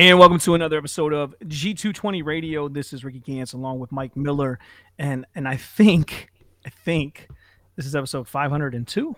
And 0.00 0.18
welcome 0.18 0.38
to 0.38 0.54
another 0.54 0.78
episode 0.78 1.12
of 1.12 1.38
G220 1.40 2.24
Radio. 2.24 2.68
This 2.70 2.94
is 2.94 3.04
Ricky 3.04 3.20
Gantz 3.20 3.52
along 3.52 3.80
with 3.80 3.92
Mike 3.92 4.16
Miller. 4.16 4.58
And 4.98 5.26
and 5.34 5.46
I 5.46 5.56
think 5.56 6.30
I 6.64 6.70
think 6.70 7.28
this 7.76 7.84
is 7.84 7.94
episode 7.94 8.26
502. 8.26 9.16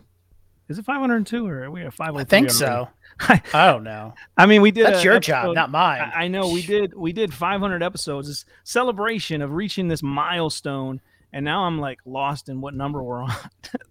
Is 0.68 0.78
it 0.80 0.84
502 0.84 1.46
or 1.46 1.62
are 1.62 1.70
we 1.70 1.82
at 1.82 1.94
503? 1.94 2.20
I 2.20 2.24
think 2.24 2.50
so. 2.50 2.88
I, 3.20 3.40
I 3.54 3.70
don't 3.70 3.84
know. 3.84 4.14
I 4.36 4.46
mean, 4.46 4.60
we 4.60 4.72
did 4.72 4.86
That's 4.86 5.04
your 5.04 5.14
episode, 5.14 5.30
job, 5.30 5.54
not 5.54 5.70
mine. 5.70 6.00
I, 6.00 6.24
I 6.24 6.26
know 6.26 6.48
we 6.48 6.62
did 6.62 6.94
we 6.94 7.12
did 7.12 7.32
500 7.32 7.80
episodes. 7.80 8.26
This 8.26 8.44
celebration 8.64 9.40
of 9.40 9.52
reaching 9.52 9.86
this 9.86 10.02
milestone 10.02 11.00
and 11.32 11.44
now 11.44 11.64
I'm 11.64 11.78
like 11.78 12.00
lost 12.04 12.48
in 12.48 12.60
what 12.60 12.74
number 12.74 13.02
we're 13.02 13.22
on. 13.22 13.34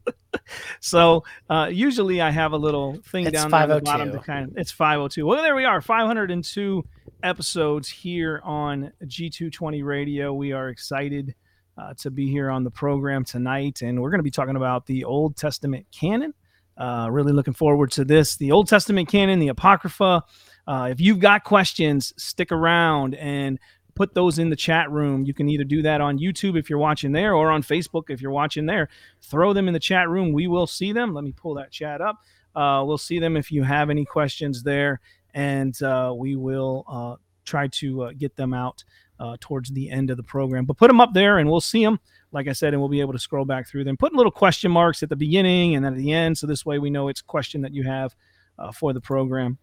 so 0.79 1.23
uh, 1.49 1.69
usually 1.71 2.21
I 2.21 2.29
have 2.29 2.53
a 2.53 2.57
little 2.57 2.97
thing 3.07 3.25
it's 3.25 3.33
down 3.33 3.51
there 3.51 3.61
at 3.61 3.67
the 3.67 3.81
bottom 3.81 4.11
to 4.11 4.19
kind 4.19 4.49
of 4.49 4.57
it's 4.57 4.71
502. 4.71 5.25
Well, 5.25 5.41
there 5.41 5.55
we 5.55 5.65
are, 5.65 5.81
502 5.81 6.83
episodes 7.23 7.89
here 7.89 8.41
on 8.43 8.91
G220 9.05 9.83
Radio. 9.83 10.33
We 10.33 10.51
are 10.51 10.69
excited 10.69 11.35
uh, 11.77 11.93
to 11.95 12.11
be 12.11 12.29
here 12.29 12.49
on 12.49 12.63
the 12.63 12.71
program 12.71 13.23
tonight, 13.23 13.81
and 13.81 14.01
we're 14.01 14.11
going 14.11 14.19
to 14.19 14.23
be 14.23 14.31
talking 14.31 14.55
about 14.55 14.85
the 14.85 15.03
Old 15.03 15.35
Testament 15.35 15.85
canon. 15.91 16.33
Uh, 16.77 17.07
really 17.11 17.31
looking 17.31 17.53
forward 17.53 17.91
to 17.91 18.05
this. 18.05 18.37
The 18.37 18.51
Old 18.51 18.67
Testament 18.67 19.07
canon, 19.09 19.39
the 19.39 19.49
Apocrypha. 19.49 20.23
Uh, 20.67 20.87
if 20.91 21.01
you've 21.01 21.19
got 21.19 21.43
questions, 21.43 22.13
stick 22.17 22.51
around 22.51 23.15
and 23.15 23.59
put 23.95 24.13
those 24.13 24.39
in 24.39 24.49
the 24.49 24.55
chat 24.55 24.89
room. 24.91 25.25
You 25.25 25.33
can 25.33 25.49
either 25.49 25.63
do 25.63 25.81
that 25.83 26.01
on 26.01 26.19
YouTube 26.19 26.57
if 26.57 26.69
you're 26.69 26.79
watching 26.79 27.11
there 27.11 27.35
or 27.35 27.51
on 27.51 27.63
Facebook 27.63 28.09
if 28.09 28.21
you're 28.21 28.31
watching 28.31 28.65
there. 28.65 28.89
Throw 29.21 29.53
them 29.53 29.67
in 29.67 29.73
the 29.73 29.79
chat 29.79 30.09
room. 30.09 30.33
We 30.33 30.47
will 30.47 30.67
see 30.67 30.93
them. 30.93 31.13
Let 31.13 31.23
me 31.23 31.31
pull 31.31 31.55
that 31.55 31.71
chat 31.71 32.01
up. 32.01 32.17
Uh, 32.55 32.83
we'll 32.85 32.97
see 32.97 33.19
them 33.19 33.37
if 33.37 33.51
you 33.51 33.63
have 33.63 33.89
any 33.89 34.05
questions 34.05 34.63
there, 34.63 34.99
and 35.33 35.81
uh, 35.81 36.13
we 36.15 36.35
will 36.35 36.85
uh, 36.89 37.15
try 37.45 37.67
to 37.67 38.03
uh, 38.03 38.11
get 38.17 38.35
them 38.35 38.53
out 38.53 38.83
uh, 39.19 39.37
towards 39.39 39.69
the 39.69 39.89
end 39.89 40.09
of 40.09 40.17
the 40.17 40.23
program. 40.23 40.65
But 40.65 40.77
put 40.77 40.87
them 40.87 40.99
up 40.99 41.13
there, 41.13 41.37
and 41.37 41.49
we'll 41.49 41.61
see 41.61 41.83
them. 41.83 41.99
Like 42.33 42.47
I 42.47 42.53
said, 42.53 42.73
and 42.73 42.81
we'll 42.81 42.89
be 42.89 43.01
able 43.01 43.13
to 43.13 43.19
scroll 43.19 43.45
back 43.45 43.67
through 43.67 43.83
them. 43.83 43.97
Put 43.97 44.13
little 44.13 44.31
question 44.31 44.71
marks 44.71 45.03
at 45.03 45.09
the 45.09 45.17
beginning 45.17 45.75
and 45.75 45.83
then 45.83 45.93
at 45.93 45.99
the 45.99 46.13
end, 46.13 46.37
so 46.37 46.47
this 46.47 46.65
way 46.65 46.79
we 46.79 46.89
know 46.89 47.09
it's 47.09 47.21
question 47.21 47.61
that 47.61 47.73
you 47.73 47.83
have 47.83 48.15
uh, 48.57 48.71
for 48.71 48.93
the 48.93 49.01
program 49.01 49.57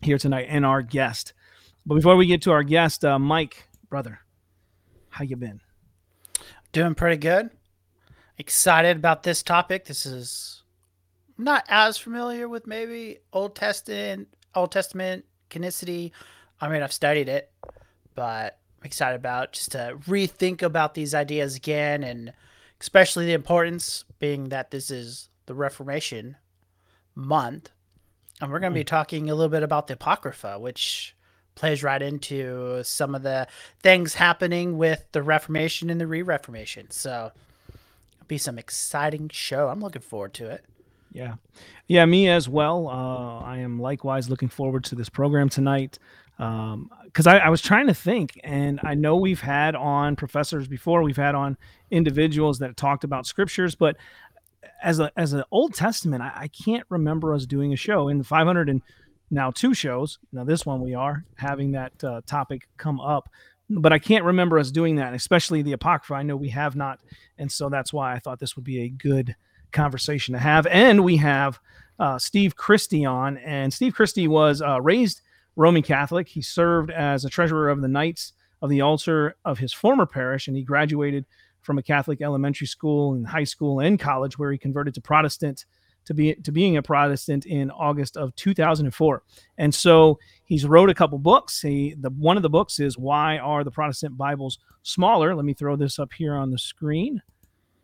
here 0.00 0.16
tonight 0.16 0.46
and 0.48 0.64
our 0.64 0.80
guest. 0.80 1.34
But 1.88 1.94
before 1.94 2.16
we 2.16 2.26
get 2.26 2.42
to 2.42 2.52
our 2.52 2.62
guest, 2.62 3.02
uh, 3.02 3.18
Mike, 3.18 3.66
brother, 3.88 4.20
how 5.08 5.24
you 5.24 5.36
been? 5.36 5.62
Doing 6.72 6.94
pretty 6.94 7.16
good. 7.16 7.48
Excited 8.36 8.98
about 8.98 9.22
this 9.22 9.42
topic. 9.42 9.86
This 9.86 10.04
is 10.04 10.64
not 11.38 11.64
as 11.66 11.96
familiar 11.96 12.46
with 12.46 12.66
maybe 12.66 13.20
Old 13.32 13.56
Testament, 13.56 14.28
Old 14.54 14.70
Testament 14.70 15.24
canonicity. 15.48 16.10
I 16.60 16.68
mean, 16.68 16.82
I've 16.82 16.92
studied 16.92 17.30
it, 17.30 17.50
but 18.14 18.58
I'm 18.82 18.84
excited 18.84 19.16
about 19.16 19.54
just 19.54 19.72
to 19.72 19.96
rethink 20.06 20.60
about 20.60 20.92
these 20.92 21.14
ideas 21.14 21.56
again, 21.56 22.04
and 22.04 22.34
especially 22.82 23.24
the 23.24 23.32
importance 23.32 24.04
being 24.18 24.50
that 24.50 24.70
this 24.70 24.90
is 24.90 25.30
the 25.46 25.54
Reformation 25.54 26.36
month, 27.14 27.70
and 28.42 28.52
we're 28.52 28.60
going 28.60 28.74
to 28.74 28.78
be 28.78 28.82
hmm. 28.82 28.88
talking 28.88 29.30
a 29.30 29.34
little 29.34 29.48
bit 29.48 29.62
about 29.62 29.86
the 29.86 29.94
Apocrypha, 29.94 30.58
which 30.58 31.14
plays 31.58 31.82
right 31.82 32.00
into 32.00 32.82
some 32.84 33.14
of 33.14 33.22
the 33.22 33.46
things 33.80 34.14
happening 34.14 34.78
with 34.78 35.04
the 35.12 35.22
Reformation 35.22 35.90
and 35.90 36.00
the 36.00 36.06
Re-Reformation. 36.06 36.90
So 36.90 37.32
it'll 37.68 38.26
be 38.26 38.38
some 38.38 38.58
exciting 38.58 39.28
show. 39.30 39.68
I'm 39.68 39.80
looking 39.80 40.02
forward 40.02 40.34
to 40.34 40.48
it. 40.48 40.64
Yeah, 41.12 41.34
yeah, 41.86 42.04
me 42.04 42.28
as 42.28 42.48
well. 42.48 42.88
Uh, 42.88 43.40
I 43.40 43.58
am 43.58 43.80
likewise 43.80 44.28
looking 44.28 44.48
forward 44.48 44.84
to 44.84 44.94
this 44.94 45.08
program 45.08 45.48
tonight 45.48 45.98
because 46.36 47.26
um, 47.26 47.26
I, 47.26 47.38
I 47.40 47.48
was 47.48 47.60
trying 47.60 47.88
to 47.88 47.94
think, 47.94 48.38
and 48.44 48.78
I 48.84 48.94
know 48.94 49.16
we've 49.16 49.40
had 49.40 49.74
on 49.74 50.14
professors 50.14 50.68
before, 50.68 51.02
we've 51.02 51.16
had 51.16 51.34
on 51.34 51.56
individuals 51.90 52.60
that 52.60 52.76
talked 52.76 53.02
about 53.02 53.26
scriptures, 53.26 53.74
but 53.74 53.96
as 54.82 55.00
a 55.00 55.10
as 55.16 55.32
an 55.32 55.42
Old 55.50 55.74
Testament, 55.74 56.22
I, 56.22 56.32
I 56.34 56.48
can't 56.48 56.84
remember 56.88 57.34
us 57.34 57.46
doing 57.46 57.72
a 57.72 57.76
show 57.76 58.08
in 58.08 58.18
the 58.18 58.24
500 58.24 58.68
and 58.68 58.82
now 59.30 59.50
two 59.50 59.74
shows. 59.74 60.18
Now 60.32 60.44
this 60.44 60.64
one 60.64 60.80
we 60.80 60.94
are 60.94 61.24
having 61.36 61.72
that 61.72 61.92
uh, 62.02 62.20
topic 62.26 62.68
come 62.76 63.00
up, 63.00 63.28
but 63.70 63.92
I 63.92 63.98
can't 63.98 64.24
remember 64.24 64.58
us 64.58 64.70
doing 64.70 64.96
that, 64.96 65.14
especially 65.14 65.62
the 65.62 65.72
apocrypha. 65.72 66.14
I 66.14 66.22
know 66.22 66.36
we 66.36 66.50
have 66.50 66.76
not, 66.76 67.00
and 67.36 67.50
so 67.50 67.68
that's 67.68 67.92
why 67.92 68.14
I 68.14 68.18
thought 68.18 68.40
this 68.40 68.56
would 68.56 68.64
be 68.64 68.82
a 68.82 68.88
good 68.88 69.36
conversation 69.72 70.32
to 70.34 70.40
have. 70.40 70.66
And 70.66 71.04
we 71.04 71.16
have 71.18 71.60
uh, 71.98 72.18
Steve 72.18 72.56
Christie 72.56 73.04
on, 73.04 73.38
and 73.38 73.72
Steve 73.72 73.94
Christie 73.94 74.28
was 74.28 74.62
uh, 74.62 74.80
raised 74.80 75.20
Roman 75.56 75.82
Catholic. 75.82 76.28
He 76.28 76.42
served 76.42 76.90
as 76.90 77.24
a 77.24 77.30
treasurer 77.30 77.68
of 77.68 77.82
the 77.82 77.88
Knights 77.88 78.32
of 78.62 78.70
the 78.70 78.80
Altar 78.80 79.36
of 79.44 79.58
his 79.58 79.72
former 79.72 80.06
parish, 80.06 80.48
and 80.48 80.56
he 80.56 80.62
graduated 80.62 81.26
from 81.60 81.78
a 81.78 81.82
Catholic 81.82 82.22
elementary 82.22 82.66
school 82.66 83.12
and 83.12 83.26
high 83.26 83.44
school 83.44 83.80
and 83.80 83.98
college, 83.98 84.38
where 84.38 84.52
he 84.52 84.58
converted 84.58 84.94
to 84.94 85.00
Protestant 85.00 85.66
to 86.08 86.14
be 86.14 86.34
to 86.34 86.50
being 86.50 86.78
a 86.78 86.82
Protestant 86.82 87.44
in 87.44 87.70
August 87.70 88.16
of 88.16 88.34
2004. 88.36 89.22
And 89.58 89.74
so 89.74 90.18
he's 90.44 90.64
wrote 90.64 90.88
a 90.88 90.94
couple 90.94 91.18
books. 91.18 91.60
He 91.60 91.94
the 92.00 92.08
one 92.08 92.38
of 92.38 92.42
the 92.42 92.48
books 92.48 92.80
is 92.80 92.96
Why 92.96 93.36
Are 93.36 93.62
the 93.62 93.70
Protestant 93.70 94.16
Bibles 94.16 94.58
Smaller? 94.82 95.34
Let 95.34 95.44
me 95.44 95.52
throw 95.52 95.76
this 95.76 95.98
up 95.98 96.14
here 96.14 96.34
on 96.34 96.50
the 96.50 96.58
screen. 96.58 97.20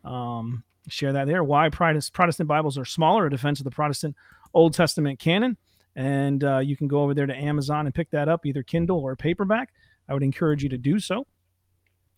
Um, 0.03 0.63
share 0.87 1.13
that 1.13 1.27
there. 1.27 1.43
Why 1.43 1.69
Protestant 1.69 2.47
Bibles 2.47 2.79
are 2.79 2.85
smaller: 2.85 3.27
A 3.27 3.29
defense 3.29 3.59
of 3.59 3.63
the 3.63 3.71
Protestant 3.71 4.15
Old 4.55 4.73
Testament 4.73 5.19
canon. 5.19 5.55
And 5.95 6.43
uh, 6.43 6.57
you 6.57 6.75
can 6.75 6.87
go 6.87 7.03
over 7.03 7.13
there 7.13 7.27
to 7.27 7.35
Amazon 7.35 7.85
and 7.85 7.93
pick 7.93 8.09
that 8.09 8.27
up, 8.27 8.45
either 8.45 8.63
Kindle 8.63 8.99
or 8.99 9.15
paperback. 9.15 9.71
I 10.09 10.13
would 10.13 10.23
encourage 10.23 10.63
you 10.63 10.69
to 10.69 10.77
do 10.77 10.99
so. 10.99 11.25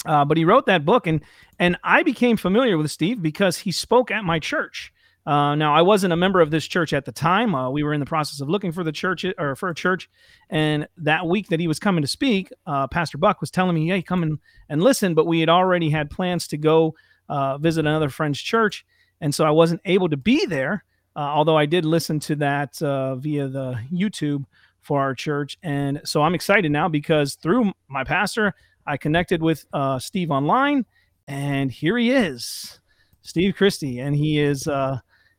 Uh, 0.05 0.23
but 0.23 0.37
he 0.37 0.45
wrote 0.45 0.67
that 0.67 0.85
book, 0.85 1.05
and 1.05 1.21
and 1.59 1.77
I 1.83 2.03
became 2.03 2.37
familiar 2.37 2.77
with 2.77 2.89
Steve 2.91 3.21
because 3.21 3.57
he 3.57 3.73
spoke 3.73 4.09
at 4.09 4.23
my 4.23 4.39
church. 4.39 4.93
Uh, 5.27 5.55
now, 5.55 5.75
I 5.75 5.81
wasn't 5.81 6.13
a 6.13 6.15
member 6.15 6.39
of 6.39 6.51
this 6.51 6.65
church 6.65 6.93
at 6.93 7.03
the 7.03 7.11
time. 7.11 7.53
Uh, 7.53 7.69
we 7.69 7.83
were 7.83 7.93
in 7.93 7.99
the 7.99 8.05
process 8.05 8.39
of 8.39 8.47
looking 8.47 8.71
for 8.71 8.85
the 8.85 8.93
church 8.93 9.25
or 9.37 9.57
for 9.57 9.67
a 9.67 9.75
church. 9.75 10.09
And 10.49 10.87
that 10.95 11.27
week 11.27 11.49
that 11.49 11.59
he 11.59 11.67
was 11.67 11.79
coming 11.79 12.01
to 12.01 12.07
speak, 12.07 12.49
uh, 12.65 12.87
Pastor 12.87 13.17
Buck 13.17 13.41
was 13.41 13.51
telling 13.51 13.75
me, 13.75 13.89
"Hey, 13.89 14.01
come 14.01 14.23
and, 14.23 14.39
and 14.69 14.81
listen." 14.81 15.15
But 15.15 15.27
we 15.27 15.41
had 15.41 15.49
already 15.49 15.89
had 15.89 16.09
plans 16.09 16.47
to 16.47 16.57
go 16.57 16.95
uh, 17.27 17.57
visit 17.57 17.81
another 17.81 18.07
friend's 18.07 18.39
church, 18.39 18.85
and 19.19 19.35
so 19.35 19.43
I 19.43 19.51
wasn't 19.51 19.81
able 19.83 20.07
to 20.07 20.15
be 20.15 20.45
there. 20.45 20.85
Uh, 21.13 21.19
although 21.19 21.57
I 21.57 21.65
did 21.65 21.83
listen 21.83 22.21
to 22.21 22.35
that 22.37 22.81
uh, 22.81 23.17
via 23.17 23.49
the 23.49 23.77
YouTube 23.91 24.45
for 24.79 25.01
our 25.01 25.13
church, 25.13 25.57
and 25.61 25.99
so 26.05 26.21
I'm 26.21 26.35
excited 26.35 26.71
now 26.71 26.87
because 26.87 27.35
through 27.35 27.73
my 27.89 28.05
pastor, 28.05 28.53
I 28.85 28.95
connected 28.95 29.41
with 29.41 29.65
Steve 29.99 30.31
online, 30.31 30.85
and 31.27 31.69
here 31.69 31.97
he 31.97 32.11
is, 32.11 32.79
Steve 33.23 33.55
Christie, 33.57 33.99
and 33.99 34.15
he 34.15 34.39
is 34.39 34.69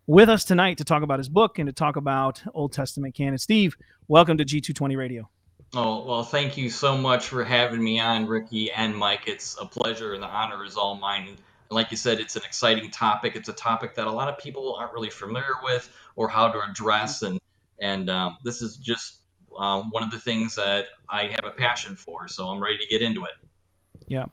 with 0.09 0.31
us 0.31 0.43
tonight 0.43 0.79
to 0.79 0.85
talk 0.85 1.03
about 1.03 1.19
his 1.19 1.29
book 1.29 1.59
and 1.59 1.67
to 1.67 1.73
talk 1.73 1.97
about 1.97 2.43
Old 2.55 2.73
Testament 2.73 3.15
canon. 3.15 3.37
Steve, 3.37 3.77
welcome 4.09 4.39
to 4.39 4.45
G220 4.45 4.97
Radio. 4.97 5.29
Oh, 5.75 6.03
well, 6.07 6.23
thank 6.25 6.57
you 6.57 6.71
so 6.71 6.97
much 6.97 7.27
for 7.27 7.45
having 7.45 7.85
me 7.85 8.01
on, 8.01 8.27
Ricky 8.27 8.73
and 8.73 8.97
Mike. 8.97 9.25
It's 9.27 9.55
a 9.61 9.67
pleasure 9.67 10.15
and 10.15 10.23
the 10.23 10.27
honor 10.27 10.65
is 10.65 10.79
all 10.79 10.95
mine. 10.95 11.29
And 11.29 11.39
like 11.69 11.91
you 11.91 11.99
said, 11.99 12.21
it's 12.21 12.37
an 12.37 12.43
exciting 12.47 12.91
topic. 12.91 13.37
It's 13.37 13.51
a 13.51 13.53
topic 13.53 13.97
that 13.97 14.07
a 14.07 14.11
lot 14.11 14.29
of 14.29 14.39
people 14.39 14.77
aren't 14.77 14.95
really 14.95 15.11
familiar 15.11 15.53
with 15.63 15.93
or 16.17 16.27
how 16.27 16.51
to 16.51 16.59
address. 16.63 17.21
And, 17.21 17.39
and 17.79 18.09
um, 18.09 18.39
this 18.43 18.63
is 18.63 18.79
just 18.79 19.19
um, 19.59 19.91
one 19.91 20.03
of 20.03 20.11
the 20.11 20.19
things 20.19 20.55
that 20.55 20.87
I 21.11 21.25
have 21.27 21.45
a 21.45 21.51
passion 21.51 21.97
for. 21.97 22.29
So 22.29 22.47
I'm 22.47 22.63
ready 22.63 22.79
to 22.79 22.87
get 22.87 23.03
into 23.03 23.25
it. 23.25 23.33
Yeah. 24.09 24.27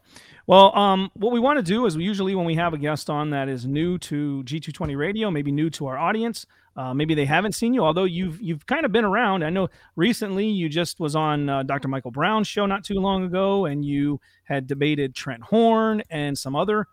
Well, 0.47 0.75
um, 0.77 1.11
what 1.15 1.31
we 1.31 1.39
want 1.39 1.57
to 1.57 1.63
do 1.63 1.85
is 1.85 1.97
we 1.97 2.03
usually 2.03 2.35
when 2.35 2.45
we 2.45 2.55
have 2.55 2.73
a 2.73 2.77
guest 2.77 3.09
on 3.09 3.31
that 3.31 3.49
is 3.49 3.65
new 3.65 3.97
to 3.99 4.43
G220 4.45 4.95
Radio, 4.97 5.31
maybe 5.31 5.51
new 5.51 5.69
to 5.71 5.87
our 5.87 5.97
audience, 5.97 6.45
uh, 6.77 6.93
maybe 6.93 7.15
they 7.15 7.25
haven't 7.25 7.53
seen 7.53 7.73
you, 7.73 7.83
although 7.83 8.03
you've 8.03 8.41
you've 8.41 8.65
kind 8.65 8.85
of 8.85 8.91
been 8.91 9.05
around. 9.05 9.43
I 9.43 9.49
know 9.49 9.69
recently 9.95 10.47
you 10.47 10.67
just 10.67 10.99
was 10.99 11.15
on 11.15 11.49
uh, 11.49 11.63
Dr. 11.63 11.87
Michael 11.87 12.11
Brown's 12.11 12.47
show 12.47 12.65
not 12.65 12.83
too 12.83 12.95
long 12.95 13.23
ago, 13.23 13.65
and 13.65 13.85
you 13.85 14.19
had 14.43 14.67
debated 14.67 15.15
Trent 15.15 15.41
Horn 15.41 16.03
and 16.09 16.37
some 16.37 16.55
other. 16.55 16.87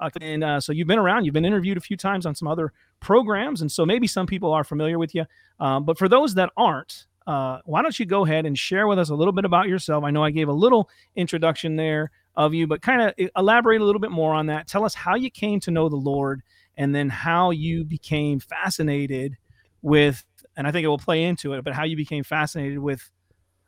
Uh, 0.00 0.10
and 0.20 0.42
uh, 0.42 0.60
so 0.60 0.72
you've 0.72 0.88
been 0.88 0.98
around, 0.98 1.26
you've 1.26 1.34
been 1.34 1.44
interviewed 1.44 1.76
a 1.76 1.80
few 1.80 1.96
times 1.96 2.26
on 2.26 2.34
some 2.34 2.48
other 2.48 2.72
programs, 2.98 3.60
and 3.60 3.70
so 3.70 3.86
maybe 3.86 4.06
some 4.06 4.26
people 4.26 4.52
are 4.52 4.64
familiar 4.64 4.98
with 4.98 5.14
you. 5.14 5.26
Um, 5.60 5.84
but 5.84 5.96
for 5.96 6.08
those 6.08 6.34
that 6.34 6.50
aren't, 6.56 7.06
uh, 7.26 7.58
why 7.64 7.82
don't 7.82 7.98
you 7.98 8.06
go 8.06 8.24
ahead 8.24 8.46
and 8.46 8.58
share 8.58 8.86
with 8.86 8.98
us 8.98 9.10
a 9.10 9.14
little 9.14 9.32
bit 9.32 9.44
about 9.44 9.68
yourself? 9.68 10.04
I 10.04 10.10
know 10.10 10.24
I 10.24 10.30
gave 10.30 10.48
a 10.48 10.52
little 10.52 10.88
introduction 11.14 11.76
there 11.76 12.10
of 12.34 12.54
you, 12.54 12.66
but 12.66 12.82
kind 12.82 13.02
of 13.02 13.30
elaborate 13.36 13.80
a 13.80 13.84
little 13.84 14.00
bit 14.00 14.10
more 14.10 14.34
on 14.34 14.46
that. 14.46 14.66
Tell 14.66 14.84
us 14.84 14.94
how 14.94 15.14
you 15.14 15.30
came 15.30 15.60
to 15.60 15.70
know 15.70 15.88
the 15.88 15.96
Lord 15.96 16.42
and 16.76 16.94
then 16.94 17.08
how 17.08 17.50
you 17.50 17.84
became 17.84 18.40
fascinated 18.40 19.36
with, 19.82 20.24
and 20.56 20.66
I 20.66 20.72
think 20.72 20.84
it 20.84 20.88
will 20.88 20.98
play 20.98 21.24
into 21.24 21.52
it, 21.54 21.64
but 21.64 21.74
how 21.74 21.84
you 21.84 21.96
became 21.96 22.24
fascinated 22.24 22.78
with 22.78 23.10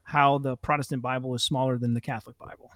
how 0.04 0.38
the 0.38 0.56
Protestant 0.56 1.02
Bible 1.02 1.34
is 1.34 1.42
smaller 1.42 1.78
than 1.78 1.94
the 1.94 2.00
Catholic 2.00 2.38
Bible. 2.38 2.70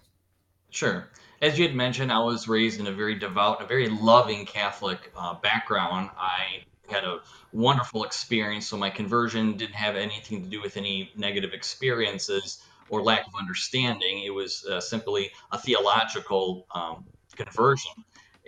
Sure. 0.71 1.09
As 1.41 1.59
you 1.59 1.67
had 1.67 1.75
mentioned, 1.75 2.13
I 2.13 2.19
was 2.19 2.49
raised 2.49 2.81
in 2.81 2.87
a 2.87 2.93
very 2.93 3.15
devout, 3.15 3.63
a 3.63 3.67
very 3.67 3.89
loving 3.89 4.45
Catholic 4.47 5.13
uh, 5.17 5.35
background. 5.35 6.11
I 6.19 6.65
had 6.91 7.05
a 7.05 7.21
wonderful 7.53 8.05
experience. 8.05 8.67
So 8.67 8.77
my 8.77 8.91
conversion 8.91 9.57
didn't 9.57 9.75
have 9.75 9.97
anything 9.97 10.43
to 10.43 10.49
do 10.49 10.61
with 10.61 10.77
any 10.77 11.11
negative 11.17 11.53
experiences 11.53 12.63
or 12.89 13.03
lack 13.03 13.27
of 13.27 13.35
understanding. 13.39 14.23
It 14.25 14.31
was 14.31 14.65
uh, 14.65 14.81
simply 14.81 15.31
a 15.51 15.59
theological 15.59 16.67
um, 16.75 17.05
conversion. 17.35 17.93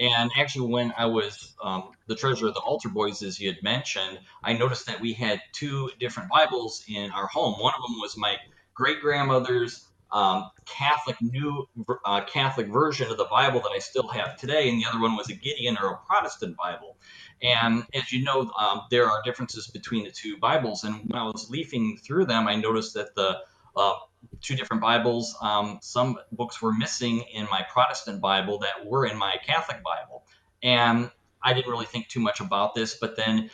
And 0.00 0.31
actually, 0.37 0.69
when 0.69 0.94
I 0.96 1.06
was 1.06 1.55
um, 1.62 1.90
the 2.06 2.14
treasurer 2.14 2.49
of 2.49 2.55
the 2.55 2.61
altar 2.61 2.88
boys, 2.88 3.23
as 3.23 3.40
you 3.40 3.49
had 3.49 3.62
mentioned, 3.62 4.20
I 4.44 4.52
noticed 4.52 4.87
that 4.87 5.00
we 5.00 5.12
had 5.12 5.40
two 5.52 5.90
different 5.99 6.29
Bibles 6.31 6.85
in 6.88 7.11
our 7.11 7.26
home. 7.26 7.55
One 7.61 7.75
of 7.75 7.82
them 7.82 7.99
was 8.00 8.17
my 8.17 8.37
great 8.75 9.00
grandmother's 9.00 9.88
um, 10.11 10.51
Catholic 10.65 11.17
new 11.21 11.69
uh, 12.05 12.23
Catholic 12.25 12.69
version 12.69 13.11
of 13.11 13.19
the 13.19 13.27
Bible 13.27 13.61
that 13.61 13.71
I 13.75 13.79
still 13.79 14.09
have 14.09 14.37
today, 14.37 14.69
and 14.69 14.81
the 14.81 14.87
other 14.89 15.01
one 15.01 15.17
was 15.17 15.29
a 15.29 15.35
Gideon 15.35 15.77
or 15.81 15.93
a 15.93 15.97
Protestant 16.07 16.57
Bible. 16.57 16.97
And 17.43 17.85
as 17.95 18.13
you 18.13 18.25
know, 18.25 18.51
um, 18.59 18.83
there 18.91 19.09
are 19.09 19.23
differences 19.23 19.69
between 19.69 20.05
the 20.05 20.11
two 20.11 20.39
Bibles. 20.39 20.85
And 20.85 21.09
when 21.09 21.21
I 21.21 21.25
was 21.25 21.49
leafing 21.51 21.97
through 21.99 22.27
them, 22.27 22.49
I 22.49 22.57
noticed 22.57 22.95
that 22.95 23.15
the 23.15 23.39
uh, 23.77 23.95
two 24.41 24.57
different 24.57 24.83
Bibles. 24.83 25.37
Um, 25.41 25.79
some 25.81 26.19
books 26.33 26.61
were 26.61 26.73
missing 26.73 27.21
in 27.33 27.45
my 27.51 27.65
Protestant 27.71 28.21
Bible 28.21 28.59
that 28.59 28.85
were 28.85 29.07
in 29.07 29.17
my 29.17 29.37
Catholic 29.47 29.83
Bible. 29.83 30.25
And 30.63 31.11
I 31.43 31.55
didn't 31.55 31.71
really 31.71 31.87
think 31.87 32.09
too 32.09 32.21
much 32.21 32.41
about 32.41 32.75
this, 32.75 32.97
but 32.97 33.17
then 33.17 33.51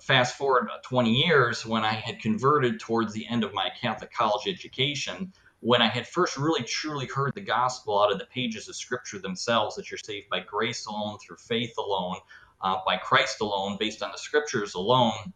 fast 0.00 0.36
forward 0.36 0.68
20 0.84 1.10
years 1.10 1.66
when 1.66 1.84
I 1.84 1.92
had 1.92 2.20
converted 2.20 2.80
towards 2.80 3.12
the 3.12 3.26
end 3.26 3.44
of 3.44 3.52
my 3.52 3.70
Catholic 3.80 4.12
college 4.12 4.46
education, 4.46 5.32
when 5.66 5.82
I 5.82 5.88
had 5.88 6.06
first 6.06 6.36
really 6.36 6.62
truly 6.62 7.06
heard 7.06 7.32
the 7.34 7.40
gospel 7.40 8.02
out 8.02 8.12
of 8.12 8.18
the 8.18 8.26
pages 8.26 8.68
of 8.68 8.76
scripture 8.76 9.18
themselves 9.18 9.76
that 9.76 9.90
you're 9.90 9.98
saved 9.98 10.28
by 10.30 10.40
grace 10.40 10.86
alone, 10.86 11.18
through 11.18 11.36
faith 11.36 11.74
alone, 11.78 12.16
uh, 12.60 12.76
by 12.86 12.96
Christ 12.96 13.40
alone, 13.40 13.76
based 13.78 14.02
on 14.02 14.12
the 14.12 14.18
scriptures 14.18 14.74
alone, 14.74 15.32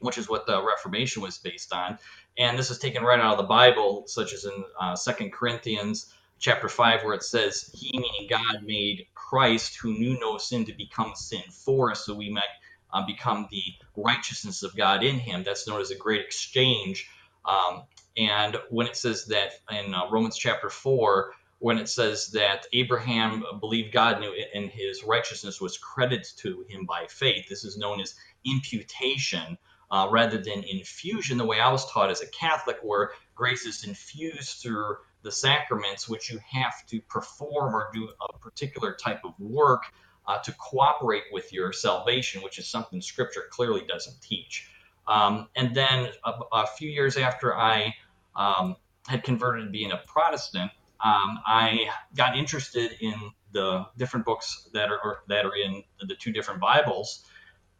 which 0.00 0.18
is 0.18 0.28
what 0.28 0.46
the 0.46 0.62
Reformation 0.62 1.22
was 1.22 1.38
based 1.38 1.72
on 1.72 1.98
and 2.38 2.58
this 2.58 2.70
is 2.70 2.78
taken 2.78 3.02
right 3.02 3.20
out 3.20 3.32
of 3.32 3.38
the 3.38 3.44
Bible, 3.44 4.04
such 4.06 4.32
as 4.32 4.44
in 4.44 4.64
uh, 4.80 4.94
Second 4.94 5.32
Corinthians 5.32 6.14
chapter 6.38 6.68
five, 6.68 7.02
where 7.02 7.14
it 7.14 7.24
says, 7.24 7.70
"He, 7.74 7.90
meaning 7.92 8.28
God, 8.30 8.62
made 8.64 9.06
Christ, 9.14 9.76
who 9.76 9.92
knew 9.92 10.18
no 10.20 10.38
sin, 10.38 10.64
to 10.66 10.72
become 10.72 11.14
sin 11.16 11.42
for 11.50 11.90
us, 11.90 12.06
so 12.06 12.14
we 12.14 12.30
might 12.30 12.44
uh, 12.92 13.04
become 13.04 13.48
the 13.50 13.62
righteousness 13.96 14.62
of 14.62 14.76
God 14.76 15.02
in 15.02 15.18
Him." 15.18 15.42
That's 15.42 15.66
known 15.66 15.80
as 15.80 15.90
a 15.90 15.96
great 15.96 16.20
exchange. 16.20 17.10
Um, 17.44 17.82
and 18.18 18.56
when 18.70 18.86
it 18.86 18.96
says 18.96 19.26
that 19.26 19.52
in 19.70 19.94
uh, 19.94 20.10
Romans 20.10 20.36
chapter 20.36 20.68
four, 20.68 21.32
when 21.60 21.78
it 21.78 21.88
says 21.88 22.28
that 22.28 22.66
Abraham 22.72 23.44
believed 23.60 23.92
God 23.92 24.20
knew 24.20 24.34
and 24.54 24.70
his 24.70 25.02
righteousness 25.04 25.60
was 25.60 25.78
credited 25.78 26.26
to 26.38 26.64
him 26.68 26.84
by 26.84 27.06
faith, 27.08 27.48
this 27.48 27.64
is 27.64 27.78
known 27.78 28.00
as 28.00 28.14
imputation 28.44 29.58
uh, 29.90 30.08
rather 30.10 30.38
than 30.38 30.62
infusion, 30.64 31.38
the 31.38 31.44
way 31.44 31.60
I 31.60 31.72
was 31.72 31.90
taught 31.90 32.10
as 32.10 32.20
a 32.20 32.28
Catholic, 32.28 32.78
where 32.82 33.12
grace 33.34 33.64
is 33.64 33.84
infused 33.84 34.62
through 34.62 34.96
the 35.22 35.32
sacraments, 35.32 36.08
which 36.08 36.30
you 36.30 36.38
have 36.50 36.86
to 36.86 37.00
perform 37.02 37.74
or 37.74 37.90
do 37.92 38.08
a 38.20 38.38
particular 38.38 38.94
type 38.94 39.24
of 39.24 39.32
work 39.38 39.84
uh, 40.26 40.38
to 40.38 40.52
cooperate 40.52 41.24
with 41.32 41.52
your 41.52 41.72
salvation, 41.72 42.42
which 42.42 42.58
is 42.58 42.68
something 42.68 43.00
Scripture 43.00 43.44
clearly 43.50 43.84
doesn't 43.88 44.20
teach. 44.20 44.70
Um, 45.08 45.48
and 45.56 45.74
then 45.74 46.10
a, 46.24 46.32
a, 46.52 46.66
few 46.66 46.90
years 46.90 47.16
after 47.16 47.56
I 47.56 47.94
um, 48.38 48.76
had 49.06 49.22
converted 49.22 49.66
to 49.66 49.70
being 49.70 49.92
a 49.92 50.00
Protestant, 50.06 50.70
um, 51.04 51.38
I 51.46 51.88
got 52.16 52.36
interested 52.36 52.92
in 53.00 53.14
the 53.52 53.86
different 53.96 54.24
books 54.24 54.68
that 54.72 54.90
are 54.90 55.20
that 55.28 55.44
are 55.44 55.54
in 55.54 55.82
the 56.00 56.14
two 56.14 56.32
different 56.32 56.60
Bibles, 56.60 57.24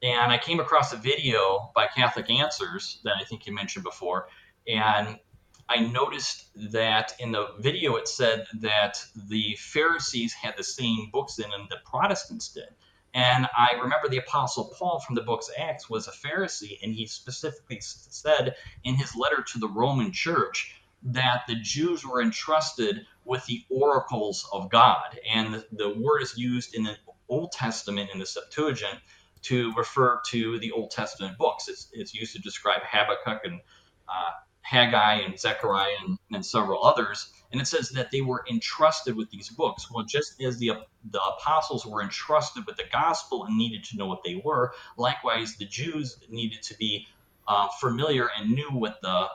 and 0.03 0.31
I 0.33 0.39
came 0.39 0.61
across 0.61 0.93
a 0.93 0.97
video 0.97 1.71
by 1.75 1.87
Catholic 1.87 2.31
Answers 2.31 3.01
that 3.05 3.17
I 3.21 3.25
think 3.25 3.47
you 3.47 3.55
mentioned 3.55 3.85
before, 3.85 4.29
and 4.67 5.19
I 5.69 5.81
noticed 5.81 6.47
that 6.73 7.13
in 7.19 7.33
the 7.33 7.49
video 7.59 7.97
it 7.97 8.09
said 8.09 8.47
that 8.61 9.05
the 9.29 9.57
Pharisees 9.59 10.33
had 10.33 10.57
the 10.57 10.65
same 10.65 11.11
books 11.13 11.39
in 11.39 11.51
them 11.51 11.67
that 11.71 11.85
Protestants 11.85 12.49
did. 12.49 12.69
And 13.15 13.49
I 13.57 13.73
remember 13.73 14.09
the 14.09 14.19
Apostle 14.19 14.73
Paul 14.79 15.01
from 15.01 15.15
the 15.15 15.23
books 15.23 15.49
of 15.49 15.55
Acts 15.59 15.89
was 15.89 16.07
a 16.07 16.13
Pharisee, 16.13 16.79
and 16.83 16.95
he 16.95 17.07
specifically 17.07 17.79
said 17.81 18.55
in 18.85 18.97
his 18.97 19.17
letter 19.17 19.43
to 19.43 19.59
the 19.59 19.69
Roman 19.69 20.13
church 20.13 20.75
that 21.03 21.43
the 21.47 21.55
Jews 21.55 22.05
were 22.05 22.21
entrusted 22.21 23.07
with 23.25 23.45
the 23.47 23.65
oracles 23.71 24.49
of 24.53 24.71
God. 24.71 25.19
And 25.29 25.55
the, 25.55 25.67
the 25.73 25.91
word 25.91 26.23
is 26.23 26.37
used 26.37 26.75
in 26.75 26.85
the 26.85 26.97
Old 27.29 27.53
Testament 27.53 28.11
in 28.13 28.19
the 28.19 28.27
Septuagint 28.27 28.99
to 29.43 29.73
refer 29.75 30.21
to 30.27 30.59
the 30.59 30.73
Old 30.73 30.91
Testament 30.91 31.39
books. 31.39 31.69
It's, 31.69 31.89
it's 31.93 32.15
used 32.15 32.35
to 32.35 32.41
describe 32.41 32.83
Habakkuk 32.85 33.45
and 33.45 33.61
uh, 34.09 34.31
Haggai 34.63 35.21
and 35.21 35.39
Zechariah 35.39 35.95
and, 36.05 36.19
and, 36.33 36.45
several 36.45 36.85
others. 36.85 37.31
And 37.51 37.61
it 37.61 37.67
says 37.67 37.89
that 37.91 38.11
they 38.11 38.21
were 38.21 38.45
entrusted 38.51 39.17
with 39.17 39.31
these 39.31 39.49
books. 39.49 39.91
Well, 39.91 40.05
just 40.05 40.41
as 40.43 40.59
the, 40.59 40.73
the 41.11 41.21
apostles 41.23 41.87
were 41.87 42.03
entrusted 42.03 42.67
with 42.67 42.77
the 42.77 42.85
gospel 42.93 43.45
and 43.45 43.57
needed 43.57 43.85
to 43.85 43.97
know 43.97 44.07
what 44.07 44.23
they 44.25 44.41
were, 44.45 44.73
likewise, 44.97 45.57
the 45.57 45.65
Jews 45.65 46.19
needed 46.29 46.63
to 46.63 46.77
be 46.77 47.07
uh, 47.47 47.69
familiar 47.81 48.29
and 48.39 48.51
knew 48.51 48.69
what 48.71 49.01
the 49.01 49.29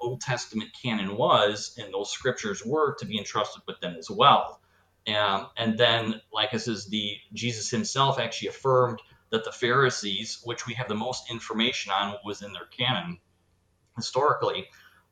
Old 0.00 0.22
Testament 0.22 0.70
canon 0.80 1.16
was 1.16 1.76
and 1.78 1.92
those 1.92 2.10
scriptures 2.10 2.64
were 2.64 2.94
to 2.94 3.04
be 3.04 3.18
entrusted 3.18 3.62
with 3.66 3.78
them 3.80 3.96
as 3.98 4.10
well. 4.10 4.60
Um, 5.06 5.48
and 5.56 5.78
then, 5.78 6.20
like 6.32 6.54
I 6.54 6.56
says, 6.56 6.86
the 6.86 7.16
Jesus 7.32 7.70
himself 7.70 8.18
actually 8.18 8.48
affirmed 8.48 9.00
that 9.30 9.44
the 9.44 9.52
Pharisees, 9.52 10.40
which 10.44 10.66
we 10.66 10.74
have 10.74 10.88
the 10.88 10.94
most 10.94 11.30
information 11.30 11.92
on, 11.92 12.16
was 12.24 12.42
in 12.42 12.52
their 12.52 12.66
canon 12.66 13.18
historically. 13.96 14.66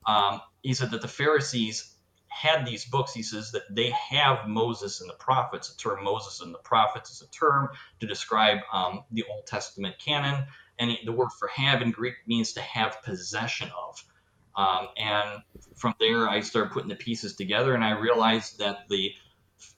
Um, 0.06 0.40
he 0.62 0.74
said 0.74 0.90
that 0.92 1.02
the 1.02 1.08
Pharisees 1.08 1.94
had 2.28 2.66
these 2.66 2.84
books. 2.84 3.12
He 3.12 3.22
says 3.22 3.52
that 3.52 3.62
they 3.74 3.90
have 3.90 4.48
Moses 4.48 5.00
and 5.00 5.08
the 5.08 5.14
prophets. 5.14 5.70
The 5.70 5.78
term 5.78 6.04
Moses 6.04 6.40
and 6.40 6.54
the 6.54 6.58
prophets 6.58 7.10
is 7.10 7.22
a 7.22 7.30
term 7.30 7.68
to 8.00 8.06
describe 8.06 8.58
um, 8.72 9.04
the 9.10 9.24
Old 9.30 9.46
Testament 9.46 9.96
canon. 9.98 10.46
And 10.78 10.96
the 11.04 11.12
word 11.12 11.30
for 11.38 11.48
have 11.48 11.82
in 11.82 11.90
Greek 11.90 12.14
means 12.26 12.52
to 12.52 12.60
have 12.60 13.02
possession 13.02 13.70
of. 13.76 14.04
Um, 14.54 14.88
and 14.96 15.42
from 15.76 15.94
there, 16.00 16.28
I 16.28 16.40
started 16.40 16.72
putting 16.72 16.88
the 16.88 16.96
pieces 16.96 17.36
together, 17.36 17.74
and 17.74 17.84
I 17.84 17.92
realized 17.92 18.58
that 18.58 18.88
the 18.88 19.12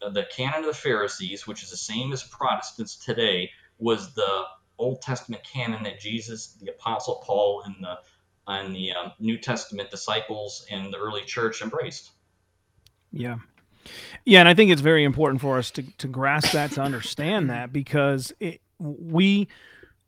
the 0.01 0.27
canon 0.35 0.61
of 0.61 0.67
the 0.67 0.75
Pharisees, 0.75 1.47
which 1.47 1.63
is 1.63 1.71
the 1.71 1.77
same 1.77 2.13
as 2.13 2.23
Protestants 2.23 2.97
today, 2.97 3.51
was 3.79 4.15
the 4.15 4.45
Old 4.79 5.03
Testament 5.03 5.43
canon 5.45 5.83
that 5.85 6.01
Jesus, 6.01 6.57
the 6.61 6.71
Apostle 6.71 7.23
Paul, 7.25 7.63
and 7.65 7.77
the 7.81 7.99
and 8.47 8.75
the 8.75 8.93
um, 8.93 9.13
New 9.21 9.39
Testament 9.39 9.91
disciples 9.91 10.67
and 10.71 10.93
the 10.93 10.99
early 10.99 11.23
church 11.23 11.63
embraced. 11.63 12.11
Yeah. 13.13 13.37
Yeah, 14.25 14.41
and 14.41 14.49
I 14.49 14.55
think 14.55 14.71
it's 14.71 14.83
very 14.83 15.05
important 15.05 15.41
for 15.41 15.59
us 15.59 15.71
to, 15.73 15.83
to 15.99 16.07
grasp 16.07 16.53
that, 16.53 16.73
to 16.73 16.83
understand 16.83 17.51
that, 17.51 17.73
because 17.73 18.33
it, 18.39 18.61
we 18.79 19.49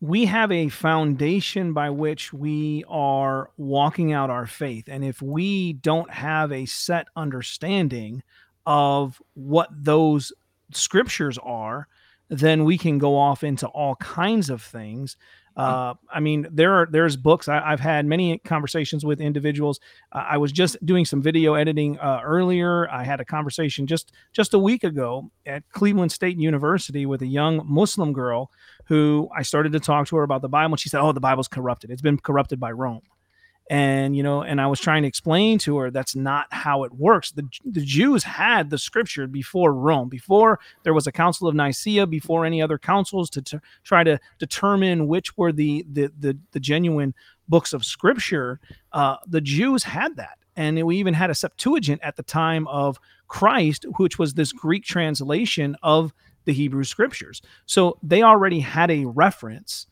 we 0.00 0.26
have 0.26 0.50
a 0.50 0.68
foundation 0.68 1.73
by 1.73 1.88
which 1.88 2.32
we 2.32 2.85
are 2.88 3.50
walking 3.56 4.12
out 4.12 4.30
our 4.30 4.47
faith, 4.47 4.88
and 4.88 5.04
if 5.04 5.23
we 5.23 5.73
don't 5.73 6.11
have 6.11 6.52
a 6.52 6.66
set 6.66 7.06
understanding 7.16 8.23
of 8.66 9.23
what 9.35 9.68
those 9.73 10.32
scriptures 10.73 11.38
are, 11.38 11.88
then 12.28 12.64
we 12.64 12.76
can 12.76 12.99
go 12.99 13.16
off 13.16 13.42
into 13.44 13.66
all 13.68 13.97
kinds 13.97 14.50
of 14.50 14.62
things. 14.62 15.16
Hmm. 15.56 15.61
Uh, 15.61 15.94
I 16.12 16.21
mean, 16.21 16.47
there 16.50 16.73
are 16.75 16.88
there's 16.90 17.16
books. 17.16 17.49
I, 17.49 17.71
have 17.71 17.80
had 17.80 18.06
many 18.06 18.38
conversations 18.38 19.04
with 19.04 19.21
individuals. 19.21 19.80
Uh, 20.12 20.25
I 20.28 20.38
was 20.38 20.52
just 20.52 20.76
doing 20.85 21.04
some 21.04 21.21
video 21.21 21.54
editing 21.54 21.99
uh, 21.99 22.21
earlier. 22.25 22.88
I 22.90 23.04
had 23.04 23.21
a 23.21 23.25
conversation 23.25 23.87
just 23.87 24.12
just 24.32 24.54
a 24.54 24.59
week 24.59 24.85
ago 24.85 25.30
at 25.47 25.68
Cleveland 25.71 26.12
State 26.12 26.38
University 26.38 27.06
with 27.06 27.23
a 27.23 27.26
young 27.26 27.62
Muslim 27.66 28.12
girl 28.12 28.50
who 28.87 29.28
I 29.37 29.42
started 29.42 29.73
to 29.73 29.80
talk 29.80 30.06
to 30.09 30.16
her 30.16 30.23
about 30.23 30.42
the 30.42 30.49
Bible. 30.49 30.75
And 30.75 30.80
she 30.80 30.88
said, 30.88 31.00
"Oh, 31.00 31.12
the 31.12 31.21
Bible's 31.21 31.49
corrupted. 31.49 31.90
It's 31.90 32.02
been 32.02 32.18
corrupted 32.18 32.59
by 32.59 32.73
Rome." 32.73 33.02
And 33.71 34.16
you 34.16 34.23
know 34.23 34.42
and 34.42 34.61
i 34.61 34.66
was 34.66 34.81
trying 34.81 35.02
to 35.02 35.09
explain 35.09 35.59
to 35.59 35.76
her 35.78 35.90
that's 35.90 36.16
not 36.16 36.47
how 36.50 36.85
it 36.85 36.92
works. 36.92 37.33
The, 37.33 37.47
the 37.64 37.81
jews 37.81 38.25
had 38.25 38.71
the 38.71 38.78
scripture 38.78 39.26
before 39.26 39.73
rome 39.73 40.09
before 40.09 40.59
there 40.83 40.95
was 40.95 41.07
a 41.07 41.12
council 41.12 41.49
of 41.49 41.54
nicaea 41.54 42.07
before 42.07 42.45
any 42.45 42.61
other 42.61 42.78
councils 42.78 43.31
to, 43.31 43.42
to 43.42 43.61
try 43.85 44.04
to 44.04 44.19
determine 44.38 45.07
which 45.07 45.37
were 45.37 45.52
the 45.52 45.87
the 45.90 46.11
the, 46.19 46.37
the 46.52 46.61
genuine 46.61 47.14
books 47.49 47.73
of 47.73 47.85
scripture. 47.85 48.61
Uh, 48.92 49.16
the 49.26 49.40
jews 49.40 49.83
had 49.83 50.16
that. 50.16 50.38
And 50.57 50.83
we 50.85 50.97
even 50.99 51.14
had 51.14 51.31
a 51.31 51.35
septuagint 51.35 52.00
at 52.02 52.16
the 52.16 52.23
time 52.23 52.66
of 52.69 52.99
christ 53.28 53.87
which 53.97 54.19
was 54.19 54.35
this 54.35 54.52
greek 54.52 54.85
translation 54.85 55.75
of 55.83 56.12
the 56.45 56.52
hebrew 56.52 56.85
scriptures. 56.85 57.40
So 57.66 57.99
they 58.02 58.23
already 58.23 58.61
had 58.61 58.90
a 58.90 59.04
reference 59.07 59.87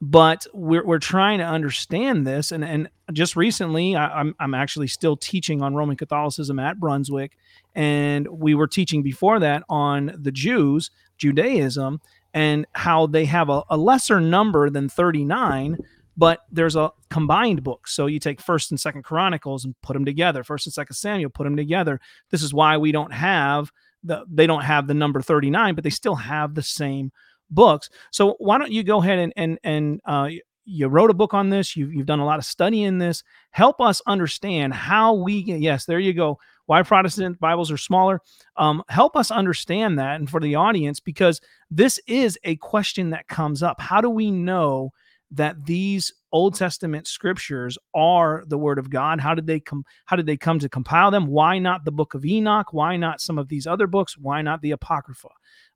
but 0.00 0.46
we're, 0.54 0.84
we're 0.84 0.98
trying 0.98 1.38
to 1.38 1.44
understand 1.44 2.26
this. 2.26 2.52
And, 2.52 2.64
and 2.64 2.88
just 3.12 3.36
recently 3.36 3.96
I, 3.96 4.20
I'm, 4.20 4.34
I'm 4.40 4.54
actually 4.54 4.86
still 4.86 5.16
teaching 5.16 5.62
on 5.62 5.74
roman 5.74 5.96
catholicism 5.96 6.58
at 6.58 6.80
brunswick. 6.80 7.36
And 7.74 8.26
we 8.28 8.54
were 8.54 8.66
teaching 8.66 9.02
before 9.02 9.40
that 9.40 9.62
on 9.68 10.14
the 10.18 10.32
jews 10.32 10.90
judaism 11.18 12.00
and 12.32 12.66
how 12.72 13.06
they 13.06 13.26
have 13.26 13.50
a, 13.50 13.62
a 13.68 13.76
lesser 13.76 14.20
number 14.20 14.70
than 14.70 14.88
39 14.88 15.78
but 16.16 16.40
there's 16.52 16.76
a 16.76 16.90
combined 17.08 17.62
book. 17.62 17.88
So 17.88 18.04
you 18.04 18.18
take 18.18 18.42
first 18.42 18.70
and 18.70 18.78
second 18.78 19.04
chronicles 19.04 19.64
and 19.64 19.74
put 19.80 19.94
them 19.94 20.04
together. 20.04 20.44
First 20.44 20.66
and 20.66 20.72
second 20.72 20.96
samuel 20.96 21.30
put 21.30 21.44
them 21.44 21.56
together. 21.56 21.98
This 22.30 22.42
is 22.42 22.52
why 22.52 22.76
we 22.76 22.92
don't 22.92 23.12
have 23.12 23.72
the 24.04 24.24
they 24.30 24.46
don't 24.46 24.64
have 24.64 24.86
the 24.86 24.94
number 24.94 25.20
39 25.20 25.74
but 25.74 25.84
they 25.84 25.90
still 25.90 26.14
have 26.14 26.54
the 26.54 26.62
same 26.62 27.12
books 27.50 27.90
so 28.10 28.36
why 28.38 28.58
don't 28.58 28.72
you 28.72 28.82
go 28.82 29.00
ahead 29.00 29.18
and 29.18 29.32
and 29.36 29.58
and 29.64 30.00
uh, 30.04 30.28
you 30.64 30.86
wrote 30.86 31.10
a 31.10 31.14
book 31.14 31.34
on 31.34 31.50
this 31.50 31.76
you've, 31.76 31.92
you've 31.92 32.06
done 32.06 32.20
a 32.20 32.24
lot 32.24 32.38
of 32.38 32.44
study 32.44 32.84
in 32.84 32.98
this 32.98 33.22
help 33.50 33.80
us 33.80 34.00
understand 34.06 34.72
how 34.72 35.14
we 35.14 35.42
get 35.42 35.60
yes 35.60 35.84
there 35.84 35.98
you 35.98 36.12
go 36.12 36.38
why 36.66 36.82
protestant 36.82 37.38
bibles 37.40 37.70
are 37.70 37.76
smaller 37.76 38.20
um, 38.56 38.82
help 38.88 39.16
us 39.16 39.30
understand 39.30 39.98
that 39.98 40.16
and 40.16 40.30
for 40.30 40.40
the 40.40 40.54
audience 40.54 41.00
because 41.00 41.40
this 41.70 41.98
is 42.06 42.38
a 42.44 42.56
question 42.56 43.10
that 43.10 43.28
comes 43.28 43.62
up 43.62 43.80
how 43.80 44.00
do 44.00 44.10
we 44.10 44.30
know 44.30 44.92
that 45.30 45.64
these 45.64 46.12
Old 46.32 46.54
Testament 46.54 47.06
scriptures 47.06 47.78
are 47.94 48.44
the 48.46 48.58
word 48.58 48.78
of 48.78 48.90
God? 48.90 49.20
How 49.20 49.34
did 49.34 49.46
they 49.46 49.60
come 49.60 49.84
how 50.06 50.16
did 50.16 50.26
they 50.26 50.36
come 50.36 50.58
to 50.58 50.68
compile 50.68 51.10
them? 51.10 51.26
Why 51.26 51.58
not 51.58 51.84
the 51.84 51.92
book 51.92 52.14
of 52.14 52.24
Enoch? 52.24 52.72
Why 52.72 52.96
not 52.96 53.20
some 53.20 53.38
of 53.38 53.48
these 53.48 53.66
other 53.66 53.86
books? 53.86 54.18
Why 54.18 54.42
not 54.42 54.60
the 54.60 54.72
Apocrypha? 54.72 55.28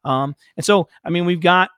Um, 0.05 0.35
and 0.57 0.65
so, 0.65 0.89
I 1.05 1.11
mean, 1.11 1.25
we've 1.25 1.41
got 1.41 1.71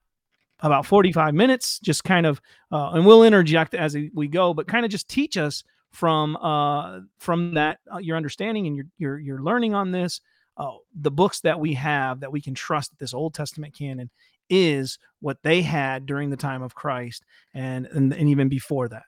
about 0.61 0.87
45 0.87 1.35
minutes, 1.35 1.79
just 1.81 2.05
kind 2.05 2.27
of, 2.27 2.41
uh, 2.73 2.91
and 2.93 3.07
we'll 3.07 3.23
interject 3.23 3.75
as 3.75 3.97
we 4.15 4.29
go, 4.29 4.55
but 4.55 4.67
kind 4.67 4.85
of 4.85 4.91
just 4.91 5.09
teach 5.09 5.37
us 5.37 5.63
from 5.93 6.37
uh, 6.37 7.01
from 7.19 7.55
that 7.55 7.79
uh, 7.93 7.99
your 7.99 8.17
understanding 8.17 8.67
and 8.67 8.77
your 8.77 8.87
your 8.99 9.19
your 9.19 9.43
learning 9.43 9.75
on 9.75 9.93
this, 9.93 10.21
uh, 10.57 10.73
the 10.95 11.11
books 11.11 11.41
that 11.41 11.59
we 11.59 11.75
have 11.75 12.21
that 12.21 12.33
we 12.33 12.41
can 12.41 12.55
trust 12.55 12.93
this 12.99 13.15
Old 13.15 13.35
Testament 13.35 13.75
canon 13.75 14.11
is 14.49 14.99
what 15.21 15.43
they 15.43 15.63
had 15.63 16.07
during 16.07 16.31
the 16.31 16.37
time 16.37 16.63
of 16.63 16.75
Christ 16.75 17.25
and, 17.55 17.87
and, 17.87 18.13
and 18.13 18.29
even 18.29 18.49
before 18.49 18.89
that. 18.89 19.03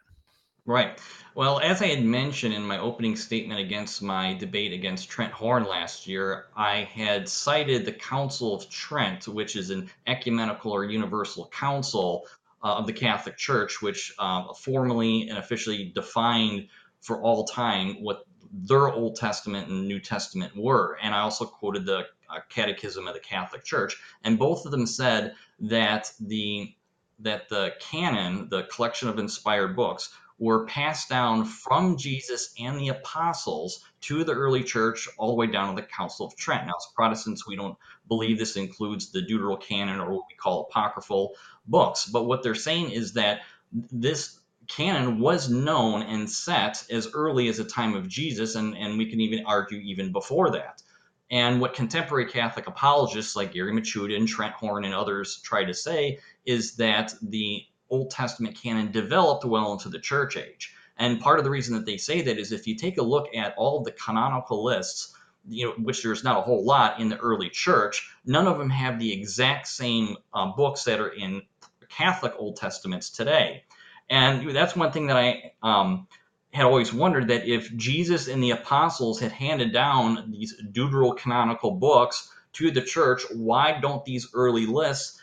Right. 0.68 1.00
Well, 1.34 1.60
as 1.60 1.80
I 1.80 1.86
had 1.86 2.04
mentioned 2.04 2.52
in 2.52 2.62
my 2.62 2.78
opening 2.78 3.16
statement 3.16 3.58
against 3.58 4.02
my 4.02 4.34
debate 4.34 4.74
against 4.74 5.08
Trent 5.08 5.32
Horn 5.32 5.64
last 5.64 6.06
year, 6.06 6.48
I 6.54 6.80
had 6.92 7.26
cited 7.26 7.86
the 7.86 7.92
Council 7.92 8.54
of 8.54 8.68
Trent, 8.68 9.26
which 9.26 9.56
is 9.56 9.70
an 9.70 9.88
ecumenical 10.06 10.70
or 10.70 10.84
universal 10.84 11.46
council 11.46 12.26
uh, 12.62 12.74
of 12.74 12.86
the 12.86 12.92
Catholic 12.92 13.38
Church, 13.38 13.80
which 13.80 14.12
uh, 14.18 14.52
formally 14.52 15.30
and 15.30 15.38
officially 15.38 15.90
defined 15.94 16.68
for 17.00 17.22
all 17.22 17.44
time 17.44 18.02
what 18.02 18.26
their 18.52 18.90
Old 18.90 19.16
Testament 19.16 19.70
and 19.70 19.88
New 19.88 20.00
Testament 20.00 20.54
were. 20.54 20.98
And 21.00 21.14
I 21.14 21.20
also 21.20 21.46
quoted 21.46 21.86
the 21.86 22.00
uh, 22.28 22.40
Catechism 22.50 23.08
of 23.08 23.14
the 23.14 23.20
Catholic 23.20 23.64
Church, 23.64 23.96
and 24.22 24.38
both 24.38 24.66
of 24.66 24.70
them 24.70 24.84
said 24.84 25.34
that 25.60 26.12
the 26.20 26.74
that 27.20 27.48
the 27.48 27.72
canon, 27.80 28.48
the 28.48 28.62
collection 28.64 29.08
of 29.08 29.18
inspired 29.18 29.74
books, 29.74 30.10
were 30.38 30.66
passed 30.66 31.08
down 31.08 31.44
from 31.44 31.96
Jesus 31.96 32.54
and 32.58 32.78
the 32.78 32.88
apostles 32.88 33.84
to 34.02 34.22
the 34.24 34.32
early 34.32 34.62
church 34.62 35.08
all 35.18 35.28
the 35.28 35.34
way 35.34 35.46
down 35.46 35.74
to 35.74 35.80
the 35.80 35.86
Council 35.88 36.26
of 36.26 36.36
Trent. 36.36 36.66
Now, 36.66 36.74
as 36.76 36.86
Protestants, 36.94 37.46
we 37.46 37.56
don't 37.56 37.76
believe 38.06 38.38
this 38.38 38.56
includes 38.56 39.10
the 39.10 39.22
Deuterocanon 39.22 39.98
or 39.98 40.12
what 40.12 40.26
we 40.28 40.36
call 40.36 40.68
apocryphal 40.70 41.34
books. 41.66 42.06
But 42.06 42.24
what 42.24 42.42
they're 42.42 42.54
saying 42.54 42.92
is 42.92 43.12
that 43.14 43.40
this 43.72 44.38
canon 44.68 45.18
was 45.18 45.48
known 45.48 46.02
and 46.02 46.30
set 46.30 46.84
as 46.90 47.08
early 47.14 47.48
as 47.48 47.56
the 47.56 47.64
time 47.64 47.94
of 47.94 48.06
Jesus, 48.08 48.54
and, 48.54 48.76
and 48.76 48.96
we 48.96 49.10
can 49.10 49.20
even 49.20 49.44
argue 49.44 49.78
even 49.78 50.12
before 50.12 50.50
that. 50.52 50.82
And 51.30 51.60
what 51.60 51.74
contemporary 51.74 52.26
Catholic 52.26 52.66
apologists 52.66 53.36
like 53.36 53.52
Gary 53.52 53.72
Michuta 53.72 54.16
and 54.16 54.26
Trent 54.26 54.54
Horn 54.54 54.84
and 54.84 54.94
others 54.94 55.40
try 55.42 55.64
to 55.64 55.74
say 55.74 56.20
is 56.46 56.76
that 56.76 57.14
the 57.20 57.66
Old 57.90 58.10
Testament 58.10 58.56
canon 58.56 58.90
developed 58.90 59.44
well 59.44 59.72
into 59.72 59.88
the 59.88 59.98
church 60.00 60.36
age. 60.36 60.74
And 60.96 61.20
part 61.20 61.38
of 61.38 61.44
the 61.44 61.50
reason 61.50 61.74
that 61.74 61.86
they 61.86 61.96
say 61.96 62.22
that 62.22 62.38
is 62.38 62.52
if 62.52 62.66
you 62.66 62.74
take 62.74 62.98
a 62.98 63.02
look 63.02 63.28
at 63.34 63.54
all 63.56 63.82
the 63.82 63.92
canonical 63.92 64.64
lists, 64.64 65.14
you 65.48 65.66
know, 65.66 65.72
which 65.78 66.02
there's 66.02 66.24
not 66.24 66.38
a 66.38 66.42
whole 66.42 66.64
lot 66.64 67.00
in 67.00 67.08
the 67.08 67.16
early 67.18 67.48
church, 67.48 68.10
none 68.24 68.46
of 68.46 68.58
them 68.58 68.70
have 68.70 68.98
the 68.98 69.12
exact 69.12 69.68
same 69.68 70.16
uh, 70.34 70.46
books 70.52 70.84
that 70.84 71.00
are 71.00 71.08
in 71.08 71.42
Catholic 71.88 72.34
Old 72.36 72.56
Testaments 72.56 73.10
today. 73.10 73.64
And 74.10 74.54
that's 74.54 74.76
one 74.76 74.92
thing 74.92 75.06
that 75.06 75.16
I 75.16 75.52
um, 75.62 76.06
had 76.52 76.64
always 76.64 76.92
wondered 76.92 77.28
that 77.28 77.46
if 77.46 77.74
Jesus 77.76 78.28
and 78.28 78.42
the 78.42 78.50
apostles 78.50 79.20
had 79.20 79.32
handed 79.32 79.72
down 79.72 80.30
these 80.30 80.54
deuterocanonical 80.72 81.78
books 81.78 82.30
to 82.54 82.70
the 82.70 82.82
church, 82.82 83.22
why 83.32 83.78
don't 83.80 84.04
these 84.04 84.28
early 84.34 84.66
lists 84.66 85.17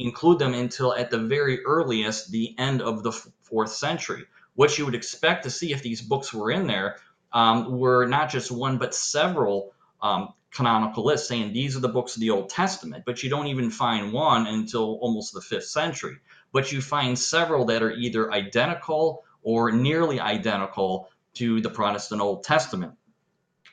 include 0.00 0.38
them 0.38 0.54
until 0.54 0.94
at 0.94 1.10
the 1.10 1.18
very 1.18 1.64
earliest 1.64 2.30
the 2.30 2.54
end 2.58 2.82
of 2.82 3.02
the 3.02 3.12
fourth 3.42 3.72
century? 3.72 4.24
What 4.54 4.76
you 4.78 4.84
would 4.84 4.94
expect 4.94 5.44
to 5.44 5.50
see 5.50 5.72
if 5.72 5.82
these 5.82 6.02
books 6.02 6.32
were 6.32 6.50
in 6.50 6.66
there 6.66 6.96
um, 7.32 7.78
were 7.78 8.06
not 8.06 8.30
just 8.30 8.50
one 8.50 8.78
but 8.78 8.94
several 8.94 9.72
um, 10.02 10.34
canonical 10.52 11.04
lists 11.04 11.28
saying 11.28 11.52
these 11.52 11.76
are 11.76 11.80
the 11.80 11.88
books 11.88 12.16
of 12.16 12.20
the 12.20 12.30
Old 12.30 12.50
Testament, 12.50 13.04
but 13.06 13.22
you 13.22 13.30
don't 13.30 13.46
even 13.46 13.70
find 13.70 14.12
one 14.12 14.46
until 14.46 14.98
almost 15.00 15.32
the 15.32 15.40
fifth 15.40 15.66
century. 15.66 16.16
But 16.52 16.72
you 16.72 16.80
find 16.80 17.18
several 17.18 17.66
that 17.66 17.82
are 17.82 17.92
either 17.92 18.32
identical 18.32 19.24
or 19.42 19.70
nearly 19.70 20.18
identical 20.18 21.08
to 21.34 21.60
the 21.60 21.70
Protestant 21.70 22.20
Old 22.20 22.42
Testament. 22.42 22.94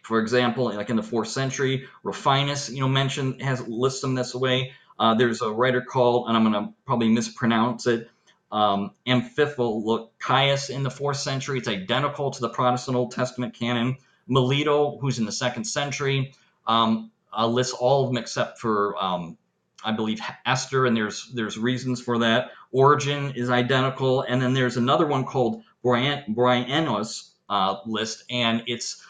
For 0.03 0.19
example, 0.19 0.65
like 0.65 0.89
in 0.89 0.95
the 0.95 1.03
fourth 1.03 1.27
century, 1.27 1.87
Rufinus, 2.03 2.69
you 2.69 2.79
know, 2.79 2.87
mentioned 2.87 3.41
has 3.41 3.67
lists 3.67 4.01
them 4.01 4.15
this 4.15 4.33
way. 4.33 4.71
Uh, 4.99 5.15
there's 5.15 5.41
a 5.41 5.51
writer 5.51 5.81
called, 5.81 6.27
and 6.27 6.37
I'm 6.37 6.49
going 6.49 6.65
to 6.65 6.73
probably 6.85 7.09
mispronounce 7.09 7.87
it, 7.87 8.09
um, 8.51 8.91
Amphilochius 9.05 10.69
in 10.69 10.83
the 10.83 10.89
fourth 10.89 11.17
century. 11.17 11.59
It's 11.59 11.67
identical 11.67 12.31
to 12.31 12.41
the 12.41 12.49
Protestant 12.49 12.97
Old 12.97 13.11
Testament 13.11 13.53
canon. 13.53 13.97
Melito, 14.27 14.97
who's 14.99 15.19
in 15.19 15.25
the 15.25 15.31
second 15.31 15.65
century, 15.65 16.33
um, 16.65 17.11
lists 17.45 17.73
all 17.73 18.03
of 18.03 18.09
them 18.09 18.17
except 18.17 18.59
for, 18.59 19.01
um, 19.01 19.37
I 19.83 19.91
believe, 19.91 20.19
Esther, 20.45 20.85
and 20.85 20.97
there's 20.97 21.31
there's 21.33 21.57
reasons 21.57 22.01
for 22.01 22.19
that. 22.19 22.51
Origen 22.71 23.31
is 23.35 23.49
identical, 23.49 24.21
and 24.21 24.41
then 24.41 24.53
there's 24.53 24.77
another 24.77 25.05
one 25.05 25.23
called 25.23 25.63
Brian 25.83 26.33
Bryennius 26.33 27.29
uh, 27.49 27.77
list, 27.85 28.23
and 28.29 28.63
it's 28.67 29.01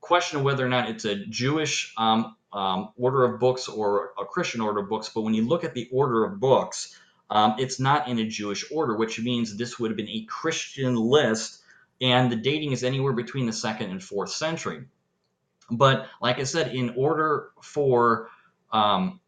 question 0.00 0.38
of 0.38 0.44
whether 0.44 0.64
or 0.64 0.68
not 0.68 0.88
it's 0.88 1.04
a 1.04 1.16
Jewish 1.26 1.92
um, 1.96 2.36
um, 2.52 2.90
order 2.96 3.24
of 3.24 3.40
books 3.40 3.68
or 3.68 4.12
a 4.18 4.24
Christian 4.24 4.60
order 4.60 4.80
of 4.80 4.88
books. 4.88 5.10
But 5.14 5.22
when 5.22 5.34
you 5.34 5.46
look 5.46 5.64
at 5.64 5.74
the 5.74 5.88
order 5.92 6.24
of 6.24 6.40
books, 6.40 6.96
um, 7.30 7.56
it's 7.58 7.78
not 7.78 8.08
in 8.08 8.18
a 8.18 8.26
Jewish 8.26 8.64
order, 8.70 8.96
which 8.96 9.20
means 9.20 9.56
this 9.56 9.78
would 9.78 9.90
have 9.90 9.96
been 9.96 10.08
a 10.08 10.24
Christian 10.24 10.96
list, 10.96 11.60
and 12.00 12.32
the 12.32 12.36
dating 12.36 12.72
is 12.72 12.84
anywhere 12.84 13.12
between 13.12 13.46
the 13.46 13.52
second 13.52 13.90
and 13.90 14.02
fourth 14.02 14.30
century. 14.30 14.84
But 15.70 16.06
like 16.22 16.38
I 16.38 16.44
said, 16.44 16.74
in 16.74 16.94
order 16.96 17.50
for 17.62 18.28
um, 18.72 19.20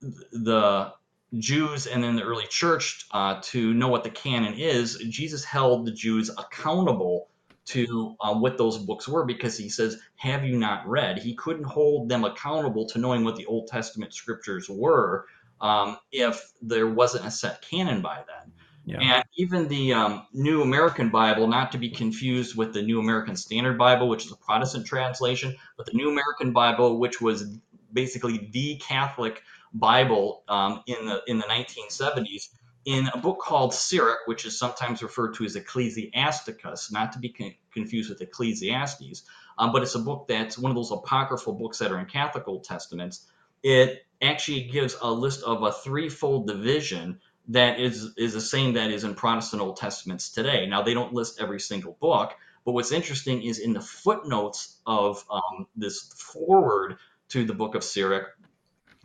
the 0.00 0.92
Jews 1.38 1.86
and 1.86 2.04
then 2.04 2.16
the 2.16 2.22
early 2.22 2.46
church 2.46 3.06
uh, 3.10 3.40
to 3.44 3.72
know 3.72 3.88
what 3.88 4.04
the 4.04 4.10
canon 4.10 4.54
is, 4.54 4.96
Jesus 5.08 5.44
held 5.44 5.86
the 5.86 5.92
Jews 5.92 6.28
accountable 6.28 7.28
to 7.64 8.16
uh, 8.20 8.34
what 8.34 8.58
those 8.58 8.78
books 8.78 9.08
were 9.08 9.24
because 9.24 9.56
he 9.56 9.68
says, 9.68 9.98
Have 10.16 10.44
you 10.44 10.58
not 10.58 10.86
read? 10.88 11.18
He 11.18 11.34
couldn't 11.34 11.64
hold 11.64 12.08
them 12.08 12.24
accountable 12.24 12.86
to 12.86 12.98
knowing 12.98 13.24
what 13.24 13.36
the 13.36 13.46
Old 13.46 13.68
Testament 13.68 14.14
scriptures 14.14 14.68
were 14.68 15.26
um, 15.60 15.96
if 16.10 16.52
there 16.60 16.88
wasn't 16.88 17.26
a 17.26 17.30
set 17.30 17.62
canon 17.62 18.02
by 18.02 18.16
then. 18.26 18.52
Yeah. 18.84 18.98
And 19.00 19.24
even 19.36 19.68
the 19.68 19.92
um, 19.92 20.26
New 20.32 20.62
American 20.62 21.08
Bible, 21.08 21.46
not 21.46 21.70
to 21.72 21.78
be 21.78 21.88
confused 21.88 22.56
with 22.56 22.74
the 22.74 22.82
New 22.82 22.98
American 22.98 23.36
Standard 23.36 23.78
Bible, 23.78 24.08
which 24.08 24.26
is 24.26 24.32
a 24.32 24.36
Protestant 24.36 24.86
translation, 24.86 25.54
but 25.76 25.86
the 25.86 25.92
New 25.92 26.10
American 26.10 26.52
Bible, 26.52 26.98
which 26.98 27.20
was 27.20 27.58
basically 27.92 28.50
the 28.52 28.76
Catholic 28.76 29.42
Bible 29.72 30.42
um, 30.48 30.82
in 30.86 31.06
the 31.06 31.22
in 31.28 31.38
the 31.38 31.44
1970s 31.44 32.48
in 32.84 33.08
a 33.12 33.18
book 33.18 33.38
called 33.40 33.74
Sirach, 33.74 34.26
which 34.26 34.44
is 34.44 34.58
sometimes 34.58 35.02
referred 35.02 35.34
to 35.34 35.44
as 35.44 35.56
Ecclesiasticus, 35.56 36.90
not 36.90 37.12
to 37.12 37.18
be 37.18 37.28
con- 37.28 37.54
confused 37.72 38.10
with 38.10 38.20
Ecclesiastes, 38.20 39.22
um, 39.58 39.72
but 39.72 39.82
it's 39.82 39.94
a 39.94 40.00
book 40.00 40.26
that's 40.28 40.58
one 40.58 40.70
of 40.70 40.76
those 40.76 40.90
apocryphal 40.90 41.54
books 41.54 41.78
that 41.78 41.92
are 41.92 41.98
in 41.98 42.06
Catholic 42.06 42.48
Old 42.48 42.64
Testaments. 42.64 43.26
It 43.62 44.04
actually 44.20 44.64
gives 44.64 44.96
a 45.00 45.10
list 45.10 45.42
of 45.42 45.62
a 45.62 45.72
threefold 45.72 46.46
division 46.46 47.20
that 47.48 47.80
is 47.80 48.14
is 48.16 48.34
the 48.34 48.40
same 48.40 48.74
that 48.74 48.90
is 48.90 49.04
in 49.04 49.14
Protestant 49.14 49.62
Old 49.62 49.76
Testaments 49.76 50.30
today. 50.30 50.66
Now 50.66 50.82
they 50.82 50.94
don't 50.94 51.12
list 51.12 51.40
every 51.40 51.60
single 51.60 51.96
book, 52.00 52.32
but 52.64 52.72
what's 52.72 52.92
interesting 52.92 53.42
is 53.42 53.58
in 53.58 53.72
the 53.72 53.80
footnotes 53.80 54.78
of 54.86 55.24
um, 55.30 55.66
this 55.76 56.12
forward 56.16 56.96
to 57.30 57.44
the 57.44 57.54
book 57.54 57.74
of 57.74 57.82
Sirach, 57.82 58.36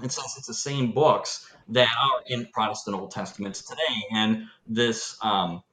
it 0.04 0.12
says 0.12 0.36
it's 0.38 0.48
the 0.48 0.54
same 0.54 0.92
books 0.94 1.50
that 1.70 1.88
are 1.88 2.22
in 2.28 2.48
Protestant 2.54 2.98
Old 2.98 3.12
Testaments 3.12 3.64
today. 3.64 4.04
And 4.14 4.46
this 4.68 5.18
um, 5.22 5.64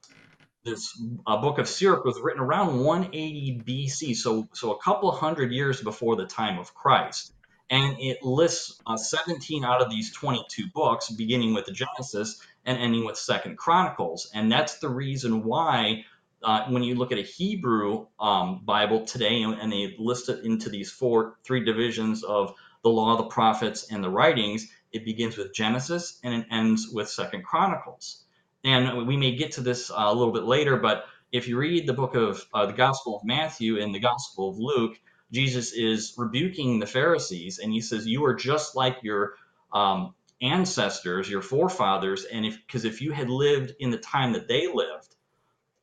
this 0.65 0.99
uh, 1.27 1.37
book 1.41 1.59
of 1.59 1.67
Sirach 1.67 2.05
was 2.05 2.19
written 2.21 2.41
around 2.41 2.79
180 2.79 3.63
BC, 3.65 4.15
so 4.15 4.47
so 4.53 4.73
a 4.73 4.79
couple 4.81 5.11
hundred 5.11 5.51
years 5.51 5.81
before 5.81 6.15
the 6.15 6.25
time 6.25 6.59
of 6.59 6.73
Christ. 6.73 7.33
and 7.69 7.97
it 7.99 8.23
lists 8.23 8.81
uh, 8.87 8.97
17 8.97 9.65
out 9.65 9.81
of 9.81 9.89
these 9.89 10.13
22 10.13 10.67
books, 10.73 11.09
beginning 11.11 11.53
with 11.53 11.65
the 11.65 11.73
Genesis 11.73 12.41
and 12.65 12.77
ending 12.77 13.05
with 13.05 13.17
Second 13.17 13.57
Chronicles, 13.57 14.31
and 14.33 14.51
that's 14.51 14.79
the 14.79 14.89
reason 14.89 15.43
why. 15.43 16.05
Uh, 16.43 16.67
when 16.69 16.83
you 16.83 16.95
look 16.95 17.11
at 17.11 17.17
a 17.17 17.23
Hebrew 17.23 18.05
um, 18.19 18.61
Bible 18.65 19.05
today, 19.05 19.41
and, 19.41 19.55
and 19.55 19.71
they 19.71 19.95
list 19.97 20.29
it 20.29 20.45
into 20.45 20.69
these 20.69 20.91
four, 20.91 21.37
three 21.43 21.65
divisions 21.65 22.23
of 22.23 22.53
the 22.85 22.89
law, 22.91 23.17
the 23.17 23.23
prophets, 23.23 23.91
and 23.91 24.03
the 24.03 24.09
writings, 24.09 24.71
it 24.93 25.03
begins 25.03 25.37
with 25.37 25.55
Genesis 25.55 26.19
and 26.23 26.35
it 26.35 26.47
ends 26.51 26.87
with 26.93 27.09
Second 27.09 27.43
Chronicles. 27.43 28.23
And 28.63 29.07
we 29.07 29.17
may 29.17 29.35
get 29.35 29.53
to 29.53 29.61
this 29.61 29.89
uh, 29.89 29.95
a 29.97 30.13
little 30.13 30.31
bit 30.31 30.43
later, 30.43 30.77
but 30.77 31.05
if 31.31 31.47
you 31.47 31.57
read 31.57 31.87
the 31.87 31.93
book 31.93 32.13
of 32.13 32.45
uh, 32.53 32.67
the 32.67 32.73
Gospel 32.73 33.17
of 33.17 33.25
Matthew 33.25 33.81
and 33.81 33.93
the 33.93 33.99
Gospel 33.99 34.51
of 34.51 34.59
Luke, 34.59 34.99
Jesus 35.31 35.73
is 35.73 36.13
rebuking 36.15 36.79
the 36.79 36.85
Pharisees, 36.85 37.57
and 37.57 37.73
he 37.73 37.81
says, 37.81 38.05
"You 38.05 38.23
are 38.25 38.35
just 38.35 38.75
like 38.75 38.97
your 39.01 39.33
um, 39.73 40.13
ancestors, 40.43 41.27
your 41.27 41.41
forefathers, 41.41 42.25
and 42.25 42.45
if 42.45 42.55
because 42.67 42.85
if 42.85 43.01
you 43.01 43.13
had 43.13 43.31
lived 43.31 43.73
in 43.79 43.89
the 43.89 43.97
time 43.97 44.33
that 44.33 44.47
they 44.47 44.67
lived, 44.71 45.15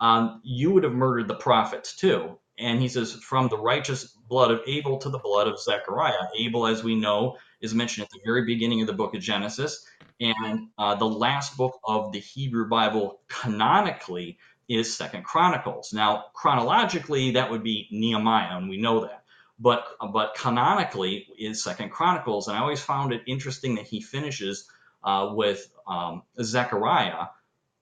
um, 0.00 0.40
you 0.44 0.70
would 0.70 0.84
have 0.84 0.92
murdered 0.94 1.26
the 1.26 1.34
prophets 1.34 1.96
too." 1.96 2.38
And 2.58 2.80
he 2.80 2.88
says, 2.88 3.14
"From 3.14 3.48
the 3.48 3.58
righteous 3.58 4.04
blood 4.28 4.50
of 4.50 4.60
Abel 4.66 4.98
to 4.98 5.08
the 5.08 5.18
blood 5.18 5.48
of 5.48 5.60
Zechariah." 5.60 6.28
Abel, 6.38 6.66
as 6.66 6.84
we 6.84 6.94
know, 6.94 7.36
is 7.60 7.74
mentioned 7.74 8.04
at 8.04 8.10
the 8.10 8.20
very 8.24 8.44
beginning 8.44 8.80
of 8.80 8.86
the 8.86 8.92
book 8.92 9.14
of 9.14 9.22
Genesis, 9.22 9.86
and 10.20 10.68
uh, 10.78 10.94
the 10.94 11.08
last 11.08 11.56
book 11.56 11.78
of 11.84 12.12
the 12.12 12.20
Hebrew 12.20 12.68
Bible 12.68 13.20
canonically 13.28 14.38
is 14.68 14.96
Second 14.96 15.24
Chronicles. 15.24 15.92
Now, 15.92 16.26
chronologically, 16.34 17.32
that 17.32 17.50
would 17.50 17.62
be 17.62 17.88
Nehemiah, 17.90 18.56
and 18.56 18.68
we 18.68 18.76
know 18.76 19.00
that 19.00 19.22
but 19.62 19.86
but 20.12 20.34
canonically 20.34 21.28
is 21.38 21.62
Second 21.62 21.90
Chronicles, 21.90 22.48
and 22.48 22.56
I 22.56 22.60
always 22.60 22.82
found 22.82 23.12
it 23.12 23.22
interesting 23.26 23.76
that 23.76 23.86
he 23.86 24.00
finishes 24.00 24.68
uh, 25.04 25.30
with 25.34 25.72
um, 25.86 26.22
Zechariah, 26.42 27.26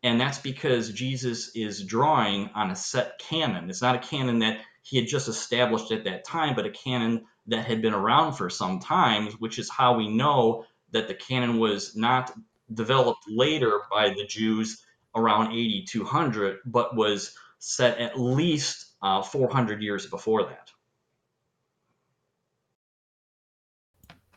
and 0.02 0.20
that's 0.20 0.38
because 0.38 0.90
Jesus 0.90 1.54
is 1.54 1.84
drawing 1.84 2.50
on 2.54 2.70
a 2.70 2.76
set 2.76 3.18
canon. 3.18 3.68
It's 3.68 3.82
not 3.82 3.96
a 3.96 4.08
canon 4.08 4.38
that 4.40 4.60
he 4.82 4.96
had 4.96 5.06
just 5.06 5.28
established 5.28 5.92
at 5.92 6.04
that 6.04 6.24
time, 6.24 6.54
but 6.54 6.66
a 6.66 6.70
canon 6.70 7.26
that 7.48 7.66
had 7.66 7.82
been 7.82 7.94
around 7.94 8.34
for 8.34 8.48
some 8.48 8.78
time, 8.78 9.28
which 9.38 9.58
is 9.58 9.68
how 9.68 9.96
we 9.96 10.08
know 10.08 10.64
that 10.92 11.06
the 11.06 11.14
canon 11.14 11.58
was 11.58 11.94
not 11.94 12.32
developed 12.72 13.24
later 13.28 13.82
by 13.90 14.10
the 14.10 14.24
Jews 14.26 14.82
around 15.14 15.52
8200, 15.52 16.58
but 16.64 16.96
was 16.96 17.36
set 17.58 17.98
at 17.98 18.18
least 18.18 18.86
uh, 19.02 19.22
400 19.22 19.82
years 19.82 20.06
before 20.06 20.44
that. 20.44 20.70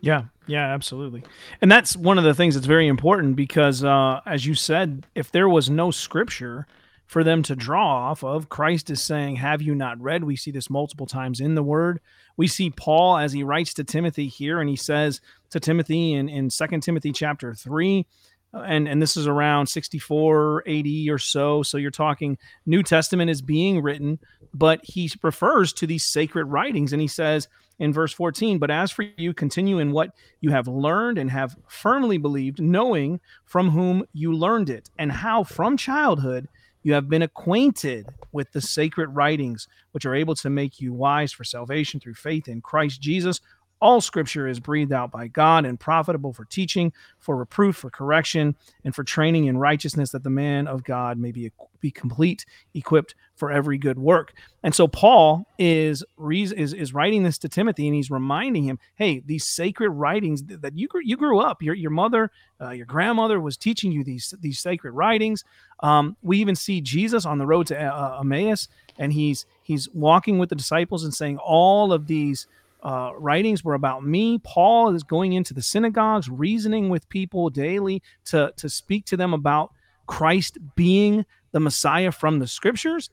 Yeah, 0.04 0.24
yeah, 0.48 0.74
absolutely. 0.74 1.24
And 1.62 1.72
that's 1.72 1.96
one 1.96 2.18
of 2.18 2.26
the 2.26 2.34
things 2.34 2.56
that's 2.56 2.68
very 2.68 2.90
important 2.90 3.38
because, 3.38 3.86
uh, 3.86 4.20
as 4.26 4.46
you 4.46 4.54
said, 4.54 5.06
if 5.16 5.32
there 5.32 5.48
was 5.48 5.70
no 5.70 5.92
scripture 5.92 6.68
for 7.08 7.24
them 7.24 7.42
to 7.44 7.56
draw 7.56 8.10
off 8.10 8.22
of, 8.22 8.50
Christ 8.50 8.90
is 8.90 9.02
saying, 9.02 9.38
Have 9.38 9.62
you 9.62 9.74
not 9.74 10.02
read? 10.02 10.26
We 10.26 10.36
see 10.36 10.52
this 10.52 10.70
multiple 10.70 11.06
times 11.06 11.40
in 11.40 11.56
the 11.56 11.64
word. 11.64 12.02
We 12.36 12.48
see 12.48 12.70
Paul 12.70 13.18
as 13.18 13.32
he 13.32 13.44
writes 13.44 13.74
to 13.76 13.86
Timothy 13.86 14.28
here, 14.28 14.60
and 14.60 14.70
he 14.70 14.76
says 14.76 15.22
to 15.52 15.62
Timothy 15.62 16.12
in, 16.12 16.28
in 16.28 16.50
2 16.50 16.80
Timothy 16.82 17.14
chapter 17.14 17.54
3, 17.54 18.00
uh, 18.02 18.06
and, 18.54 18.88
and 18.88 19.02
this 19.02 19.18
is 19.18 19.28
around 19.28 19.68
64 19.68 20.64
AD 20.68 20.88
or 21.10 21.18
so. 21.18 21.64
So 21.64 21.78
you're 21.78 21.92
talking 21.92 22.38
New 22.66 22.84
Testament 22.84 23.30
is 23.30 23.42
being 23.42 23.82
written, 23.82 24.20
but 24.54 24.82
he 24.84 25.12
refers 25.22 25.74
to 25.74 25.88
these 25.88 26.06
sacred 26.06 26.46
writings, 26.46 26.94
and 26.94 27.02
he 27.02 27.08
says, 27.08 27.48
in 27.80 27.92
verse 27.94 28.14
14. 28.14 28.60
But 28.60 28.72
as 28.72 28.92
for 28.92 29.04
you, 29.18 29.34
continue 29.34 29.80
in 29.80 29.92
what 29.92 30.12
you 30.42 30.52
have 30.52 30.68
learned 30.68 31.18
and 31.18 31.30
have 31.32 31.56
firmly 31.68 32.18
believed, 32.18 32.62
knowing 32.62 33.20
from 33.46 33.70
whom 33.70 34.06
you 34.14 34.34
learned 34.34 34.70
it, 34.70 34.90
and 34.98 35.12
how 35.12 35.44
from 35.44 35.78
childhood 35.78 36.48
you 36.84 36.94
have 36.94 37.10
been 37.10 37.22
acquainted 37.22 38.08
with 38.32 38.52
the 38.52 38.62
sacred 38.62 39.10
writings, 39.10 39.68
which 39.92 40.06
are 40.06 40.16
able 40.16 40.36
to 40.36 40.50
make 40.50 40.80
you 40.82 40.94
wise 40.94 41.32
for 41.32 41.44
salvation 41.44 42.00
through 42.00 42.14
faith 42.14 42.48
in 42.48 42.62
Christ 42.62 43.02
Jesus. 43.02 43.40
All 43.84 44.00
scripture 44.00 44.48
is 44.48 44.62
breathed 44.62 44.94
out 44.94 45.12
by 45.12 45.28
God 45.28 45.66
and 45.66 45.78
profitable 45.78 46.32
for 46.32 46.46
teaching, 46.46 46.94
for 47.20 47.36
reproof, 47.36 47.76
for 47.76 47.90
correction, 47.90 48.56
and 48.86 48.96
for 48.96 49.04
training 49.04 49.48
in 49.48 49.58
righteousness, 49.58 50.12
that 50.12 50.24
the 50.24 50.30
man 50.30 50.68
of 50.68 50.86
God 50.86 51.18
may 51.18 51.34
be, 51.34 51.52
be 51.82 51.92
complete, 51.92 52.46
equipped 52.74 53.14
for 53.36 53.52
every 53.52 53.78
good 53.78 54.00
work. 54.00 54.32
And 54.64 54.74
so 54.74 54.88
Paul 54.88 55.46
is, 55.60 56.02
is 56.18 56.74
is 56.74 56.94
writing 56.94 57.24
this 57.24 57.38
to 57.40 57.50
Timothy, 57.50 57.86
and 57.86 57.94
he's 57.94 58.10
reminding 58.10 58.64
him, 58.64 58.80
hey, 58.96 59.22
these 59.26 59.46
sacred 59.46 59.90
writings 59.90 60.44
that 60.46 60.78
you 60.78 60.88
grew, 60.88 61.02
you 61.04 61.18
grew 61.18 61.40
up, 61.42 61.62
your 61.62 61.76
your 61.76 61.92
mother, 61.92 62.32
uh, 62.62 62.70
your 62.70 62.86
grandmother 62.86 63.42
was 63.42 63.58
teaching 63.58 63.92
you 63.92 64.06
these 64.06 64.34
these 64.40 64.60
sacred 64.60 64.94
writings. 64.94 65.44
Um, 65.82 66.16
we 66.22 66.38
even 66.38 66.56
see 66.56 66.80
Jesus 66.80 67.26
on 67.26 67.38
the 67.38 67.46
road 67.46 67.68
to 67.68 67.78
uh, 67.78 68.20
Emmaus, 68.22 68.70
and 68.98 69.12
he's 69.12 69.46
he's 69.62 69.90
walking 69.94 70.40
with 70.40 70.48
the 70.48 70.56
disciples 70.56 71.04
and 71.04 71.14
saying 71.14 71.38
all 71.40 71.92
of 71.92 72.08
these 72.08 72.48
uh, 72.84 73.12
writings 73.18 73.64
were 73.64 73.74
about 73.74 74.06
me. 74.06 74.40
Paul 74.40 74.94
is 74.94 75.04
going 75.04 75.34
into 75.34 75.54
the 75.54 75.62
synagogues, 75.62 76.30
reasoning 76.30 76.90
with 76.90 77.08
people 77.10 77.50
daily 77.50 78.04
to, 78.26 78.54
to 78.58 78.70
speak 78.70 79.06
to 79.06 79.18
them 79.18 79.34
about 79.34 79.72
Christ 80.06 80.58
being 80.76 81.26
the 81.54 81.62
Messiah 81.62 82.12
from 82.12 82.40
the 82.40 82.48
scriptures. 82.48 83.10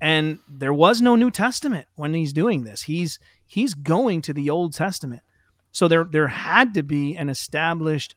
And 0.00 0.40
there 0.48 0.74
was 0.74 1.00
no 1.00 1.14
New 1.14 1.30
Testament 1.30 1.86
when 1.94 2.12
he's 2.12 2.32
doing 2.32 2.64
this. 2.64 2.82
He's 2.82 3.20
he's 3.46 3.74
going 3.74 4.22
to 4.22 4.32
the 4.32 4.50
Old 4.50 4.74
Testament. 4.74 5.22
So 5.70 5.86
there 5.86 6.04
there 6.04 6.26
had 6.26 6.74
to 6.74 6.82
be 6.82 7.16
an 7.16 7.28
established 7.28 8.16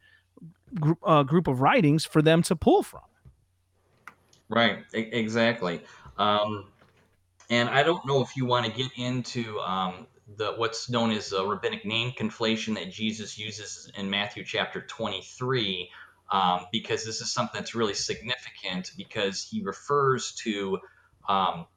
group, 0.79 0.97
uh, 1.05 1.21
group 1.21 1.47
of 1.47 1.61
writings 1.61 2.03
for 2.03 2.23
them 2.23 2.41
to 2.43 2.55
pull 2.55 2.81
from. 2.81 3.01
Right, 4.49 4.79
exactly. 4.93 5.81
Um, 6.17 6.65
and 7.51 7.69
I 7.69 7.83
don't 7.83 8.03
know 8.07 8.21
if 8.21 8.35
you 8.35 8.45
want 8.45 8.65
to 8.65 8.71
get 8.71 8.91
into 8.95 9.59
um, 9.59 10.07
the 10.37 10.53
what's 10.53 10.89
known 10.89 11.11
as 11.11 11.31
a 11.31 11.45
rabbinic 11.45 11.85
name 11.85 12.11
conflation 12.11 12.75
that 12.75 12.91
Jesus 12.91 13.37
uses 13.37 13.91
in 13.97 14.09
Matthew 14.09 14.43
chapter 14.43 14.81
23, 14.81 15.89
um, 16.31 16.65
because 16.71 17.05
this 17.05 17.21
is 17.21 17.31
something 17.31 17.59
that's 17.59 17.75
really 17.75 17.93
significant 17.93 18.91
because 18.97 19.43
he 19.43 19.61
refers 19.61 20.33
to 20.43 20.79
um, 21.29 21.67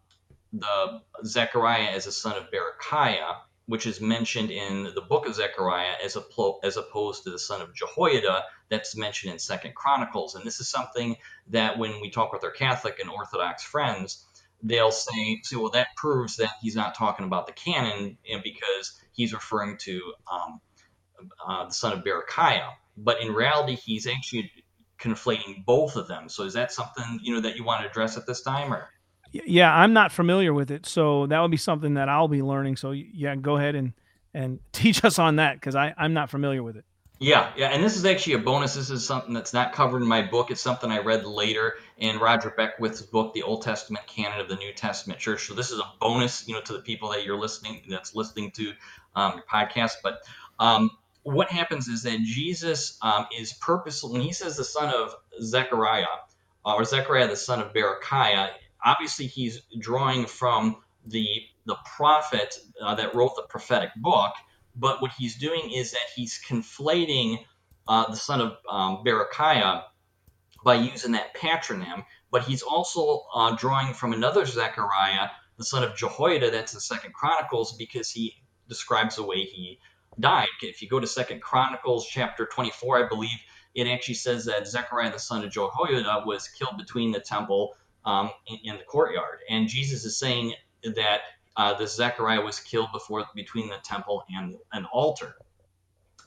the 0.53 1.01
Zechariah 1.25 1.91
as 1.91 2.07
a 2.07 2.13
son 2.13 2.37
of 2.37 2.45
Berechiah, 2.51 3.37
which 3.67 3.87
is 3.87 4.01
mentioned 4.01 4.51
in 4.51 4.85
the 4.95 5.03
book 5.03 5.27
of 5.27 5.35
Zechariah 5.35 5.95
as, 6.03 6.17
as 6.63 6.77
opposed 6.79 7.25
to 7.25 7.31
the 7.31 7.39
son 7.39 7.61
of 7.61 7.75
Jehoiada 7.75 8.45
that's 8.71 8.97
mentioned 8.97 9.35
in 9.35 9.39
Second 9.39 9.75
Chronicles. 9.75 10.35
And 10.35 10.45
this 10.45 10.59
is 10.59 10.69
something 10.69 11.17
that 11.49 11.79
when 11.79 12.01
we 12.01 12.11
talk 12.11 12.33
with 12.33 12.45
our 12.45 12.51
Catholic 12.51 12.99
and 12.99 13.11
Orthodox 13.11 13.63
friends, 13.63 14.25
they'll 14.63 14.91
say, 14.91 15.41
"See, 15.45 15.57
well, 15.57 15.71
that 15.71 15.89
proves 15.97 16.37
that 16.37 16.53
he's 16.61 16.77
not 16.77 16.95
talking 16.95 17.27
about 17.27 17.47
the 17.47 17.53
canon 17.53 18.19
and 18.31 18.43
because 18.43 19.01
he's 19.13 19.33
referring 19.33 19.77
to 19.79 20.01
um, 20.31 20.61
uh, 21.47 21.67
the 21.67 21.73
son 21.73 21.93
of 21.93 22.05
Berechiah." 22.05 22.73
But 22.97 23.21
in 23.23 23.33
reality, 23.33 23.77
he's 23.77 24.07
actually 24.07 24.51
conflating 24.99 25.65
both 25.65 25.97
of 25.97 26.09
them. 26.09 26.29
So 26.29 26.43
is 26.45 26.55
that 26.55 26.73
something 26.73 27.21
you 27.23 27.35
know 27.35 27.41
that 27.41 27.57
you 27.57 27.65
want 27.65 27.83
to 27.83 27.89
address 27.89 28.17
at 28.17 28.27
this 28.27 28.43
time, 28.43 28.73
or? 28.73 28.89
Yeah, 29.31 29.75
I'm 29.75 29.93
not 29.93 30.11
familiar 30.11 30.55
with 30.55 30.71
it, 30.71 30.87
so 30.87 31.27
that 31.27 31.41
would 31.41 31.51
be 31.51 31.59
something 31.59 31.95
that 31.95 32.09
I'll 32.09 32.29
be 32.29 32.43
learning. 32.43 32.77
So 32.77 32.93
yeah, 32.93 33.37
go 33.37 33.57
ahead 33.57 33.75
and 33.75 33.93
and 34.35 34.61
teach 34.73 35.05
us 35.05 35.19
on 35.19 35.37
that 35.37 35.55
because 35.55 35.77
I 35.77 35.95
I'm 35.97 36.15
not 36.15 36.31
familiar 36.31 36.63
with 36.63 36.77
it. 36.77 36.85
Yeah, 37.21 37.53
yeah, 37.57 37.69
and 37.69 37.83
this 37.83 37.97
is 37.97 38.05
actually 38.05 38.35
a 38.35 38.39
bonus. 38.39 38.75
This 38.75 38.91
is 38.91 39.05
something 39.05 39.35
that's 39.35 39.53
not 39.53 39.73
covered 39.73 40.03
in 40.03 40.09
my 40.09 40.23
book. 40.23 40.53
It's 40.53 40.61
something 40.61 40.89
I 40.93 40.99
read 40.99 41.27
later 41.27 41.75
in 41.97 42.21
Roger 42.21 42.55
Beckwith's 42.57 43.03
book, 43.03 43.35
The 43.35 43.43
Old 43.43 43.63
Testament 43.63 44.07
Canon 44.07 44.39
of 44.39 44.49
the 44.49 44.55
New 44.55 44.73
Testament 44.73 45.19
Church. 45.19 45.49
So 45.49 45.55
this 45.55 45.73
is 45.73 45.81
a 45.81 45.93
bonus, 46.01 46.47
you 46.47 46.55
know, 46.55 46.61
to 46.61 46.75
the 46.75 46.81
people 46.81 47.09
that 47.11 47.25
you're 47.25 47.39
listening, 47.39 47.83
that's 47.89 48.15
listening 48.15 48.53
to 48.53 48.73
um, 49.17 49.33
your 49.35 49.45
podcast. 49.53 49.95
But 50.01 50.21
um, 50.61 50.91
what 51.25 51.51
happens 51.51 51.89
is 51.89 52.05
that 52.05 52.21
Jesus 52.21 52.97
um, 53.03 53.27
is 53.37 53.53
purposeful 53.55 54.13
when 54.13 54.21
he 54.21 54.33
says 54.33 54.57
the 54.57 54.63
son 54.65 54.95
of 54.95 55.17
Zechariah 55.43 56.07
uh, 56.65 56.75
or 56.75 56.85
Zechariah 56.85 57.27
the 57.27 57.37
son 57.37 57.61
of 57.61 57.73
Berechiah. 57.73 58.51
Obviously, 58.85 59.27
he's 59.27 59.63
drawing 59.81 60.27
from 60.27 60.77
the 61.05 61.27
the 61.67 61.77
prophet 61.97 62.57
uh, 62.81 62.95
that 62.95 63.15
wrote 63.15 63.35
the 63.35 63.43
prophetic 63.49 63.91
book 63.97 64.33
but 64.77 65.03
what 65.03 65.13
he's 65.19 65.37
doing 65.37 65.71
is 65.73 65.93
that 65.93 66.07
he's 66.15 66.41
conflating 66.47 67.39
uh, 67.87 68.11
the 68.11 68.17
son 68.17 68.41
of 68.41 68.57
um, 68.71 69.03
Berechiah 69.05 69.85
by 70.65 70.75
using 70.75 71.13
that 71.13 71.35
patronym, 71.35 72.05
but 72.31 72.43
he's 72.43 72.63
also 72.63 73.25
uh, 73.35 73.57
drawing 73.57 73.95
from 73.95 74.13
another 74.13 74.45
Zechariah, 74.45 75.29
the 75.57 75.65
son 75.65 75.83
of 75.83 75.97
Jehoiada, 75.97 76.51
that's 76.51 76.73
the 76.73 76.81
Second 76.81 77.15
Chronicles, 77.15 77.77
because 77.77 78.11
he 78.11 78.35
describes 78.69 79.17
the 79.17 79.25
way 79.25 79.45
he 79.45 79.79
died. 80.21 80.49
If 80.63 80.83
you 80.83 80.89
go 80.89 81.01
to 81.01 81.07
Second 81.07 81.41
Chronicles 81.43 82.07
chapter 82.07 82.47
24, 82.47 83.05
I 83.05 83.09
believe 83.09 83.39
it 83.75 83.87
actually 83.87 84.15
says 84.15 84.45
that 84.47 84.67
Zechariah, 84.67 85.13
the 85.13 85.19
son 85.19 85.45
of 85.45 85.51
Jehoiada, 85.51 86.25
was 86.27 86.49
killed 86.49 86.77
between 86.77 87.13
the 87.13 87.21
temple 87.21 87.75
um, 88.05 88.31
in, 88.47 88.59
in 88.65 88.79
the 88.79 88.85
courtyard, 88.85 89.39
and 89.49 89.69
Jesus 89.69 90.05
is 90.05 90.19
saying 90.19 90.55
that 90.83 91.21
uh, 91.59 91.75
this 91.75 91.97
Zechariah 91.97 92.41
was 92.41 92.61
killed 92.61 92.89
before 92.93 93.27
between 93.35 93.69
the 93.69 93.79
temple 93.85 94.25
and 94.31 94.57
an 94.73 94.87
altar. 94.87 95.37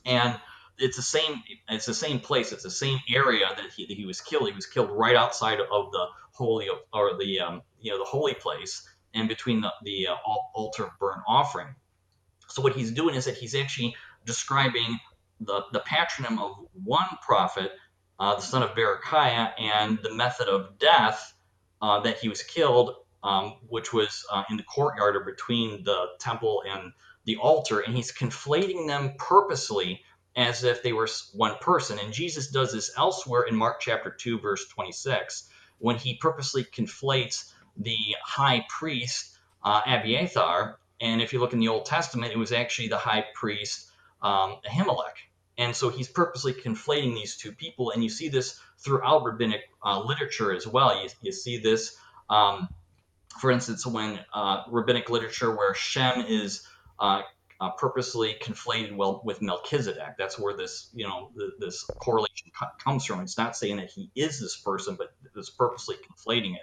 and 0.06 0.38
it's 0.78 0.96
the 0.96 1.02
same 1.02 1.42
it's 1.68 1.86
the 1.86 1.94
same 1.94 2.20
place 2.20 2.52
it's 2.52 2.62
the 2.62 2.70
same 2.70 2.98
area 3.08 3.46
that 3.56 3.70
he, 3.76 3.86
that 3.86 3.96
he 3.96 4.06
was 4.06 4.20
killed 4.20 4.48
he 4.48 4.54
was 4.54 4.66
killed 4.66 4.90
right 4.90 5.16
outside 5.16 5.60
of 5.60 5.92
the 5.92 6.06
holy 6.32 6.68
or 6.94 7.18
the 7.18 7.40
um, 7.40 7.62
you 7.80 7.92
know 7.92 7.98
the 7.98 8.04
holy 8.04 8.34
place 8.34 8.88
and 9.14 9.28
between 9.28 9.60
the, 9.60 9.72
the 9.84 10.08
uh, 10.08 10.16
altar 10.54 10.90
burnt 11.00 11.22
offering 11.28 11.74
so 12.48 12.62
what 12.62 12.74
he's 12.74 12.92
doing 12.92 13.14
is 13.14 13.26
that 13.26 13.36
he's 13.36 13.54
actually 13.54 13.94
describing 14.26 14.98
the, 15.40 15.62
the 15.72 15.80
patronym 15.80 16.40
of 16.40 16.66
one 16.84 17.08
prophet 17.20 17.72
uh, 18.22 18.36
the 18.36 18.42
son 18.42 18.62
of 18.62 18.70
Berechiah, 18.70 19.52
and 19.58 19.98
the 20.02 20.14
method 20.14 20.48
of 20.48 20.78
death 20.78 21.34
uh, 21.82 22.00
that 22.00 22.18
he 22.18 22.28
was 22.28 22.42
killed 22.42 22.94
um, 23.22 23.54
which 23.68 23.92
was 23.92 24.24
uh, 24.30 24.44
in 24.50 24.56
the 24.56 24.62
courtyard 24.62 25.16
or 25.16 25.20
between 25.20 25.84
the 25.84 26.06
temple 26.18 26.62
and 26.68 26.92
the 27.24 27.36
altar 27.36 27.80
and 27.80 27.94
he's 27.94 28.12
conflating 28.12 28.86
them 28.86 29.14
purposely 29.16 30.02
as 30.36 30.64
if 30.64 30.82
they 30.82 30.92
were 30.92 31.08
one 31.34 31.56
person. 31.60 31.98
And 31.98 32.12
Jesus 32.12 32.48
does 32.48 32.72
this 32.72 32.90
elsewhere 32.96 33.42
in 33.42 33.54
Mark 33.54 33.80
chapter 33.80 34.10
2, 34.10 34.40
verse 34.40 34.66
26, 34.68 35.48
when 35.78 35.96
he 35.96 36.16
purposely 36.16 36.64
conflates 36.64 37.52
the 37.76 37.98
high 38.24 38.64
priest 38.68 39.36
uh, 39.62 39.82
Abiathar. 39.86 40.78
And 41.00 41.20
if 41.20 41.32
you 41.32 41.40
look 41.40 41.52
in 41.52 41.58
the 41.58 41.68
Old 41.68 41.84
Testament, 41.84 42.32
it 42.32 42.38
was 42.38 42.52
actually 42.52 42.88
the 42.88 42.98
high 42.98 43.26
priest 43.34 43.90
um, 44.22 44.56
Ahimelech. 44.66 45.16
And 45.58 45.76
so 45.76 45.90
he's 45.90 46.08
purposely 46.08 46.54
conflating 46.54 47.14
these 47.14 47.36
two 47.36 47.52
people. 47.52 47.90
And 47.90 48.02
you 48.02 48.08
see 48.08 48.28
this 48.28 48.58
throughout 48.78 49.24
rabbinic 49.24 49.62
uh, 49.84 50.00
literature 50.00 50.52
as 50.52 50.66
well. 50.66 51.02
You, 51.02 51.10
you 51.20 51.32
see 51.32 51.58
this, 51.58 51.96
um, 52.30 52.68
for 53.40 53.50
instance, 53.50 53.86
when 53.86 54.20
uh, 54.32 54.62
rabbinic 54.68 55.10
literature 55.10 55.54
where 55.54 55.74
Shem 55.74 56.24
is 56.26 56.66
uh, 56.98 57.22
uh, 57.62 57.70
purposely 57.70 58.34
conflated 58.42 58.96
well 58.96 59.22
with 59.24 59.40
Melchizedek. 59.40 60.16
That's 60.18 60.36
where 60.36 60.56
this, 60.56 60.90
you 60.94 61.06
know, 61.06 61.30
the, 61.36 61.52
this 61.60 61.84
correlation 62.00 62.50
comes 62.82 63.04
from. 63.04 63.20
It's 63.20 63.38
not 63.38 63.56
saying 63.56 63.76
that 63.76 63.88
he 63.88 64.10
is 64.16 64.40
this 64.40 64.56
person, 64.56 64.96
but 64.96 65.14
it's 65.36 65.50
purposely 65.50 65.94
conflating 65.94 66.56
it. 66.56 66.62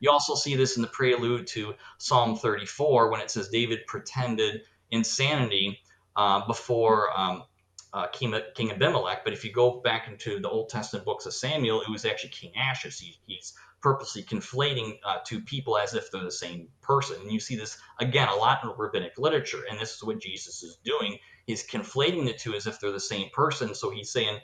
You 0.00 0.10
also 0.10 0.34
see 0.34 0.56
this 0.56 0.74
in 0.74 0.82
the 0.82 0.88
prelude 0.88 1.46
to 1.48 1.74
Psalm 1.98 2.34
34 2.34 3.12
when 3.12 3.20
it 3.20 3.30
says 3.30 3.48
David 3.48 3.86
pretended 3.86 4.62
insanity 4.90 5.78
uh, 6.16 6.44
before 6.48 7.16
um, 7.16 7.44
uh, 7.92 8.06
King, 8.08 8.34
King 8.54 8.70
Abimelech. 8.70 9.24
But 9.24 9.32
if 9.32 9.44
you 9.44 9.52
go 9.52 9.80
back 9.80 10.08
into 10.08 10.40
the 10.40 10.48
Old 10.48 10.68
Testament 10.68 11.04
books 11.04 11.26
of 11.26 11.34
Samuel, 11.34 11.82
it 11.82 11.90
was 11.90 12.04
actually 12.04 12.30
King 12.30 12.52
Achish. 12.56 13.00
He, 13.00 13.18
he's 13.26 13.54
purposely 13.80 14.22
conflating 14.22 14.98
uh, 15.04 15.18
two 15.24 15.40
people 15.40 15.78
as 15.78 15.94
if 15.94 16.10
they're 16.10 16.22
the 16.22 16.30
same 16.30 16.68
person. 16.82 17.20
And 17.22 17.32
you 17.32 17.40
see 17.40 17.56
this 17.56 17.78
again 17.98 18.28
a 18.28 18.34
lot 18.34 18.62
in 18.62 18.70
rabbinic 18.76 19.18
literature, 19.18 19.64
and 19.70 19.80
this 19.80 19.94
is 19.94 20.02
what 20.04 20.20
Jesus 20.20 20.62
is 20.62 20.78
doing. 20.84 21.18
He's 21.46 21.66
conflating 21.66 22.26
the 22.26 22.34
two 22.34 22.54
as 22.54 22.66
if 22.66 22.78
they're 22.78 22.92
the 22.92 23.00
same 23.00 23.30
person. 23.32 23.74
So 23.74 23.90
he's 23.90 24.12
saying 24.12 24.38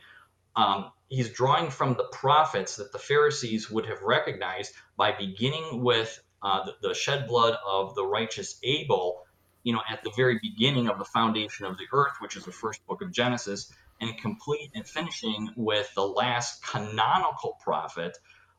um, 0.56 0.90
he's 1.08 1.30
drawing 1.30 1.70
from 1.70 1.94
the 1.94 2.08
prophets 2.12 2.76
that 2.76 2.92
the 2.92 2.98
Pharisees 2.98 3.70
would 3.70 3.86
have 3.86 4.02
recognized 4.02 4.72
by 4.96 5.12
beginning 5.12 5.84
with 5.84 6.18
uh, 6.42 6.64
the, 6.64 6.88
the 6.88 6.94
shed 6.94 7.26
blood 7.28 7.56
of 7.66 7.94
the 7.94 8.04
righteous 8.04 8.58
Abel. 8.62 9.22
You 9.66 9.72
know, 9.74 9.82
at 9.94 10.00
the 10.04 10.12
very 10.16 10.38
beginning 10.48 10.86
of 10.92 10.96
the 11.02 11.04
foundation 11.18 11.66
of 11.66 11.74
the 11.76 11.86
earth, 11.92 12.16
which 12.20 12.36
is 12.38 12.44
the 12.44 12.52
first 12.62 12.86
book 12.86 13.00
of 13.02 13.08
Genesis, 13.20 13.60
and 14.00 14.16
complete 14.26 14.70
and 14.76 14.86
finishing 14.86 15.50
with 15.56 15.88
the 15.94 16.06
last 16.06 16.64
canonical 16.64 17.52
prophet, 17.66 18.16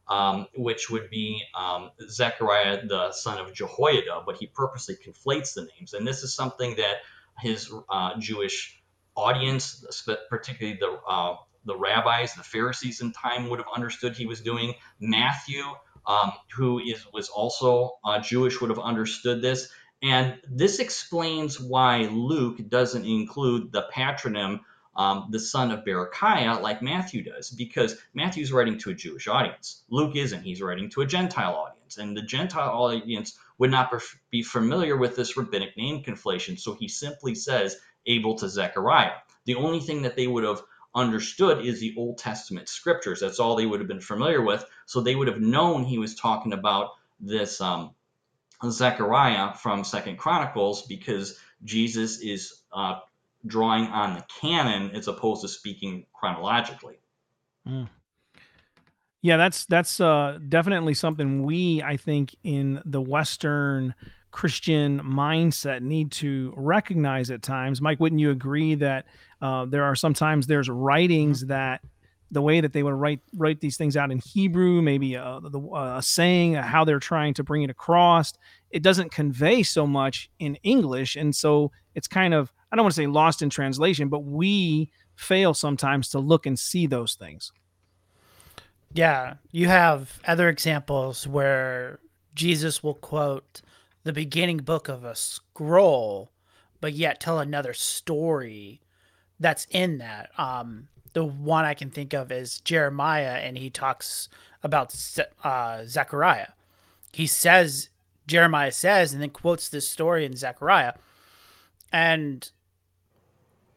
um, 0.09 0.47
which 0.55 0.89
would 0.89 1.09
be 1.09 1.43
um, 1.55 1.91
Zechariah, 2.09 2.85
the 2.85 3.11
son 3.11 3.37
of 3.39 3.53
Jehoiada, 3.53 4.23
but 4.25 4.35
he 4.37 4.47
purposely 4.47 4.95
conflates 4.95 5.53
the 5.53 5.67
names. 5.71 5.93
And 5.93 6.05
this 6.05 6.23
is 6.23 6.33
something 6.33 6.75
that 6.75 6.97
his 7.39 7.71
uh, 7.89 8.19
Jewish 8.19 8.57
audience, 9.15 9.85
particularly 10.29 10.77
the 10.79 10.91
uh, 11.07 11.35
the 11.65 11.75
rabbis, 11.75 12.33
the 12.33 12.43
Pharisees 12.43 13.01
in 13.01 13.11
time, 13.11 13.49
would 13.49 13.59
have 13.59 13.67
understood 13.75 14.15
he 14.15 14.25
was 14.25 14.41
doing. 14.41 14.73
Matthew, 14.99 15.63
um, 16.05 16.31
who 16.55 16.79
is 16.79 17.05
was 17.13 17.29
also 17.29 17.97
uh, 18.03 18.19
Jewish, 18.19 18.59
would 18.61 18.69
have 18.69 18.79
understood 18.79 19.41
this. 19.41 19.69
And 20.03 20.39
this 20.49 20.79
explains 20.79 21.59
why 21.59 22.03
Luke 22.11 22.59
doesn't 22.69 23.05
include 23.05 23.71
the 23.71 23.87
patronym 23.93 24.59
um, 24.97 25.27
the 25.29 25.39
son 25.39 25.69
of 25.71 25.85
Berechiah 25.85 26.59
like 26.61 26.81
Matthew 26.81 27.23
does, 27.23 27.51
because 27.51 27.97
Matthew's 28.15 28.51
writing 28.51 28.79
to 28.79 28.89
a 28.89 28.95
Jewish 28.95 29.27
audience. 29.27 29.83
Luke 29.89 30.15
isn't. 30.15 30.41
He's 30.41 30.61
writing 30.61 30.89
to 30.89 31.01
a 31.01 31.05
Gentile 31.05 31.53
audience. 31.53 31.97
And 31.97 32.17
the 32.17 32.23
Gentile 32.23 32.71
audience 32.71 33.37
would 33.59 33.69
not 33.69 33.93
be 34.31 34.41
familiar 34.41 34.97
with 34.97 35.15
this 35.15 35.37
rabbinic 35.37 35.77
name 35.77 36.03
conflation. 36.03 36.59
So 36.59 36.73
he 36.73 36.87
simply 36.87 37.35
says 37.35 37.77
Abel 38.07 38.35
to 38.39 38.49
Zechariah. 38.49 39.17
The 39.45 39.55
only 39.55 39.79
thing 39.79 40.01
that 40.01 40.15
they 40.15 40.27
would 40.27 40.43
have 40.43 40.63
understood 40.95 41.63
is 41.63 41.79
the 41.79 41.93
Old 41.95 42.17
Testament 42.17 42.67
scriptures. 42.67 43.19
That's 43.19 43.39
all 43.39 43.55
they 43.55 43.67
would 43.67 43.79
have 43.79 43.87
been 43.87 44.01
familiar 44.01 44.41
with. 44.41 44.65
So 44.87 44.99
they 44.99 45.15
would 45.15 45.27
have 45.27 45.39
known 45.39 45.83
he 45.83 45.99
was 45.99 46.15
talking 46.15 46.53
about 46.53 46.91
this 47.19 47.61
um, 47.61 47.91
Zechariah 48.69 49.53
from 49.53 49.83
Second 49.83 50.17
Chronicles 50.17 50.85
because 50.87 51.39
Jesus 51.63 52.21
is 52.21 52.61
uh, 52.73 52.99
drawing 53.45 53.85
on 53.85 54.15
the 54.15 54.25
canon 54.41 54.91
as 54.91 55.07
opposed 55.07 55.41
to 55.41 55.47
speaking 55.47 56.05
chronologically. 56.13 56.99
Mm. 57.67 57.89
Yeah, 59.21 59.37
that's 59.37 59.65
that's 59.65 59.99
uh, 59.99 60.39
definitely 60.47 60.93
something 60.93 61.43
we, 61.43 61.81
I 61.83 61.97
think, 61.97 62.35
in 62.43 62.81
the 62.85 63.01
Western 63.01 63.93
Christian 64.31 65.01
mindset, 65.01 65.81
need 65.81 66.11
to 66.13 66.53
recognize 66.55 67.31
at 67.31 67.41
times. 67.41 67.81
Mike, 67.81 67.99
wouldn't 67.99 68.21
you 68.21 68.29
agree 68.29 68.75
that 68.75 69.05
uh, 69.41 69.65
there 69.65 69.83
are 69.83 69.95
sometimes 69.95 70.47
there's 70.47 70.69
writings 70.69 71.39
mm-hmm. 71.39 71.49
that 71.49 71.81
the 72.31 72.41
way 72.41 72.59
that 72.61 72.73
they 72.73 72.83
would 72.83 72.93
write 72.93 73.21
write 73.35 73.61
these 73.61 73.77
things 73.77 73.95
out 73.95 74.11
in 74.11 74.19
Hebrew, 74.19 74.81
maybe 74.81 75.15
a, 75.15 75.39
the, 75.41 75.59
uh, 75.59 75.97
a 75.97 76.01
saying, 76.01 76.55
uh, 76.55 76.63
how 76.63 76.83
they're 76.83 76.99
trying 76.99 77.33
to 77.35 77.43
bring 77.43 77.63
it 77.63 77.69
across, 77.69 78.33
it 78.69 78.83
doesn't 78.83 79.11
convey 79.11 79.63
so 79.63 79.87
much 79.87 80.29
in 80.39 80.55
English, 80.63 81.15
and 81.15 81.35
so 81.35 81.71
it's 81.95 82.07
kind 82.07 82.33
of 82.33 82.51
I 82.71 82.75
don't 82.75 82.83
want 82.83 82.95
to 82.95 83.01
say 83.01 83.07
lost 83.07 83.41
in 83.41 83.49
translation, 83.49 84.09
but 84.09 84.19
we 84.19 84.91
fail 85.15 85.53
sometimes 85.53 86.09
to 86.09 86.19
look 86.19 86.45
and 86.45 86.59
see 86.59 86.85
those 86.85 87.15
things. 87.15 87.51
Yeah, 88.93 89.35
you 89.51 89.67
have 89.67 90.19
other 90.25 90.49
examples 90.49 91.27
where 91.27 91.99
Jesus 92.33 92.83
will 92.83 92.93
quote 92.93 93.61
the 94.03 94.13
beginning 94.13 94.57
book 94.57 94.87
of 94.87 95.03
a 95.03 95.15
scroll, 95.15 96.31
but 96.79 96.93
yet 96.93 97.19
tell 97.19 97.39
another 97.39 97.73
story 97.73 98.81
that's 99.39 99.67
in 99.69 99.97
that. 99.97 100.29
Um, 100.37 100.87
the 101.17 101.25
one 101.25 101.65
I 101.65 101.73
can 101.73 101.89
think 101.89 102.13
of 102.13 102.31
is 102.31 102.59
Jeremiah, 102.59 103.39
and 103.41 103.57
he 103.57 103.71
talks 103.71 104.29
about 104.61 104.95
uh, 105.43 105.83
Zechariah. 105.83 106.49
He 107.11 107.25
says, 107.25 107.89
Jeremiah 108.27 108.71
says, 108.71 109.13
and 109.13 109.21
then 109.23 109.31
quotes 109.31 109.67
this 109.67 109.89
story 109.89 110.25
in 110.25 110.35
Zechariah. 110.35 110.93
And 111.91 112.47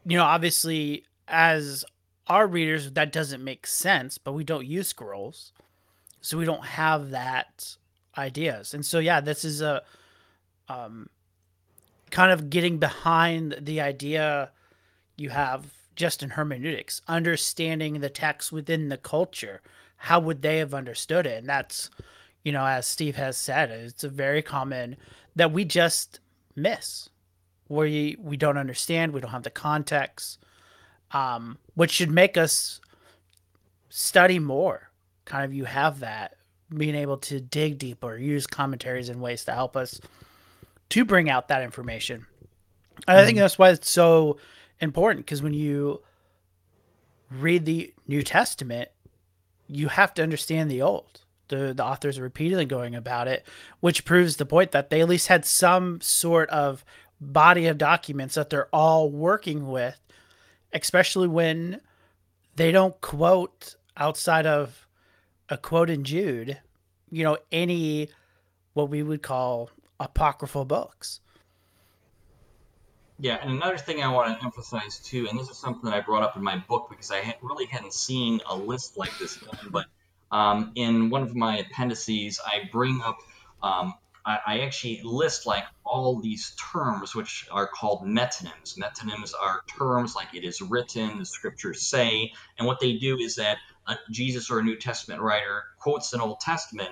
you 0.05 0.17
know, 0.17 0.23
obviously, 0.23 1.05
as 1.27 1.83
our 2.27 2.45
readers, 2.45 2.91
that 2.91 3.11
doesn't 3.11 3.43
make 3.43 3.65
sense, 3.65 4.19
but 4.19 4.33
we 4.33 4.43
don't 4.43 4.67
use 4.67 4.89
scrolls. 4.89 5.51
So 6.21 6.37
we 6.37 6.45
don't 6.45 6.65
have 6.65 7.09
that 7.09 7.75
ideas. 8.15 8.75
And 8.75 8.85
so, 8.85 8.99
yeah, 8.99 9.19
this 9.19 9.43
is 9.43 9.61
a 9.63 9.81
um, 10.69 11.09
kind 12.11 12.31
of 12.31 12.51
getting 12.51 12.77
behind 12.77 13.55
the 13.59 13.81
idea 13.81 14.51
you 15.17 15.31
have 15.31 15.80
just 15.95 16.23
in 16.23 16.31
hermeneutics, 16.31 17.01
understanding 17.07 17.99
the 17.99 18.09
text 18.09 18.51
within 18.51 18.89
the 18.89 18.97
culture. 18.97 19.61
How 19.97 20.19
would 20.19 20.41
they 20.41 20.57
have 20.57 20.73
understood 20.73 21.27
it? 21.27 21.39
And 21.39 21.49
that's, 21.49 21.89
you 22.43 22.51
know, 22.51 22.65
as 22.65 22.87
Steve 22.87 23.15
has 23.17 23.37
said, 23.37 23.69
it's 23.69 24.03
a 24.03 24.09
very 24.09 24.41
common 24.41 24.97
that 25.35 25.51
we 25.51 25.65
just 25.65 26.19
miss 26.55 27.09
we 27.71 28.17
we 28.19 28.37
don't 28.37 28.57
understand, 28.57 29.13
we 29.13 29.21
don't 29.21 29.31
have 29.31 29.43
the 29.43 29.49
context, 29.49 30.39
um, 31.11 31.57
which 31.75 31.91
should 31.91 32.11
make 32.11 32.37
us 32.37 32.81
study 33.89 34.39
more. 34.39 34.89
Kind 35.25 35.45
of, 35.45 35.53
you 35.53 35.65
have 35.65 35.99
that 35.99 36.35
being 36.75 36.95
able 36.95 37.17
to 37.17 37.39
dig 37.39 37.77
deeper, 37.77 38.17
use 38.17 38.45
commentaries 38.45 39.09
in 39.09 39.21
ways 39.21 39.45
to 39.45 39.53
help 39.53 39.75
us 39.77 40.01
to 40.89 41.05
bring 41.05 41.29
out 41.29 41.47
that 41.47 41.63
information. 41.63 42.25
And 43.07 43.17
I 43.17 43.25
think 43.25 43.37
mm-hmm. 43.37 43.43
that's 43.43 43.57
why 43.57 43.69
it's 43.69 43.89
so 43.89 44.37
important 44.81 45.25
because 45.25 45.41
when 45.41 45.53
you 45.53 46.01
read 47.29 47.65
the 47.65 47.93
New 48.07 48.23
Testament, 48.23 48.89
you 49.67 49.87
have 49.87 50.13
to 50.15 50.23
understand 50.23 50.69
the 50.69 50.81
Old. 50.81 51.21
The, 51.47 51.73
the 51.73 51.83
authors 51.83 52.17
are 52.17 52.23
repeatedly 52.23 52.65
going 52.65 52.95
about 52.95 53.27
it, 53.27 53.45
which 53.81 54.05
proves 54.05 54.37
the 54.37 54.45
point 54.45 54.71
that 54.71 54.89
they 54.89 55.01
at 55.01 55.09
least 55.09 55.27
had 55.27 55.45
some 55.45 55.99
sort 55.99 56.49
of 56.49 56.85
body 57.19 57.67
of 57.67 57.77
documents 57.77 58.35
that 58.35 58.49
they're 58.49 58.73
all 58.73 59.09
working 59.09 59.67
with, 59.67 59.99
especially 60.73 61.27
when 61.27 61.81
they 62.55 62.71
don't 62.71 62.99
quote 63.01 63.75
outside 63.97 64.45
of 64.45 64.87
a 65.49 65.57
quote 65.57 65.89
in 65.89 66.03
Jude, 66.03 66.57
you 67.09 67.23
know, 67.23 67.37
any 67.51 68.09
what 68.73 68.89
we 68.89 69.03
would 69.03 69.21
call 69.21 69.69
apocryphal 69.99 70.65
books. 70.65 71.19
Yeah, 73.21 73.37
and 73.39 73.51
another 73.51 73.77
thing 73.77 74.01
I 74.01 74.11
want 74.11 74.35
to 74.35 74.43
emphasize 74.43 74.97
too, 74.97 75.27
and 75.29 75.39
this 75.39 75.47
is 75.47 75.55
something 75.55 75.87
that 75.87 75.95
I 75.95 76.01
brought 76.01 76.23
up 76.23 76.37
in 76.37 76.43
my 76.43 76.57
book 76.57 76.87
because 76.89 77.11
I 77.11 77.35
really 77.43 77.65
hadn't 77.65 77.93
seen 77.93 78.41
a 78.49 78.55
list 78.55 78.97
like 78.97 79.15
this 79.19 79.37
but 79.69 79.85
um, 80.31 80.71
in 80.73 81.11
one 81.11 81.21
of 81.21 81.35
my 81.35 81.59
appendices, 81.59 82.39
I 82.43 82.67
bring 82.71 82.99
up, 83.05 83.19
um, 83.61 83.93
I, 84.25 84.39
I, 84.47 84.59
actually 84.61 85.01
list 85.03 85.45
like 85.45 85.65
all 85.85 86.19
these 86.19 86.55
terms 86.73 87.13
which 87.13 87.47
are 87.51 87.67
called 87.67 88.01
metonyms. 88.01 88.75
Metonyms 88.79 89.33
are 89.39 89.61
terms 89.77 90.15
like 90.15 90.33
it 90.33 90.43
is 90.43 90.59
written, 90.59 91.19
the 91.19 91.25
scriptures 91.25 91.85
say, 91.85 92.31
and 92.57 92.65
what 92.65 92.79
they 92.79 92.93
do 92.93 93.19
is 93.19 93.35
that 93.35 93.57
Jesus 94.09 94.49
or 94.49 94.59
a 94.59 94.63
New 94.63 94.77
Testament 94.77 95.21
writer 95.21 95.65
quotes 95.79 96.13
an 96.13 96.21
Old 96.21 96.39
Testament 96.39 96.89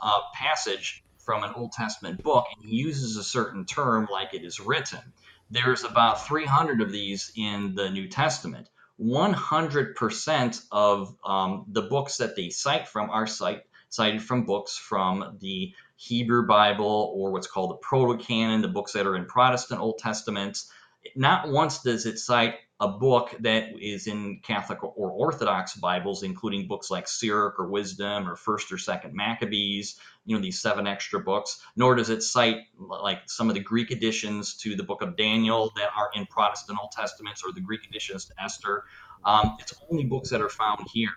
uh, 0.00 0.20
passage 0.34 1.04
from 1.18 1.44
an 1.44 1.52
Old 1.54 1.70
Testament 1.70 2.20
book 2.22 2.46
and 2.56 2.68
he 2.68 2.76
uses 2.76 3.16
a 3.16 3.22
certain 3.22 3.64
term 3.64 4.08
like 4.10 4.34
it 4.34 4.44
is 4.44 4.58
written. 4.58 5.12
There's 5.50 5.84
about 5.84 6.26
300 6.26 6.80
of 6.80 6.92
these 6.92 7.32
in 7.36 7.74
the 7.74 7.90
New 7.90 8.08
Testament. 8.08 8.68
100% 9.00 10.62
of 10.72 11.14
um, 11.24 11.64
the 11.68 11.82
books 11.82 12.16
that 12.16 12.36
they 12.36 12.50
cite 12.50 12.88
from 12.88 13.10
are 13.10 13.26
cite, 13.26 13.62
cited 13.88 14.22
from 14.22 14.44
books 14.44 14.76
from 14.76 15.38
the 15.40 15.72
Hebrew 15.96 16.46
Bible 16.46 17.12
or 17.14 17.30
what's 17.32 17.46
called 17.46 17.70
the 17.70 17.76
Proto 17.76 18.22
Canon, 18.22 18.60
the 18.60 18.68
books 18.68 18.92
that 18.92 19.06
are 19.06 19.16
in 19.16 19.26
Protestant 19.26 19.80
Old 19.80 19.98
Testaments. 19.98 20.70
Not 21.14 21.48
once 21.48 21.82
does 21.82 22.06
it 22.06 22.18
cite 22.18 22.56
a 22.80 22.88
book 22.88 23.34
that 23.40 23.76
is 23.80 24.06
in 24.06 24.40
Catholic 24.44 24.82
or 24.84 25.10
Orthodox 25.10 25.74
Bibles, 25.74 26.22
including 26.22 26.68
books 26.68 26.90
like 26.90 27.08
Sirach 27.08 27.58
or 27.58 27.66
Wisdom 27.68 28.28
or 28.28 28.36
First 28.36 28.70
or 28.70 28.78
Second 28.78 29.14
Maccabees, 29.14 29.98
you 30.26 30.36
know, 30.36 30.42
these 30.42 30.60
seven 30.60 30.86
extra 30.86 31.18
books, 31.18 31.60
nor 31.74 31.96
does 31.96 32.08
it 32.08 32.22
cite 32.22 32.58
like 32.78 33.22
some 33.26 33.48
of 33.48 33.54
the 33.54 33.60
Greek 33.60 33.90
additions 33.90 34.54
to 34.58 34.76
the 34.76 34.84
book 34.84 35.02
of 35.02 35.16
Daniel 35.16 35.72
that 35.76 35.90
are 35.96 36.10
in 36.14 36.24
Protestant 36.26 36.78
Old 36.80 36.92
Testaments 36.92 37.42
or 37.44 37.52
the 37.52 37.60
Greek 37.60 37.80
additions 37.88 38.26
to 38.26 38.34
Esther. 38.40 38.84
Um, 39.24 39.56
it's 39.58 39.74
only 39.90 40.04
books 40.04 40.30
that 40.30 40.40
are 40.40 40.48
found 40.48 40.86
here. 40.92 41.10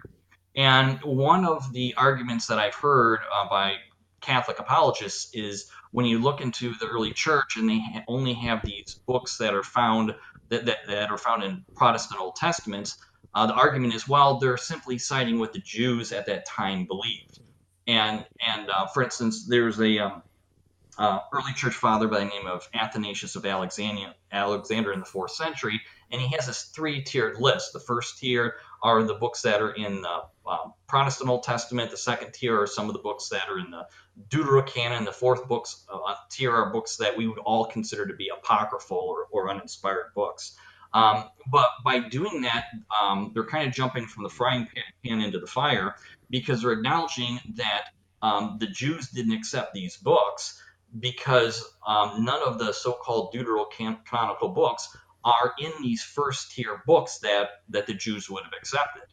And 0.55 0.99
one 1.03 1.45
of 1.45 1.71
the 1.73 1.93
arguments 1.95 2.47
that 2.47 2.57
I've 2.57 2.75
heard 2.75 3.19
uh, 3.33 3.47
by 3.47 3.75
Catholic 4.21 4.59
apologists 4.59 5.33
is 5.33 5.69
when 5.91 6.05
you 6.05 6.19
look 6.19 6.41
into 6.41 6.73
the 6.75 6.87
early 6.87 7.11
church 7.11 7.57
and 7.57 7.69
they 7.69 7.81
only 8.07 8.33
have 8.33 8.61
these 8.63 8.99
books 9.05 9.37
that 9.37 9.53
are 9.53 9.63
found 9.63 10.15
that, 10.49 10.65
that, 10.65 10.77
that 10.87 11.09
are 11.09 11.17
found 11.17 11.43
in 11.43 11.65
Protestant 11.75 12.19
Old 12.21 12.35
Testaments, 12.35 12.97
uh, 13.33 13.47
the 13.47 13.53
argument 13.53 13.93
is, 13.93 14.07
well, 14.07 14.39
they're 14.39 14.57
simply 14.57 14.97
citing 14.97 15.39
what 15.39 15.53
the 15.53 15.59
Jews 15.59 16.11
at 16.11 16.25
that 16.27 16.45
time 16.45 16.85
believed. 16.85 17.39
And 17.87 18.25
and 18.45 18.69
uh, 18.69 18.87
for 18.87 19.03
instance, 19.03 19.47
there's 19.47 19.79
a 19.79 19.99
um, 19.99 20.23
uh, 20.97 21.19
early 21.33 21.53
church 21.53 21.73
father 21.73 22.07
by 22.07 22.19
the 22.19 22.25
name 22.25 22.45
of 22.45 22.67
Athanasius 22.73 23.35
of 23.35 23.45
Alexandria, 23.45 24.15
Alexander 24.31 24.93
in 24.93 24.99
the 24.99 25.05
fourth 25.05 25.31
century, 25.31 25.81
and 26.11 26.21
he 26.21 26.27
has 26.35 26.45
this 26.45 26.63
three-tiered 26.63 27.39
list. 27.39 27.73
The 27.73 27.79
first 27.79 28.19
tier 28.19 28.55
are 28.83 29.03
the 29.03 29.13
books 29.13 29.41
that 29.43 29.61
are 29.61 29.71
in 29.71 30.01
the 30.01 30.21
uh, 30.45 30.69
Protestant 30.87 31.29
Old 31.29 31.43
Testament. 31.43 31.91
The 31.91 31.97
second 31.97 32.33
tier 32.33 32.59
are 32.61 32.67
some 32.67 32.87
of 32.87 32.93
the 32.93 32.99
books 32.99 33.29
that 33.29 33.47
are 33.49 33.59
in 33.59 33.71
the 33.71 33.87
Deuterocanon. 34.29 35.05
The 35.05 35.11
fourth 35.11 35.47
books 35.47 35.85
uh, 35.91 36.15
tier 36.29 36.51
are 36.51 36.71
books 36.71 36.97
that 36.97 37.15
we 37.15 37.27
would 37.27 37.39
all 37.39 37.65
consider 37.65 38.07
to 38.07 38.15
be 38.15 38.29
apocryphal 38.29 38.97
or, 38.97 39.27
or 39.31 39.49
uninspired 39.49 40.13
books. 40.15 40.55
Um, 40.93 41.25
but 41.49 41.69
by 41.85 41.99
doing 41.99 42.41
that, 42.41 42.65
um, 43.01 43.31
they're 43.33 43.45
kind 43.45 43.67
of 43.67 43.73
jumping 43.73 44.07
from 44.07 44.23
the 44.23 44.29
frying 44.29 44.67
pan 45.05 45.21
into 45.21 45.39
the 45.39 45.47
fire 45.47 45.95
because 46.29 46.61
they're 46.61 46.73
acknowledging 46.73 47.39
that 47.55 47.85
um, 48.21 48.57
the 48.59 48.67
Jews 48.67 49.09
didn't 49.09 49.33
accept 49.33 49.73
these 49.73 49.97
books 49.97 50.61
because 50.99 51.63
um, 51.87 52.25
none 52.25 52.41
of 52.43 52.59
the 52.59 52.73
so-called 52.73 53.33
deuterocanonical 53.33 54.53
books 54.53 54.95
are 55.23 55.53
in 55.59 55.71
these 55.81 56.03
first 56.03 56.51
tier 56.51 56.81
books 56.85 57.19
that 57.19 57.49
that 57.69 57.87
the 57.87 57.93
Jews 57.93 58.29
would 58.29 58.43
have 58.43 58.53
accepted. 58.57 59.03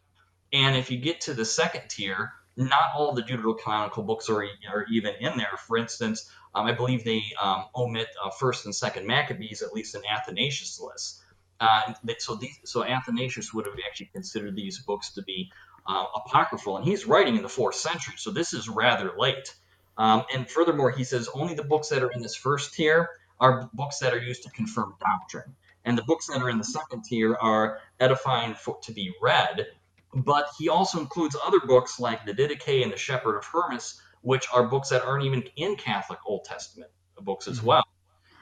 And 0.52 0.76
if 0.76 0.90
you 0.90 0.98
get 0.98 1.20
to 1.22 1.34
the 1.34 1.44
second 1.44 1.88
tier, 1.88 2.32
not 2.56 2.92
all 2.94 3.12
the 3.12 3.22
deuterocanonical 3.22 4.06
books 4.06 4.28
are, 4.28 4.44
are 4.70 4.86
even 4.90 5.14
in 5.20 5.36
there. 5.36 5.56
For 5.66 5.76
instance, 5.76 6.30
um, 6.54 6.66
I 6.66 6.72
believe 6.72 7.04
they 7.04 7.22
um, 7.40 7.66
omit 7.74 8.08
uh, 8.22 8.30
First 8.30 8.64
and 8.64 8.74
Second 8.74 9.06
Maccabees, 9.06 9.62
at 9.62 9.72
least 9.72 9.94
in 9.94 10.02
Athanasius' 10.10 10.80
list. 10.80 11.22
Uh, 11.60 11.92
so, 12.18 12.34
these, 12.34 12.58
so 12.64 12.84
Athanasius 12.84 13.52
would 13.52 13.66
have 13.66 13.74
actually 13.86 14.10
considered 14.12 14.56
these 14.56 14.78
books 14.78 15.10
to 15.10 15.22
be 15.22 15.50
uh, 15.86 16.04
apocryphal, 16.16 16.76
and 16.76 16.84
he's 16.84 17.06
writing 17.06 17.36
in 17.36 17.42
the 17.42 17.48
fourth 17.48 17.74
century, 17.74 18.14
so 18.16 18.30
this 18.30 18.52
is 18.52 18.68
rather 18.68 19.12
late. 19.16 19.54
Um, 19.96 20.24
and 20.32 20.48
furthermore, 20.48 20.90
he 20.90 21.04
says 21.04 21.28
only 21.34 21.54
the 21.54 21.64
books 21.64 21.88
that 21.88 22.02
are 22.02 22.10
in 22.10 22.22
this 22.22 22.36
first 22.36 22.74
tier 22.74 23.08
are 23.40 23.68
books 23.72 23.98
that 23.98 24.12
are 24.12 24.20
used 24.20 24.42
to 24.44 24.50
confirm 24.50 24.94
doctrine, 25.00 25.54
and 25.88 25.96
the 25.96 26.02
books 26.02 26.26
that 26.26 26.42
are 26.42 26.50
in 26.50 26.58
the 26.58 26.64
second 26.64 27.02
tier 27.02 27.34
are 27.36 27.78
edifying 27.98 28.54
for, 28.54 28.78
to 28.82 28.92
be 28.92 29.10
read. 29.22 29.66
But 30.14 30.46
he 30.58 30.68
also 30.68 31.00
includes 31.00 31.34
other 31.42 31.60
books 31.60 31.98
like 31.98 32.26
the 32.26 32.34
Didache 32.34 32.82
and 32.82 32.92
the 32.92 32.96
Shepherd 32.98 33.38
of 33.38 33.44
Hermas, 33.46 34.00
which 34.20 34.46
are 34.52 34.68
books 34.68 34.90
that 34.90 35.02
aren't 35.02 35.24
even 35.24 35.44
in 35.56 35.76
Catholic 35.76 36.18
Old 36.26 36.44
Testament 36.44 36.90
books 37.22 37.48
as 37.48 37.58
mm-hmm. 37.58 37.68
well. 37.68 37.84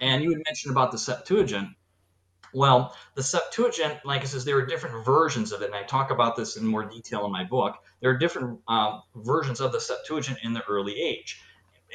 And 0.01 0.23
you 0.23 0.31
had 0.31 0.43
mentioned 0.45 0.73
about 0.73 0.91
the 0.91 0.99
Septuagint. 0.99 1.69
Well, 2.53 2.95
the 3.15 3.23
Septuagint, 3.23 4.05
like 4.05 4.23
I 4.23 4.25
says, 4.25 4.45
there 4.45 4.59
are 4.59 4.67
different 4.67 5.05
versions 5.05 5.53
of 5.53 5.63
it, 5.63 5.67
and 5.67 5.75
I 5.75 5.85
talk 5.85 6.11
about 6.11 6.37
this 6.37 6.57
in 6.57 6.67
more 6.67 6.85
detail 6.85 7.25
in 7.27 7.33
my 7.33 7.45
book. 7.45 7.77
There 8.01 8.11
are 8.11 8.19
different 8.19 8.61
um, 8.67 9.03
versions 9.15 9.61
of 9.61 9.73
the 9.73 9.81
Septuagint 9.81 10.39
in 10.43 10.53
the 10.53 10.65
early 10.65 11.01
age, 11.01 11.41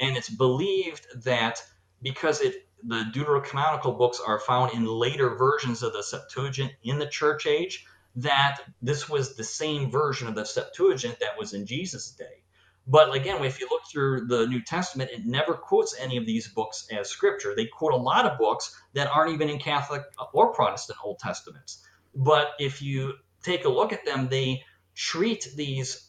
and 0.00 0.16
it's 0.16 0.30
believed 0.30 1.06
that 1.24 1.62
because 2.02 2.40
it 2.40 2.66
the 2.84 3.04
deuterocanonical 3.14 3.96
books 3.96 4.20
are 4.24 4.40
found 4.40 4.72
in 4.72 4.84
later 4.84 5.34
versions 5.36 5.82
of 5.82 5.92
the 5.92 6.02
Septuagint 6.02 6.72
in 6.82 6.98
the 6.98 7.06
church 7.06 7.46
age, 7.46 7.86
that 8.16 8.60
this 8.80 9.08
was 9.08 9.34
the 9.34 9.44
same 9.44 9.90
version 9.90 10.28
of 10.28 10.34
the 10.34 10.44
Septuagint 10.44 11.18
that 11.20 11.38
was 11.38 11.54
in 11.54 11.66
Jesus' 11.66 12.10
day. 12.10 12.42
But 12.86 13.14
again, 13.14 13.42
if 13.44 13.60
you 13.60 13.68
look 13.70 13.82
through 13.90 14.26
the 14.26 14.46
New 14.46 14.60
Testament, 14.60 15.10
it 15.12 15.24
never 15.24 15.54
quotes 15.54 15.96
any 15.98 16.16
of 16.16 16.26
these 16.26 16.48
books 16.48 16.86
as 16.90 17.08
scripture. 17.08 17.54
They 17.54 17.66
quote 17.66 17.92
a 17.92 17.96
lot 17.96 18.26
of 18.26 18.38
books 18.38 18.74
that 18.94 19.08
aren't 19.08 19.32
even 19.32 19.48
in 19.48 19.58
Catholic 19.58 20.02
or 20.32 20.52
Protestant 20.52 20.98
Old 21.04 21.20
Testaments. 21.20 21.86
But 22.14 22.50
if 22.58 22.82
you 22.82 23.14
take 23.42 23.64
a 23.64 23.68
look 23.68 23.92
at 23.92 24.04
them, 24.04 24.28
they 24.28 24.62
treat 24.94 25.48
these 25.56 26.08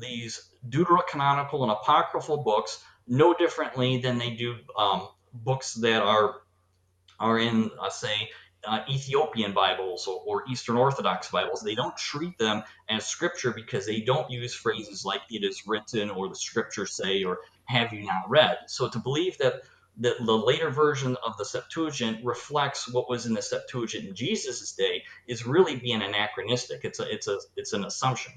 these 0.00 0.54
deuterocanonical 0.68 1.62
and 1.62 1.72
apocryphal 1.72 2.44
books 2.44 2.84
no 3.06 3.34
differently 3.34 3.98
than 3.98 4.18
they 4.18 4.30
do 4.30 4.56
um, 4.76 5.08
books 5.32 5.74
that 5.74 6.02
are 6.02 6.36
are 7.20 7.38
in, 7.38 7.70
uh, 7.80 7.90
say, 7.90 8.30
uh, 8.64 8.80
Ethiopian 8.88 9.52
Bibles 9.52 10.06
or, 10.06 10.22
or, 10.24 10.44
Eastern 10.48 10.76
Orthodox 10.76 11.30
Bibles. 11.30 11.62
They 11.62 11.74
don't 11.74 11.96
treat 11.96 12.38
them 12.38 12.62
as 12.88 13.06
scripture 13.06 13.52
because 13.52 13.86
they 13.86 14.00
don't 14.00 14.30
use 14.30 14.54
phrases 14.54 15.04
like 15.04 15.22
"it 15.30 15.44
is 15.44 15.66
written" 15.66 16.10
or 16.10 16.28
"the 16.28 16.36
scriptures 16.36 16.92
say" 16.92 17.24
or 17.24 17.38
"have 17.64 17.92
you 17.92 18.04
not 18.04 18.28
read." 18.28 18.58
So 18.66 18.88
to 18.88 18.98
believe 18.98 19.38
that 19.38 19.62
the, 19.98 20.14
the 20.24 20.36
later 20.36 20.70
version 20.70 21.16
of 21.24 21.36
the 21.36 21.44
Septuagint 21.44 22.24
reflects 22.24 22.92
what 22.92 23.08
was 23.08 23.26
in 23.26 23.34
the 23.34 23.42
Septuagint 23.42 24.06
in 24.06 24.14
Jesus' 24.14 24.72
day 24.72 25.02
is 25.26 25.44
really 25.44 25.76
being 25.76 26.02
anachronistic. 26.02 26.84
It's 26.84 27.00
a, 27.00 27.12
it's 27.12 27.26
a, 27.26 27.38
it's 27.56 27.72
an 27.72 27.84
assumption. 27.84 28.32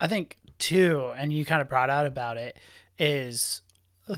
I 0.00 0.08
think 0.08 0.36
too, 0.58 1.12
and 1.16 1.32
you 1.32 1.44
kind 1.44 1.62
of 1.62 1.68
brought 1.68 1.90
out 1.90 2.06
about 2.06 2.36
it, 2.36 2.58
is 2.98 3.62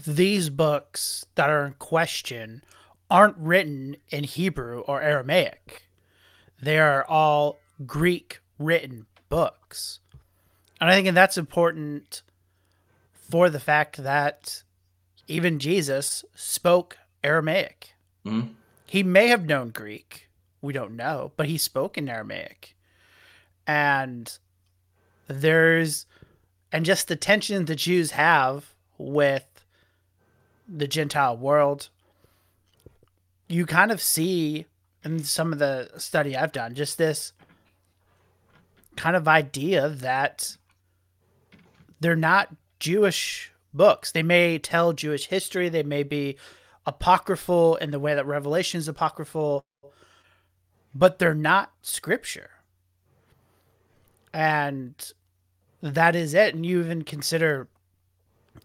these 0.07 0.51
books 0.51 1.27
that 1.35 1.51
are 1.51 1.67
in 1.67 1.75
question 1.75 2.63
aren't 3.11 3.37
written 3.39 3.97
in 4.11 4.25
Hebrew 4.25 4.81
or 4.81 5.03
Aramaic. 5.03 5.85
They 6.63 6.79
are 6.79 7.05
all 7.05 7.59
Greek 7.87 8.41
written 8.59 9.07
books. 9.29 10.01
And 10.81 10.91
I 10.91 10.95
think 10.95 11.13
that's 11.15 11.39
important 11.39 12.23
for 13.13 13.51
the 13.51 13.61
fact 13.61 14.03
that 14.03 14.63
even 15.27 15.59
Jesus 15.59 16.25
spoke 16.35 16.99
Aramaic. 17.23 17.95
Mm-hmm. 18.25 18.53
He 18.87 19.03
may 19.03 19.29
have 19.29 19.47
known 19.47 19.71
Greek. 19.71 20.29
We 20.63 20.73
don't 20.73 20.97
know, 20.97 21.33
but 21.37 21.47
he 21.47 21.59
spoke 21.59 21.97
in 21.97 22.09
Aramaic. 22.09 22.77
And 23.67 24.37
there's, 25.29 26.07
and 26.73 26.85
just 26.85 27.09
the 27.09 27.17
tension 27.17 27.65
the 27.65 27.77
Jews 27.77 28.13
have 28.13 28.75
with 28.99 29.47
the 30.73 30.87
Gentile 30.87 31.37
world 31.37 31.89
you 33.51 33.67
kind 33.67 33.91
of 33.91 34.01
see 34.01 34.65
in 35.05 35.25
some 35.25 35.53
of 35.53 35.59
the 35.59 35.91
study 35.99 36.37
I've 36.37 36.53
done 36.53 36.75
just 36.75 36.97
this 36.97 37.33
kind 38.97 39.17
of 39.17 39.27
idea 39.27 39.89
that 39.89 40.57
they're 41.99 42.15
not 42.15 42.55
Jewish 42.79 43.53
books. 43.75 44.13
They 44.13 44.23
may 44.23 44.59
tell 44.59 44.93
Jewish 44.93 45.27
history, 45.27 45.69
they 45.69 45.83
may 45.83 46.05
be 46.05 46.37
apocryphal 46.87 47.77
in 47.77 47.91
the 47.91 47.99
way 47.99 48.15
that 48.15 48.27
Revelation 48.27 48.79
is 48.79 48.87
apocryphal, 48.87 49.65
but 50.95 51.19
they're 51.19 51.35
not 51.35 51.73
scripture. 51.83 52.51
And 54.33 54.95
that 55.83 56.15
is 56.15 56.35
it. 56.35 56.55
And 56.55 56.65
you 56.65 56.81
even 56.81 57.03
consider, 57.03 57.67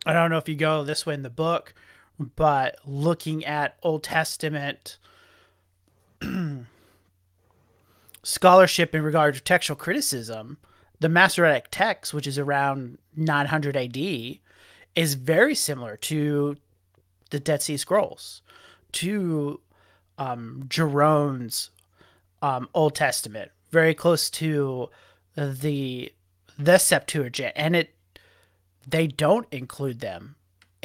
I 0.06 0.14
don't 0.14 0.30
know 0.30 0.38
if 0.38 0.48
you 0.48 0.56
go 0.56 0.84
this 0.84 1.08
way 1.08 1.16
in 1.16 1.24
the 1.24 1.30
book, 1.32 1.74
but 2.20 2.78
looking 2.86 3.44
at 3.46 3.78
Old 3.84 4.04
Testament 4.04 4.98
scholarship 8.24 8.96
in 8.96 9.04
regard 9.04 9.36
to 9.36 9.42
textual 9.42 9.76
criticism, 9.76 10.58
the 11.00 11.10
Masoretic 11.10 11.68
text, 11.72 12.14
which 12.14 12.28
is 12.28 12.40
around 12.40 12.98
900 13.16 13.76
AD, 13.76 13.98
is 14.96 15.14
very 15.16 15.56
similar 15.56 15.98
to 15.98 16.56
the 17.32 17.40
Dead 17.40 17.62
Sea 17.62 17.78
Scrolls, 17.78 18.42
to 18.94 19.60
um, 20.18 20.66
Jerome's 20.70 21.72
um, 22.42 22.70
Old 22.74 22.96
Testament, 22.96 23.52
very 23.72 23.94
close 23.94 24.30
to 24.32 24.90
the 25.36 26.12
the 26.58 26.78
Septuagint, 26.78 27.52
and 27.58 27.76
it 27.76 27.94
they 28.88 29.08
don't 29.08 29.48
include 29.52 30.00
them 30.00 30.36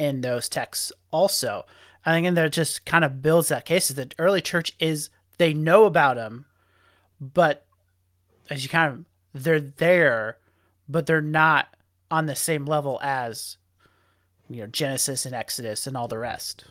in 0.01 0.21
those 0.21 0.49
texts. 0.49 0.91
Also, 1.11 1.63
I 2.03 2.13
think 2.13 2.25
and 2.25 2.35
that 2.35 2.51
just 2.51 2.85
kind 2.87 3.05
of 3.05 3.21
builds 3.21 3.49
that 3.49 3.65
case 3.65 3.89
that 3.89 4.09
the 4.09 4.15
early 4.17 4.41
church 4.41 4.73
is 4.79 5.11
they 5.37 5.53
know 5.53 5.85
about 5.85 6.15
them, 6.15 6.45
but 7.19 7.67
as 8.49 8.63
you 8.63 8.69
kind 8.69 8.91
of 8.91 9.05
they're 9.43 9.59
there, 9.59 10.37
but 10.89 11.05
they're 11.05 11.21
not 11.21 11.67
on 12.09 12.25
the 12.25 12.35
same 12.35 12.65
level 12.65 12.99
as 13.03 13.57
you 14.49 14.61
know 14.61 14.67
Genesis 14.67 15.27
and 15.27 15.35
Exodus 15.35 15.85
and 15.85 15.95
all 15.95 16.07
the 16.07 16.17
rest. 16.17 16.65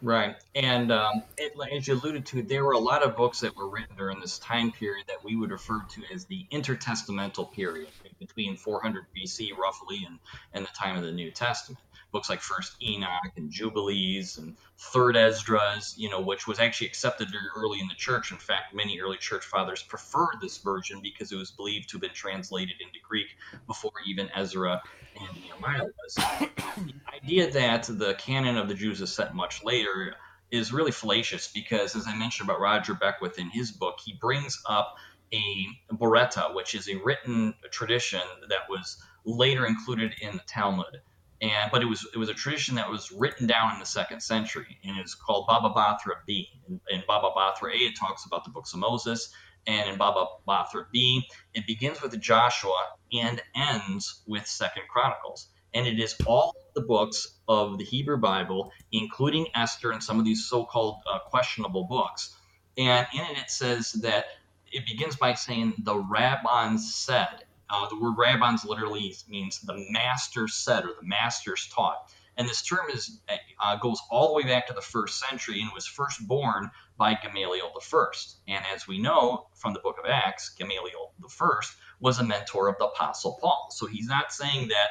Right. 0.00 0.36
And 0.54 0.90
um, 0.90 1.22
it, 1.38 1.52
as 1.76 1.86
you 1.86 1.94
alluded 1.94 2.26
to, 2.26 2.42
there 2.42 2.64
were 2.64 2.72
a 2.72 2.78
lot 2.78 3.04
of 3.04 3.16
books 3.16 3.40
that 3.40 3.56
were 3.56 3.68
written 3.68 3.96
during 3.96 4.18
this 4.18 4.38
time 4.38 4.72
period 4.72 5.06
that 5.06 5.22
we 5.24 5.36
would 5.36 5.50
refer 5.52 5.80
to 5.90 6.02
as 6.12 6.24
the 6.24 6.44
intertestamental 6.52 7.52
period, 7.52 7.88
between 8.18 8.56
400 8.56 9.04
BC 9.16 9.56
roughly 9.56 10.04
and, 10.04 10.18
and 10.54 10.64
the 10.64 10.70
time 10.76 10.96
of 10.96 11.04
the 11.04 11.12
New 11.12 11.30
Testament 11.30 11.78
books 12.12 12.28
like 12.28 12.40
First 12.40 12.76
Enoch 12.82 13.32
and 13.36 13.50
Jubilees 13.50 14.36
and 14.36 14.56
Third 14.78 15.16
Esdras, 15.16 15.94
you 15.96 16.10
know, 16.10 16.20
which 16.20 16.46
was 16.46 16.60
actually 16.60 16.86
accepted 16.86 17.30
very 17.30 17.46
early 17.56 17.80
in 17.80 17.88
the 17.88 17.94
church. 17.94 18.30
In 18.30 18.36
fact, 18.36 18.74
many 18.74 19.00
early 19.00 19.16
church 19.16 19.44
fathers 19.44 19.82
preferred 19.82 20.36
this 20.40 20.58
version 20.58 21.00
because 21.02 21.32
it 21.32 21.36
was 21.36 21.50
believed 21.50 21.88
to 21.88 21.96
have 21.96 22.02
been 22.02 22.10
translated 22.10 22.76
into 22.80 22.98
Greek 23.02 23.28
before 23.66 23.92
even 24.06 24.30
Ezra 24.34 24.82
and 25.18 25.42
Nehemiah 25.42 25.84
was. 25.84 26.14
the 26.14 26.94
idea 27.14 27.50
that 27.50 27.84
the 27.84 28.14
canon 28.14 28.58
of 28.58 28.68
the 28.68 28.74
Jews 28.74 29.00
is 29.00 29.12
set 29.12 29.34
much 29.34 29.64
later 29.64 30.14
is 30.50 30.70
really 30.70 30.92
fallacious 30.92 31.48
because, 31.48 31.96
as 31.96 32.06
I 32.06 32.14
mentioned 32.14 32.48
about 32.48 32.60
Roger 32.60 32.92
Beckwith 32.92 33.38
in 33.38 33.48
his 33.48 33.70
book, 33.70 33.98
he 34.04 34.12
brings 34.20 34.62
up 34.68 34.96
a 35.32 35.66
Baraita, 35.90 36.54
which 36.54 36.74
is 36.74 36.88
a 36.88 36.96
written 36.96 37.54
tradition 37.70 38.20
that 38.50 38.68
was 38.68 39.02
later 39.24 39.64
included 39.64 40.14
in 40.20 40.32
the 40.32 40.42
Talmud 40.46 41.00
and 41.42 41.70
but 41.72 41.82
it 41.82 41.86
was 41.86 42.06
it 42.14 42.18
was 42.18 42.28
a 42.28 42.34
tradition 42.34 42.76
that 42.76 42.88
was 42.88 43.10
written 43.10 43.46
down 43.48 43.74
in 43.74 43.80
the 43.80 43.84
second 43.86 44.22
century, 44.22 44.78
and 44.84 44.96
it's 44.98 45.14
called 45.14 45.46
Baba 45.48 45.74
Batra 45.74 46.14
B. 46.26 46.48
In, 46.68 46.80
in 46.88 47.02
Baba 47.06 47.30
Batra 47.36 47.74
A, 47.74 47.76
it 47.76 47.96
talks 47.98 48.24
about 48.24 48.44
the 48.44 48.50
books 48.50 48.72
of 48.72 48.78
Moses, 48.78 49.34
and 49.66 49.90
in 49.90 49.98
Baba 49.98 50.26
Batra 50.48 50.86
B, 50.92 51.28
it 51.52 51.66
begins 51.66 52.00
with 52.00 52.18
Joshua 52.20 52.90
and 53.12 53.42
ends 53.56 54.22
with 54.26 54.46
Second 54.46 54.84
Chronicles, 54.88 55.48
and 55.74 55.86
it 55.86 55.98
is 55.98 56.14
all 56.26 56.54
the 56.74 56.82
books 56.82 57.40
of 57.48 57.76
the 57.76 57.84
Hebrew 57.84 58.18
Bible, 58.18 58.70
including 58.92 59.48
Esther 59.54 59.90
and 59.90 60.02
some 60.02 60.18
of 60.20 60.24
these 60.24 60.46
so-called 60.48 61.02
uh, 61.12 61.18
questionable 61.28 61.84
books. 61.84 62.36
And 62.78 63.06
in 63.12 63.20
it, 63.20 63.38
it 63.38 63.50
says 63.50 63.92
that 64.00 64.26
it 64.70 64.86
begins 64.86 65.16
by 65.16 65.34
saying 65.34 65.74
the 65.78 65.98
rabbins 65.98 66.94
said 66.94 67.44
uh, 67.72 67.88
the 67.88 67.98
word 67.98 68.14
rabbins 68.18 68.64
literally 68.64 69.14
means 69.28 69.60
the 69.60 69.86
master 69.90 70.46
said 70.46 70.84
or 70.84 70.92
the 71.00 71.06
masters 71.06 71.68
taught. 71.74 72.12
And 72.36 72.48
this 72.48 72.62
term 72.62 72.88
is 72.90 73.20
uh, 73.60 73.76
goes 73.76 74.00
all 74.10 74.28
the 74.28 74.34
way 74.34 74.42
back 74.44 74.66
to 74.68 74.74
the 74.74 74.80
first 74.80 75.18
century 75.18 75.60
and 75.60 75.70
was 75.74 75.86
first 75.86 76.26
borne 76.26 76.70
by 76.96 77.14
Gamaliel 77.14 77.72
I. 77.76 78.06
And 78.48 78.64
as 78.74 78.86
we 78.86 78.98
know 78.98 79.48
from 79.54 79.74
the 79.74 79.80
book 79.80 79.96
of 79.98 80.08
Acts, 80.08 80.50
Gamaliel 80.50 81.12
I 81.22 81.60
was 82.00 82.18
a 82.18 82.24
mentor 82.24 82.68
of 82.68 82.78
the 82.78 82.86
Apostle 82.86 83.38
Paul. 83.40 83.68
So 83.70 83.86
he's 83.86 84.06
not 84.06 84.32
saying 84.32 84.68
that 84.68 84.88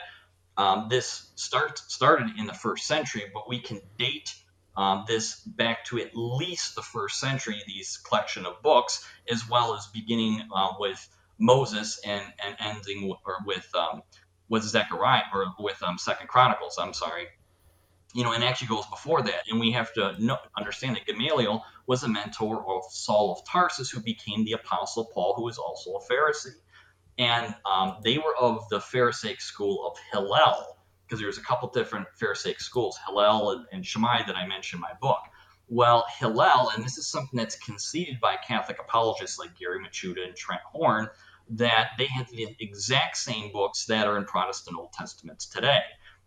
um, 0.58 0.88
this 0.90 1.32
start, 1.36 1.80
started 1.80 2.38
in 2.38 2.46
the 2.46 2.54
first 2.54 2.86
century, 2.86 3.24
but 3.34 3.50
we 3.50 3.60
can 3.60 3.82
date 3.98 4.36
um, 4.78 5.06
this 5.08 5.42
back 5.42 5.86
to 5.86 6.00
at 6.00 6.16
least 6.16 6.76
the 6.76 6.82
first 6.82 7.20
century, 7.20 7.62
these 7.66 7.98
collection 7.98 8.46
of 8.46 8.62
books, 8.62 9.06
as 9.30 9.50
well 9.50 9.76
as 9.76 9.88
beginning 9.88 10.44
uh, 10.54 10.74
with 10.80 11.08
Moses 11.42 12.00
and 12.06 12.24
and 12.46 12.56
ending 12.60 13.10
with, 13.10 13.20
or 13.26 13.38
with 13.46 13.68
um, 13.76 14.04
with 14.48 14.64
Zechariah 14.64 15.24
or 15.34 15.48
with 15.60 15.82
um, 15.84 15.98
Second 15.98 16.28
Chronicles. 16.28 16.78
I'm 16.80 16.94
sorry. 16.94 17.28
You 18.14 18.26
know, 18.26 18.34
and 18.34 18.44
actually 18.44 18.68
goes 18.68 18.86
before 18.88 19.22
that, 19.22 19.44
and 19.50 19.58
we 19.58 19.72
have 19.72 19.94
to 19.94 20.22
know, 20.22 20.38
understand 20.58 20.98
that 20.98 21.06
Gamaliel 21.06 21.64
was 21.88 22.04
a 22.04 22.10
mentor 22.10 22.62
of 22.70 22.84
Saul 22.92 23.32
of 23.32 23.50
Tarsus, 23.50 23.90
who 23.90 24.02
became 24.02 24.44
the 24.44 24.52
Apostle 24.52 25.10
Paul, 25.14 25.34
who 25.38 25.44
was 25.44 25.58
also 25.58 25.92
a 25.92 26.02
Pharisee, 26.02 26.60
and 27.18 27.56
um, 27.66 27.96
they 28.04 28.18
were 28.18 28.36
of 28.38 28.68
the 28.70 28.82
Pharisaic 28.82 29.40
school 29.40 29.88
of 29.88 29.98
Hillel, 30.12 30.78
because 31.06 31.22
there's 31.22 31.38
a 31.38 31.42
couple 31.42 31.70
different 31.70 32.06
Pharisaic 32.20 32.60
schools, 32.60 33.00
Hillel 33.08 33.52
and, 33.52 33.66
and 33.72 33.86
Shammai 33.86 34.24
that 34.28 34.36
I 34.36 34.46
mentioned 34.46 34.80
in 34.80 34.82
my 34.82 34.94
book. 35.00 35.22
Well, 35.70 36.04
Hillel, 36.20 36.72
and 36.76 36.84
this 36.84 36.98
is 36.98 37.08
something 37.08 37.38
that's 37.38 37.56
conceded 37.56 38.20
by 38.20 38.36
Catholic 38.46 38.78
apologists 38.78 39.40
like 39.40 39.58
Gary 39.58 39.80
Michuta 39.80 40.26
and 40.26 40.36
Trent 40.36 40.62
Horn, 40.66 41.08
that 41.52 41.92
they 41.98 42.08
had 42.08 42.28
the 42.30 42.56
exact 42.60 43.18
same 43.18 43.52
books 43.52 43.86
that 43.86 44.08
are 44.08 44.18
in 44.18 44.26
Protestant 44.26 44.78
Old 44.78 44.94
Testaments 44.94 45.46
today. 45.46 45.82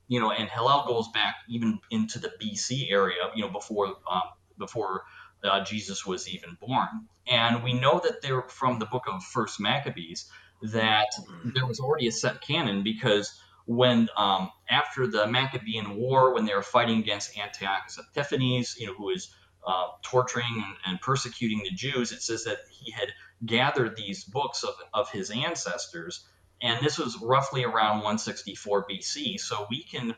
You 0.06 0.20
know, 0.20 0.30
and 0.30 0.48
Hillel 0.48 0.84
goes 0.86 1.08
back 1.14 1.36
even 1.48 1.78
into 1.90 2.18
the 2.18 2.32
BC 2.40 2.90
area, 2.90 3.30
you 3.34 3.42
know, 3.42 3.50
before 3.50 3.86
um, 3.86 4.22
before 4.58 5.04
uh, 5.42 5.64
Jesus 5.64 6.04
was 6.04 6.28
even 6.28 6.56
born. 6.60 7.08
And 7.26 7.62
we 7.62 7.72
know 7.72 8.00
that 8.04 8.20
they're 8.22 8.42
from 8.42 8.78
the 8.78 8.86
book 8.86 9.04
of 9.08 9.24
First 9.24 9.60
Maccabees 9.60 10.30
that 10.62 11.08
there 11.44 11.66
was 11.66 11.80
already 11.80 12.08
a 12.08 12.12
set 12.12 12.40
canon 12.40 12.82
because 12.82 13.38
when 13.66 14.08
um, 14.16 14.50
after 14.68 15.06
the 15.06 15.26
Maccabean 15.26 15.96
War, 15.96 16.34
when 16.34 16.44
they 16.44 16.54
were 16.54 16.62
fighting 16.62 16.98
against 16.98 17.38
Antiochus 17.38 17.98
Epiphanes, 17.98 18.76
you 18.78 18.86
know, 18.86 18.94
who 18.94 19.06
was 19.06 19.34
uh, 19.66 19.86
torturing 20.02 20.46
and, 20.54 20.74
and 20.86 21.00
persecuting 21.00 21.62
the 21.62 21.70
Jews, 21.70 22.12
it 22.12 22.20
says 22.20 22.44
that 22.44 22.58
he 22.70 22.90
had 22.92 23.08
gathered 23.44 23.96
these 23.96 24.24
books 24.24 24.62
of, 24.62 24.74
of 24.92 25.10
his 25.10 25.30
ancestors. 25.30 26.24
And 26.62 26.84
this 26.84 26.98
was 26.98 27.20
roughly 27.20 27.64
around 27.64 27.96
164 27.96 28.86
BC. 28.88 29.38
So 29.40 29.66
we 29.70 29.82
can 29.82 30.14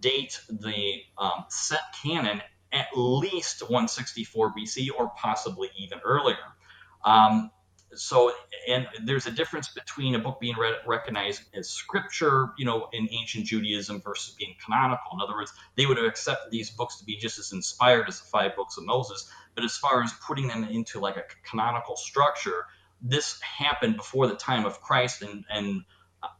date 0.00 0.40
the 0.48 1.02
um, 1.18 1.44
set 1.48 1.82
canon 2.02 2.42
at 2.72 2.88
least 2.96 3.62
164 3.62 4.52
BC 4.54 4.88
or 4.96 5.12
possibly 5.16 5.70
even 5.78 6.00
earlier. 6.04 6.36
Um, 7.04 7.50
so, 7.94 8.32
and 8.68 8.88
there's 9.04 9.26
a 9.26 9.30
difference 9.30 9.68
between 9.68 10.16
a 10.16 10.18
book 10.18 10.40
being 10.40 10.56
re- 10.56 10.76
recognized 10.84 11.42
as 11.54 11.70
scripture, 11.70 12.50
you 12.58 12.64
know, 12.64 12.88
in 12.92 13.08
ancient 13.12 13.46
Judaism 13.46 14.00
versus 14.00 14.34
being 14.34 14.56
canonical. 14.64 15.12
In 15.12 15.20
other 15.20 15.34
words, 15.34 15.52
they 15.76 15.86
would 15.86 15.96
have 15.96 16.06
accepted 16.06 16.50
these 16.50 16.70
books 16.70 16.98
to 16.98 17.04
be 17.04 17.16
just 17.16 17.38
as 17.38 17.52
inspired 17.52 18.08
as 18.08 18.20
the 18.20 18.26
five 18.26 18.56
books 18.56 18.76
of 18.76 18.84
Moses. 18.84 19.30
But 19.54 19.64
as 19.64 19.76
far 19.76 20.02
as 20.02 20.12
putting 20.26 20.48
them 20.48 20.64
into 20.64 21.00
like 21.00 21.16
a 21.16 21.24
canonical 21.48 21.96
structure, 21.96 22.66
this 23.00 23.40
happened 23.40 23.96
before 23.96 24.26
the 24.26 24.34
time 24.34 24.64
of 24.64 24.80
Christ 24.80 25.22
and, 25.22 25.44
and 25.50 25.84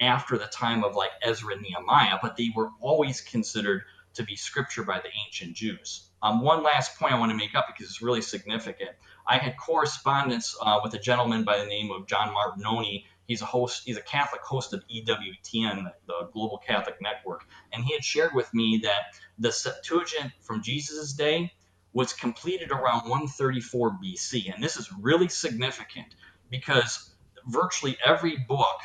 after 0.00 0.38
the 0.38 0.46
time 0.46 0.85
of 0.85 0.94
like 0.94 1.11
Ezra 1.22 1.55
and 1.55 1.62
Nehemiah, 1.62 2.18
but 2.22 2.37
they 2.37 2.50
were 2.55 2.70
always 2.81 3.21
considered 3.21 3.83
to 4.15 4.23
be 4.23 4.37
scripture 4.37 4.85
by 4.85 4.98
the 4.98 5.10
ancient 5.27 5.54
Jews. 5.54 6.08
Um, 6.23 6.40
one 6.40 6.62
last 6.62 6.98
point 6.98 7.12
I 7.12 7.19
want 7.19 7.33
to 7.33 7.37
make 7.37 7.54
up 7.54 7.67
because 7.67 7.90
it's 7.90 8.00
really 8.00 8.23
significant. 8.23 8.90
I 9.27 9.38
had 9.38 9.56
correspondence 9.56 10.56
uh, 10.60 10.81
with 10.83 10.94
a 10.94 10.98
gentleman 10.98 11.44
by 11.44 11.58
the 11.58 11.67
name 11.67 11.90
of 11.90 12.06
John 12.06 12.35
Martignoni. 12.35 13.04
He's 13.27 13.42
a 13.42 13.46
host, 13.46 13.83
he's 13.85 13.96
a 13.96 14.02
Catholic 14.02 14.42
host 14.42 14.73
of 14.73 14.85
EWTN, 14.88 15.90
the 16.06 16.29
Global 16.33 16.58
Catholic 16.58 17.00
Network, 17.00 17.46
and 17.73 17.85
he 17.85 17.92
had 17.92 18.04
shared 18.04 18.35
with 18.35 18.52
me 18.54 18.81
that 18.85 19.17
the 19.38 19.50
Septuagint 19.50 20.33
from 20.40 20.62
Jesus' 20.62 21.12
day 21.12 21.52
was 21.95 22.13
completed 22.13 22.71
around 22.71 23.09
134 23.09 23.99
BC. 24.05 24.53
And 24.53 24.63
this 24.63 24.77
is 24.77 24.92
really 25.01 25.29
significant 25.29 26.15
because 26.51 27.15
virtually 27.47 27.97
every 28.05 28.37
book 28.37 28.81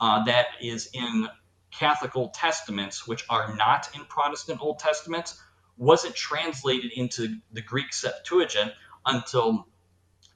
uh, 0.00 0.24
that 0.24 0.46
is 0.62 0.88
in 0.94 1.28
Catholic 1.72 2.16
Old 2.16 2.34
Testaments, 2.34 3.06
which 3.06 3.24
are 3.28 3.54
not 3.56 3.88
in 3.94 4.04
Protestant 4.04 4.60
Old 4.62 4.78
Testaments, 4.78 5.42
wasn't 5.76 6.14
translated 6.14 6.92
into 6.94 7.36
the 7.52 7.62
Greek 7.62 7.92
Septuagint 7.92 8.72
until 9.06 9.66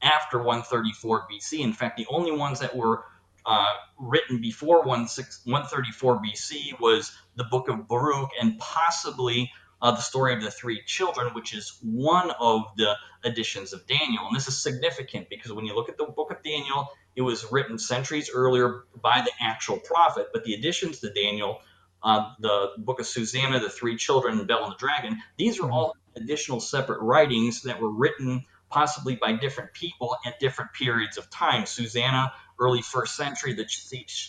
after 0.02 0.38
134 0.38 1.28
BC. 1.30 1.60
In 1.60 1.72
fact, 1.72 1.96
the 1.96 2.06
only 2.08 2.32
ones 2.32 2.58
that 2.60 2.74
were 2.74 3.04
uh, 3.44 3.74
written 3.98 4.40
before 4.40 4.82
134 4.82 6.22
BC 6.22 6.80
was 6.80 7.12
the 7.36 7.44
book 7.44 7.68
of 7.68 7.86
Baruch 7.86 8.30
and 8.40 8.58
possibly 8.58 9.52
uh, 9.82 9.90
the 9.90 10.00
story 10.00 10.34
of 10.34 10.42
the 10.42 10.50
three 10.50 10.82
children, 10.86 11.34
which 11.34 11.54
is 11.54 11.78
one 11.82 12.30
of 12.40 12.62
the 12.76 12.94
editions 13.24 13.72
of 13.72 13.86
Daniel. 13.86 14.26
And 14.26 14.36
this 14.36 14.48
is 14.48 14.56
significant 14.56 15.28
because 15.28 15.52
when 15.52 15.64
you 15.64 15.74
look 15.74 15.88
at 15.88 15.98
the 15.98 16.04
book 16.04 16.30
of 16.30 16.42
Daniel, 16.42 16.88
it 17.14 17.22
was 17.22 17.50
written 17.50 17.78
centuries 17.78 18.30
earlier 18.32 18.84
by 19.02 19.22
the 19.24 19.32
actual 19.40 19.78
prophet, 19.78 20.28
but 20.32 20.44
the 20.44 20.54
additions 20.54 21.00
to 21.00 21.12
Daniel, 21.12 21.60
uh, 22.02 22.32
the 22.40 22.72
book 22.78 23.00
of 23.00 23.06
Susanna, 23.06 23.60
the 23.60 23.70
three 23.70 23.96
children, 23.96 24.44
Bel 24.46 24.64
and 24.64 24.72
the 24.72 24.76
dragon, 24.76 25.20
these 25.36 25.60
are 25.60 25.70
all 25.70 25.96
additional 26.16 26.60
separate 26.60 27.00
writings 27.00 27.62
that 27.62 27.80
were 27.80 27.90
written 27.90 28.44
possibly 28.70 29.16
by 29.16 29.32
different 29.32 29.72
people 29.72 30.16
at 30.26 30.40
different 30.40 30.72
periods 30.72 31.18
of 31.18 31.30
time. 31.30 31.66
Susanna, 31.66 32.32
early 32.58 32.82
first 32.82 33.16
century, 33.16 33.54
the 33.54 33.66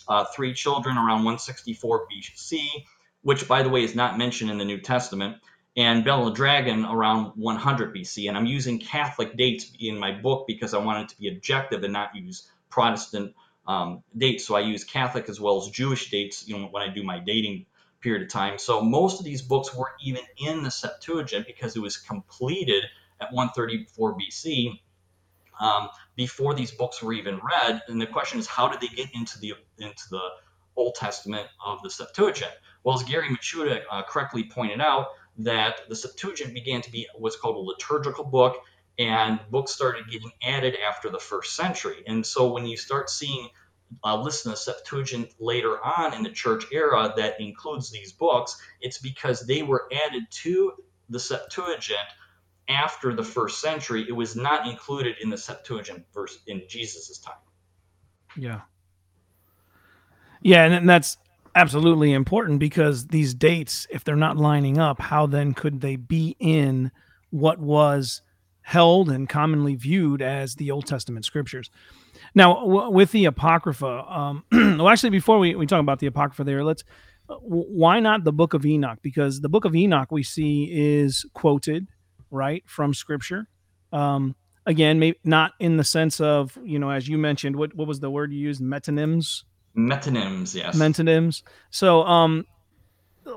uh, 0.08 0.24
three 0.34 0.54
children 0.54 0.96
around 0.96 1.24
164 1.24 2.06
BC, 2.06 2.68
which, 3.22 3.46
by 3.48 3.62
the 3.62 3.68
way, 3.68 3.84
is 3.84 3.94
not 3.94 4.18
mentioned 4.18 4.50
in 4.50 4.58
the 4.58 4.64
New 4.64 4.80
Testament, 4.80 5.36
and 5.76 6.04
Bel 6.04 6.26
and 6.26 6.34
Dragon 6.34 6.84
around 6.84 7.32
100 7.36 7.94
BC. 7.94 8.28
And 8.28 8.36
I'm 8.36 8.46
using 8.46 8.78
Catholic 8.78 9.36
dates 9.36 9.70
in 9.78 9.98
my 9.98 10.12
book 10.12 10.46
because 10.46 10.74
I 10.74 10.78
wanted 10.78 11.08
to 11.10 11.18
be 11.18 11.28
objective 11.28 11.84
and 11.84 11.92
not 11.92 12.14
use 12.16 12.50
Protestant 12.68 13.34
um, 13.66 14.02
dates. 14.16 14.44
So 14.44 14.56
I 14.56 14.60
use 14.60 14.82
Catholic 14.82 15.28
as 15.28 15.40
well 15.40 15.60
as 15.60 15.68
Jewish 15.68 16.10
dates, 16.10 16.48
you 16.48 16.58
know, 16.58 16.66
when 16.66 16.82
I 16.82 16.92
do 16.92 17.04
my 17.04 17.18
dating 17.20 17.66
period 18.00 18.22
of 18.22 18.28
time. 18.28 18.58
So 18.58 18.80
most 18.80 19.20
of 19.20 19.24
these 19.24 19.42
books 19.42 19.74
weren't 19.74 19.94
even 20.02 20.22
in 20.38 20.62
the 20.62 20.70
Septuagint 20.70 21.46
because 21.46 21.76
it 21.76 21.80
was 21.80 21.96
completed 21.96 22.84
at 23.20 23.32
134 23.32 24.16
BC 24.16 24.80
um, 25.60 25.88
before 26.16 26.54
these 26.54 26.70
books 26.70 27.02
were 27.02 27.12
even 27.12 27.40
read. 27.42 27.82
And 27.88 28.00
the 28.00 28.06
question 28.06 28.38
is, 28.38 28.46
how 28.46 28.68
did 28.68 28.80
they 28.80 28.94
get 28.94 29.08
into 29.14 29.38
the 29.38 29.54
into 29.78 30.08
the 30.10 30.22
Old 30.76 30.94
Testament 30.94 31.48
of 31.64 31.82
the 31.82 31.90
Septuagint? 31.90 32.52
Well, 32.84 32.96
as 32.96 33.02
Gary 33.04 33.28
Michuta 33.28 33.82
uh, 33.90 34.02
correctly 34.02 34.44
pointed 34.44 34.80
out, 34.80 35.08
that 35.38 35.88
the 35.88 35.94
Septuagint 35.94 36.52
began 36.54 36.82
to 36.82 36.90
be 36.90 37.06
what's 37.16 37.36
called 37.36 37.56
a 37.56 37.60
liturgical 37.60 38.24
book, 38.24 38.56
and 38.98 39.38
books 39.50 39.72
started 39.72 40.10
getting 40.10 40.32
added 40.42 40.76
after 40.86 41.08
the 41.10 41.18
first 41.18 41.54
century. 41.54 42.02
And 42.06 42.26
so 42.26 42.52
when 42.52 42.66
you 42.66 42.76
start 42.76 43.08
seeing 43.08 43.48
a 44.04 44.16
list 44.16 44.44
in 44.44 44.50
the 44.50 44.56
Septuagint 44.56 45.34
later 45.38 45.82
on 45.84 46.14
in 46.14 46.22
the 46.22 46.30
church 46.30 46.64
era 46.72 47.12
that 47.16 47.40
includes 47.40 47.90
these 47.90 48.12
books, 48.12 48.60
it's 48.80 48.98
because 48.98 49.46
they 49.46 49.62
were 49.62 49.88
added 50.06 50.24
to 50.30 50.72
the 51.08 51.20
Septuagint 51.20 51.98
after 52.68 53.14
the 53.14 53.22
first 53.22 53.60
century. 53.60 54.04
It 54.08 54.12
was 54.12 54.36
not 54.36 54.66
included 54.66 55.16
in 55.20 55.30
the 55.30 55.38
Septuagint 55.38 56.04
verse 56.12 56.38
in 56.46 56.62
Jesus' 56.68 57.18
time. 57.18 57.36
Yeah. 58.36 58.60
Yeah, 60.42 60.64
and 60.64 60.88
that's 60.88 61.16
absolutely 61.54 62.12
important 62.12 62.58
because 62.58 63.08
these 63.08 63.34
dates, 63.34 63.86
if 63.90 64.04
they're 64.04 64.16
not 64.16 64.36
lining 64.36 64.78
up, 64.78 65.00
how 65.00 65.26
then 65.26 65.54
could 65.54 65.80
they 65.80 65.96
be 65.96 66.36
in 66.38 66.90
what 67.30 67.58
was 67.58 68.22
held 68.62 69.10
and 69.10 69.28
commonly 69.28 69.74
viewed 69.74 70.22
as 70.22 70.54
the 70.54 70.70
Old 70.70 70.86
Testament 70.86 71.24
scriptures? 71.24 71.70
Now, 72.34 72.54
w- 72.60 72.90
with 72.90 73.12
the 73.12 73.26
Apocrypha, 73.26 74.04
um, 74.08 74.44
well, 74.52 74.88
actually, 74.88 75.10
before 75.10 75.38
we, 75.38 75.54
we 75.54 75.66
talk 75.66 75.80
about 75.80 75.98
the 75.98 76.06
Apocrypha 76.06 76.44
there, 76.44 76.64
let's 76.64 76.84
why 77.40 78.00
not 78.00 78.24
the 78.24 78.32
Book 78.32 78.54
of 78.54 78.64
Enoch? 78.64 78.98
Because 79.02 79.40
the 79.40 79.48
Book 79.48 79.64
of 79.64 79.76
Enoch 79.76 80.10
we 80.10 80.22
see 80.22 80.70
is 80.72 81.26
quoted 81.34 81.86
right 82.30 82.62
from 82.66 82.94
Scripture. 82.94 83.48
Um, 83.92 84.34
again, 84.66 84.98
maybe 84.98 85.18
not 85.24 85.52
in 85.60 85.76
the 85.76 85.84
sense 85.84 86.20
of 86.20 86.56
you 86.64 86.78
know, 86.78 86.90
as 86.90 87.08
you 87.08 87.18
mentioned, 87.18 87.56
what 87.56 87.74
what 87.74 87.86
was 87.86 88.00
the 88.00 88.10
word 88.10 88.32
you 88.32 88.38
used? 88.38 88.62
Metonyms. 88.62 89.44
Metonyms, 89.76 90.54
yes. 90.54 90.76
Metonyms. 90.76 91.42
So, 91.70 92.02
um, 92.02 92.44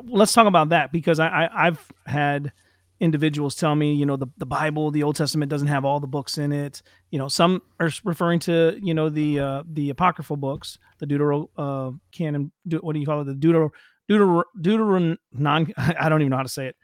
let's 0.06 0.34
talk 0.34 0.48
about 0.48 0.70
that 0.70 0.92
because 0.92 1.20
I, 1.20 1.28
I 1.28 1.68
I've 1.68 1.92
had 2.06 2.52
individuals 3.00 3.56
tell 3.56 3.76
me, 3.76 3.94
you 3.94 4.06
know, 4.06 4.16
the, 4.16 4.28
the 4.38 4.46
Bible, 4.46 4.92
the 4.92 5.04
Old 5.04 5.16
Testament 5.16 5.50
doesn't 5.50 5.68
have 5.68 5.84
all 5.84 6.00
the 6.00 6.08
books 6.08 6.38
in 6.38 6.52
it. 6.52 6.82
You 7.10 7.20
know, 7.20 7.28
some 7.28 7.62
are 7.80 7.90
referring 8.04 8.40
to, 8.42 8.80
you 8.82 8.94
know, 8.94 9.10
the 9.10 9.40
uh, 9.40 9.64
the 9.70 9.90
apocryphal 9.90 10.38
books, 10.38 10.78
the 11.00 11.08
Deutero 11.08 11.50
uh, 11.58 11.92
canon. 12.12 12.52
What 12.80 12.94
do 12.94 13.00
you 13.00 13.06
call 13.06 13.22
it? 13.22 13.26
The 13.26 13.34
Deutero 13.34 13.72
Deutero 14.10 14.44
Deutero 14.60 15.18
non. 15.34 15.74
I 15.78 16.10
don't 16.10 16.22
even 16.22 16.30
know 16.30 16.38
how 16.38 16.44
to 16.44 16.50
say 16.50 16.68
it. 16.68 16.76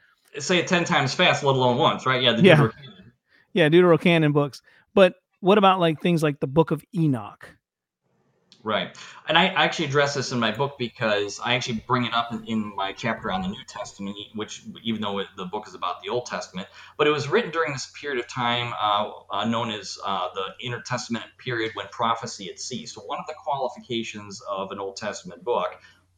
Say 0.43 0.57
it 0.57 0.67
ten 0.67 0.83
times 0.83 1.13
fast, 1.13 1.43
let 1.43 1.55
alone 1.55 1.77
once, 1.77 2.05
right? 2.05 2.21
Yeah, 2.21 2.33
the 2.33 2.43
yeah, 2.43 2.57
Deutero 2.57 2.73
yeah, 3.53 3.69
Deuterocanon 3.69 4.33
books. 4.33 4.61
But 4.93 5.15
what 5.39 5.57
about 5.57 5.79
like 5.79 6.01
things 6.01 6.23
like 6.23 6.39
the 6.39 6.47
Book 6.47 6.71
of 6.71 6.83
Enoch? 6.95 7.56
Right. 8.68 8.97
And 9.30 9.38
I 9.38 9.45
actually 9.45 9.86
address 9.86 10.13
this 10.13 10.34
in 10.34 10.41
my 10.41 10.51
book 10.51 10.78
because 10.78 11.39
I 11.39 11.53
actually 11.53 11.82
bring 11.88 12.03
it 12.03 12.13
up 12.13 12.34
in, 12.34 12.43
in, 12.43 12.76
my 12.76 12.91
chapter 12.91 13.32
on 13.32 13.41
the 13.41 13.47
New 13.47 13.63
Testament, 13.65 14.18
which, 14.36 14.63
even 14.84 14.99
though 14.99 15.24
the 15.38 15.45
book 15.45 15.70
is 15.70 15.74
about 15.74 16.03
the 16.03 16.09
Old 16.09 16.26
Testament, 16.26 16.68
but 16.97 17.07
it 17.07 17.11
was 17.11 17.30
written 17.30 17.49
during 17.49 17.72
this 17.72 17.89
period 17.97 18.20
of 18.20 18.28
time 18.28 18.74
uh, 18.78 19.09
uh, 19.32 19.45
known 19.45 19.72
as 19.72 19.97
uh, 20.05 20.28
the 20.36 20.65
intertestament 20.65 21.24
period 21.38 21.72
when 21.76 21.88
prophecy 21.93 22.47
had 22.47 22.59
ceased. 22.59 22.95
So, 22.95 23.03
one 23.03 23.20
of 23.20 23.26
the 23.26 23.36
qualifications 23.41 24.41
of 24.41 24.74
an 24.74 24.82
Old 24.82 24.97
Testament 24.97 25.45
book, 25.45 25.70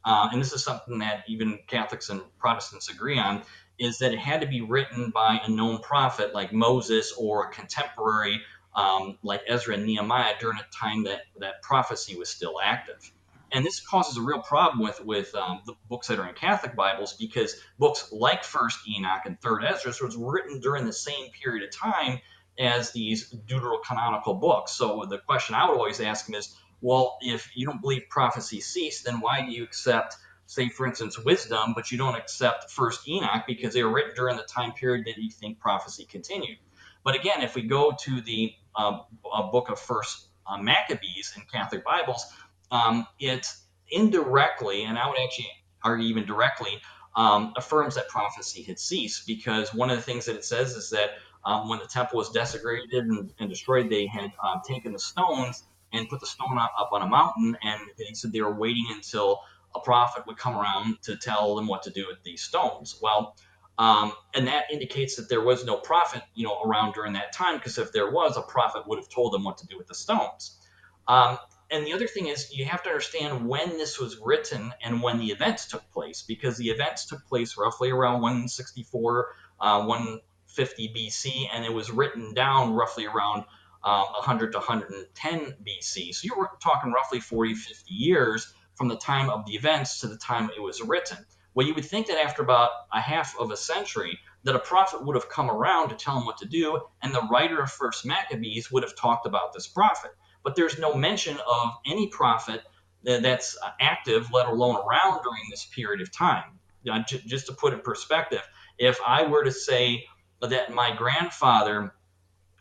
uh, 0.04 0.30
and 0.32 0.41
this 0.41 0.52
is 0.52 0.64
something 0.64 0.97
that 0.97 1.26
even 1.28 1.60
Catholics 1.68 2.10
and 2.10 2.20
Protestants 2.39 2.89
agree 2.89 3.20
on, 3.20 3.43
is 3.78 4.00
that 4.00 4.12
it 4.12 4.18
had 4.18 4.41
to 4.41 4.47
be 4.47 4.62
written 4.62 5.12
by 5.12 5.39
a 5.43 5.52
known 5.52 5.82
prophet 5.82 6.34
like 6.34 6.52
Moses 6.52 7.14
or 7.16 7.45
a 7.45 7.52
contemporary 7.52 8.41
um, 8.76 9.17
like 9.24 9.41
Ezra 9.47 9.76
and 9.76 9.86
Nehemiah 9.86 10.34
during 10.39 10.59
a 10.59 10.65
time 10.76 11.03
that 11.03 11.22
that 11.39 11.61
prophecy 11.61 12.15
was 12.15 12.30
still 12.30 12.59
active. 12.61 13.11
And 13.51 13.65
this 13.65 13.80
causes 13.80 14.17
a 14.17 14.22
real 14.22 14.41
problem 14.41 14.84
with 14.84 15.03
with 15.03 15.34
um, 15.34 15.61
the 15.65 15.74
books 15.89 16.07
that 16.07 16.20
are 16.20 16.28
in 16.28 16.36
Catholic 16.36 16.76
Bibles 16.76 17.13
because 17.13 17.55
books 17.80 18.11
like 18.11 18.43
First 18.43 18.80
Enoch 18.88 19.24
and 19.26 19.41
Third 19.41 19.63
Ezra 19.63 19.93
was 20.05 20.15
written 20.15 20.59
during 20.59 20.86
the 20.86 20.93
same 20.93 21.32
period 21.32 21.63
of 21.63 21.76
time 21.76 22.20
as 22.59 22.91
these 22.91 23.34
deuterocanonical 23.47 24.39
books. 24.39 24.74
So 24.74 25.05
the 25.09 25.17
question 25.17 25.55
I 25.55 25.67
would 25.67 25.78
always 25.78 25.99
ask 26.01 26.26
them 26.26 26.36
is, 26.36 26.55
well, 26.82 27.17
if 27.22 27.49
you 27.55 27.65
don't 27.65 27.82
believe 27.82 28.03
prophecy 28.09 28.61
ceased, 28.61 29.05
then 29.05 29.20
why 29.20 29.41
do 29.45 29.51
you 29.51 29.63
accept, 29.63 30.15
say, 30.45 30.70
for 30.70 30.86
instance, 30.86 31.17
wisdom, 31.17 31.74
but 31.74 31.91
you 31.91 31.97
don't 31.97 32.15
accept 32.15 32.70
First 32.70 33.07
Enoch 33.07 33.45
because 33.47 33.74
they 33.74 33.84
were 33.84 33.91
written 33.91 34.13
during 34.15 34.38
the 34.38 34.43
time 34.43 34.74
period 34.74 35.05
that 35.05 35.17
you 35.17 35.32
think 35.32 35.59
prophecy 35.59 36.05
continued? 36.05 36.57
But 37.03 37.15
again, 37.15 37.41
if 37.41 37.55
we 37.55 37.63
go 37.63 37.93
to 38.01 38.22
the 38.22 38.53
uh, 38.80 39.51
book 39.51 39.69
of 39.69 39.80
First 39.80 40.27
uh, 40.47 40.57
Maccabees 40.57 41.34
in 41.36 41.43
Catholic 41.51 41.84
Bibles, 41.84 42.25
um, 42.71 43.05
it 43.19 43.47
indirectly, 43.89 44.84
and 44.84 44.97
I 44.97 45.07
would 45.07 45.19
actually 45.19 45.49
argue 45.84 46.07
even 46.07 46.25
directly, 46.25 46.82
um, 47.15 47.53
affirms 47.57 47.95
that 47.95 48.07
prophecy 48.07 48.63
had 48.63 48.80
ceased 48.80 49.25
because 49.25 49.73
one 49.73 49.89
of 49.89 49.97
the 49.97 50.03
things 50.03 50.25
that 50.25 50.36
it 50.36 50.45
says 50.45 50.75
is 50.75 50.89
that 50.91 51.11
um, 51.45 51.69
when 51.69 51.80
the 51.80 51.88
temple 51.88 52.17
was 52.17 52.30
desecrated 52.30 53.05
and, 53.05 53.34
and 53.39 53.49
destroyed, 53.49 53.89
they 53.89 54.05
had 54.05 54.32
uh, 54.43 54.59
taken 54.67 54.93
the 54.93 54.99
stones 54.99 55.63
and 55.91 56.07
put 56.09 56.19
the 56.19 56.27
stone 56.27 56.57
up, 56.57 56.71
up 56.80 56.89
on 56.91 57.01
a 57.01 57.07
mountain, 57.07 57.57
and 57.63 57.82
they 57.97 58.13
said 58.13 58.32
they 58.32 58.41
were 58.41 58.53
waiting 58.53 58.86
until 58.91 59.41
a 59.75 59.80
prophet 59.80 60.25
would 60.27 60.38
come 60.38 60.55
around 60.55 61.01
to 61.01 61.15
tell 61.17 61.55
them 61.55 61.67
what 61.67 61.84
to 61.84 61.89
do 61.89 62.05
with 62.07 62.21
these 62.23 62.41
stones. 62.41 62.99
Well, 63.01 63.36
um, 63.80 64.11
and 64.34 64.45
that 64.47 64.65
indicates 64.71 65.15
that 65.15 65.30
there 65.30 65.41
was 65.41 65.63
no 65.63 65.77
prophet, 65.77 66.21
you 66.36 66.45
know, 66.45 66.61
around 66.63 66.93
during 66.93 67.13
that 67.13 67.32
time, 67.32 67.55
because 67.57 67.77
if 67.77 67.93
there 67.93 68.11
was, 68.11 68.36
a 68.36 68.41
prophet 68.41 68.86
would 68.86 68.99
have 68.99 69.07
told 69.07 69.32
them 69.32 69.45
what 69.45 69.57
to 69.59 69.67
do 69.67 69.77
with 69.77 69.88
the 69.88 69.95
stones. 69.95 70.59
Um, 71.07 71.38
and 71.71 71.88
the 71.88 71.93
other 71.93 72.05
thing 72.05 72.27
is, 72.27 72.51
you 72.53 72.65
have 72.65 72.84
to 72.84 72.89
understand 72.89 73.47
when 73.47 73.69
this 73.77 73.97
was 73.97 74.17
written 74.17 74.73
and 74.84 75.01
when 75.01 75.17
the 75.17 75.27
events 75.27 75.65
took 75.65 75.89
place, 75.93 76.23
because 76.27 76.57
the 76.57 76.69
events 76.69 77.05
took 77.05 77.25
place 77.25 77.55
roughly 77.57 77.89
around 77.89 78.21
164, 78.21 79.27
uh, 79.61 79.86
150 79.86 80.93
BC, 80.93 81.47
and 81.53 81.63
it 81.63 81.71
was 81.71 81.89
written 81.89 82.34
down 82.34 82.73
roughly 82.73 83.05
around 83.05 83.45
uh, 83.86 84.03
100 84.03 84.51
to 84.51 84.57
110 84.57 85.55
BC. 85.65 86.13
So 86.13 86.25
you're 86.25 86.51
talking 86.61 86.91
roughly 86.91 87.21
40, 87.21 87.53
50 87.53 87.93
years 87.93 88.53
from 88.75 88.89
the 88.89 88.97
time 88.97 89.30
of 89.30 89.45
the 89.45 89.53
events 89.53 90.01
to 90.01 90.07
the 90.07 90.17
time 90.17 90.49
it 90.53 90.61
was 90.61 90.82
written. 90.82 91.25
Well, 91.54 91.68
you 91.68 91.74
would 91.74 91.86
think 91.86 92.08
that 92.08 92.24
after 92.24 92.41
about 92.41 92.70
a 92.93 93.02
half 93.02 93.38
of 93.39 93.52
a 93.52 93.58
century, 93.58 94.20
that 94.43 94.56
a 94.56 94.60
prophet 94.60 95.04
would 95.06 95.16
have 95.16 95.30
come 95.30 95.50
around 95.50 95.89
to 95.89 95.95
tell 95.95 96.18
him 96.18 96.26
what 96.26 96.38
to 96.38 96.45
do, 96.45 96.80
and 97.02 97.14
the 97.14 97.28
writer 97.32 97.60
of 97.62 97.72
First 97.72 98.06
Maccabees 98.06 98.72
would 98.72 98.84
have 98.84 98.95
talked 98.95 99.26
about 99.26 99.54
this 99.54 99.68
prophet. 99.68 100.12
But 100.43 100.56
there's 100.56 100.80
no 100.80 100.93
mention 100.93 101.38
of 101.38 101.72
any 101.86 102.08
prophet 102.08 102.62
that's 103.04 103.58
active, 103.80 104.32
let 104.32 104.47
alone 104.47 104.78
around 104.78 105.22
during 105.24 105.43
this 105.50 105.66
period 105.66 106.02
of 106.02 106.12
time. 106.12 106.60
just 107.06 107.47
to 107.47 107.54
put 107.54 107.74
in 107.74 107.82
perspective, 107.82 108.41
if 108.78 109.00
I 109.06 109.26
were 109.26 109.43
to 109.43 109.52
say 109.52 110.06
that 110.41 110.74
my 110.74 110.95
grandfather 110.95 111.93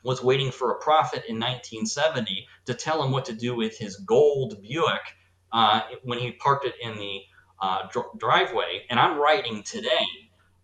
was 0.02 0.22
waiting 0.22 0.50
for 0.50 0.72
a 0.72 0.78
prophet 0.78 1.24
in 1.28 1.36
1970 1.36 2.46
to 2.66 2.74
tell 2.74 3.02
him 3.02 3.10
what 3.10 3.24
to 3.26 3.32
do 3.32 3.54
with 3.54 3.76
his 3.78 3.96
gold 3.96 4.60
Buick 4.62 5.02
uh, 5.52 5.82
when 6.02 6.18
he 6.18 6.32
parked 6.32 6.64
it 6.64 6.74
in 6.80 6.96
the 6.96 7.20
uh, 7.60 7.88
dr- 7.92 8.18
driveway, 8.18 8.84
and 8.90 8.98
I'm 9.00 9.18
writing 9.18 9.62
today. 9.62 10.06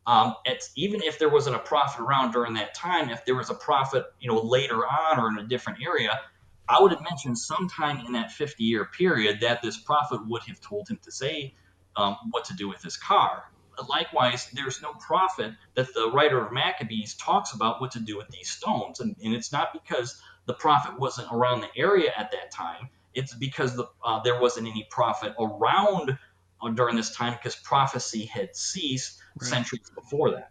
Um, 0.07 0.34
it's 0.45 0.70
even 0.76 1.03
if 1.03 1.18
there 1.18 1.30
wasn't 1.30 1.57
a 1.57 1.61
prophet 1.61 2.03
around 2.03 2.32
during 2.32 2.55
that 2.55 2.74
time, 2.74 3.11
if 3.11 3.24
there 3.24 3.34
was 3.34 3.51
a 3.51 3.55
prophet, 3.55 4.05
you 4.20 4.28
know, 4.28 4.40
later 4.40 4.86
on 4.86 5.18
or 5.18 5.28
in 5.28 5.38
a 5.38 5.49
different 5.49 5.78
area, 5.82 6.11
I 6.68 6.80
would 6.80 6.92
have 6.92 7.03
mentioned 7.03 7.38
sometime 7.38 8.05
in 8.07 8.12
that 8.12 8.32
50 8.32 8.64
year 8.64 8.86
period 8.86 9.40
that 9.40 9.62
this 9.62 9.78
prophet 9.78 10.20
would 10.28 10.42
have 10.45 10.61
told 10.61 10.88
him 10.88 10.99
to 11.03 11.12
say 11.12 11.55
um, 11.97 12.16
what 12.30 12.45
to 12.47 12.55
do 12.55 12.68
with 12.68 12.82
his 12.82 12.97
car. 12.97 13.45
Likewise, 13.88 14.49
there's 14.53 14.80
no 14.80 14.92
prophet 14.95 15.53
that 15.74 15.92
the 15.95 16.11
writer 16.12 16.45
of 16.45 16.53
Maccabees 16.53 17.14
talks 17.14 17.53
about 17.53 17.80
what 17.80 17.90
to 17.92 18.01
do 18.01 18.16
with 18.16 18.28
these 18.28 18.49
stones. 18.49 19.01
And, 19.01 19.16
and 19.22 19.34
it's 19.34 19.53
not 19.53 19.72
because 19.72 20.20
the 20.47 20.55
prophet 20.55 20.99
wasn't 20.99 21.28
around 21.32 21.61
the 21.61 21.68
area 21.76 22.12
at 22.16 22.30
that 22.32 22.51
time, 22.53 22.88
it's 23.14 23.34
because 23.34 23.76
the, 23.76 23.86
uh, 24.05 24.20
there 24.22 24.40
wasn't 24.40 24.68
any 24.68 24.86
prophet 24.90 25.34
around 25.38 26.18
during 26.70 26.96
this 26.96 27.14
time 27.14 27.34
because 27.34 27.56
prophecy 27.56 28.24
had 28.24 28.54
ceased 28.56 29.20
right. 29.40 29.48
centuries 29.48 29.90
before 29.94 30.30
that. 30.32 30.50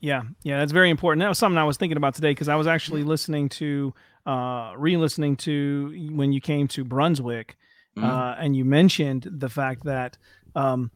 Yeah, 0.00 0.22
yeah, 0.42 0.58
that's 0.58 0.72
very 0.72 0.90
important. 0.90 1.20
That 1.20 1.28
was 1.28 1.38
something 1.38 1.58
I 1.58 1.64
was 1.64 1.76
thinking 1.76 1.96
about 1.96 2.14
today 2.16 2.32
because 2.32 2.48
I 2.48 2.56
was 2.56 2.66
actually 2.66 3.04
listening 3.04 3.48
to, 3.50 3.94
uh, 4.26 4.72
re-listening 4.76 5.36
to 5.36 6.10
when 6.12 6.32
you 6.32 6.40
came 6.40 6.66
to 6.68 6.84
Brunswick, 6.84 7.56
Mhm. 7.96 8.04
uh, 8.04 8.34
and 8.38 8.56
you 8.56 8.64
mentioned 8.64 9.28
the 9.30 9.48
fact 9.48 9.84
that 9.84 10.18
um, 10.54 10.90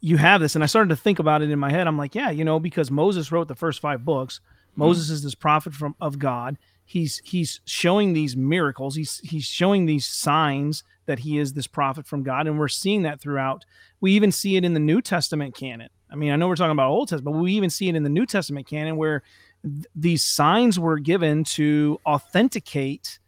you 0.00 0.16
have 0.18 0.40
this, 0.40 0.54
and 0.54 0.62
I 0.62 0.66
started 0.66 0.88
to 0.90 0.96
think 0.96 1.18
about 1.18 1.40
it 1.40 1.50
in 1.50 1.58
my 1.58 1.70
head. 1.70 1.86
I'm 1.86 1.96
like, 1.96 2.14
yeah, 2.14 2.30
you 2.30 2.44
know, 2.44 2.58
because 2.60 2.90
Moses 2.90 3.32
wrote 3.32 3.48
the 3.48 3.54
first 3.54 3.80
five 3.80 4.04
books. 4.04 4.40
Moses 4.74 5.08
is 5.08 5.22
this 5.22 5.34
prophet 5.34 5.72
from 5.72 5.94
of 6.00 6.18
God. 6.18 6.58
He's 6.92 7.22
he's 7.24 7.62
showing 7.64 8.12
these 8.12 8.36
miracles. 8.36 8.94
He's 8.94 9.18
he's 9.20 9.46
showing 9.46 9.86
these 9.86 10.04
signs 10.06 10.84
that 11.06 11.20
he 11.20 11.38
is 11.38 11.54
this 11.54 11.66
prophet 11.66 12.06
from 12.06 12.22
God, 12.22 12.46
and 12.46 12.58
we're 12.58 12.68
seeing 12.68 13.04
that 13.04 13.18
throughout. 13.18 13.64
We 14.02 14.12
even 14.12 14.30
see 14.30 14.56
it 14.56 14.64
in 14.64 14.74
the 14.74 14.78
New 14.80 15.00
Testament 15.00 15.54
canon. 15.54 15.88
I 16.10 16.16
mean, 16.16 16.30
I 16.32 16.36
know 16.36 16.48
we're 16.48 16.56
talking 16.56 16.72
about 16.72 16.90
Old 16.90 17.08
Testament, 17.08 17.34
but 17.34 17.40
we 17.40 17.54
even 17.54 17.70
see 17.70 17.88
it 17.88 17.96
in 17.96 18.02
the 18.02 18.10
New 18.10 18.26
Testament 18.26 18.66
canon 18.66 18.96
where 18.96 19.22
th- 19.62 19.86
these 19.94 20.22
signs 20.22 20.78
were 20.78 20.98
given 20.98 21.44
to 21.44 21.98
authenticate 22.04 23.18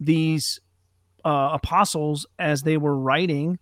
these 0.00 0.58
uh, 1.24 1.50
apostles 1.52 2.26
as 2.40 2.62
they 2.62 2.76
were 2.76 2.98
writing 2.98 3.60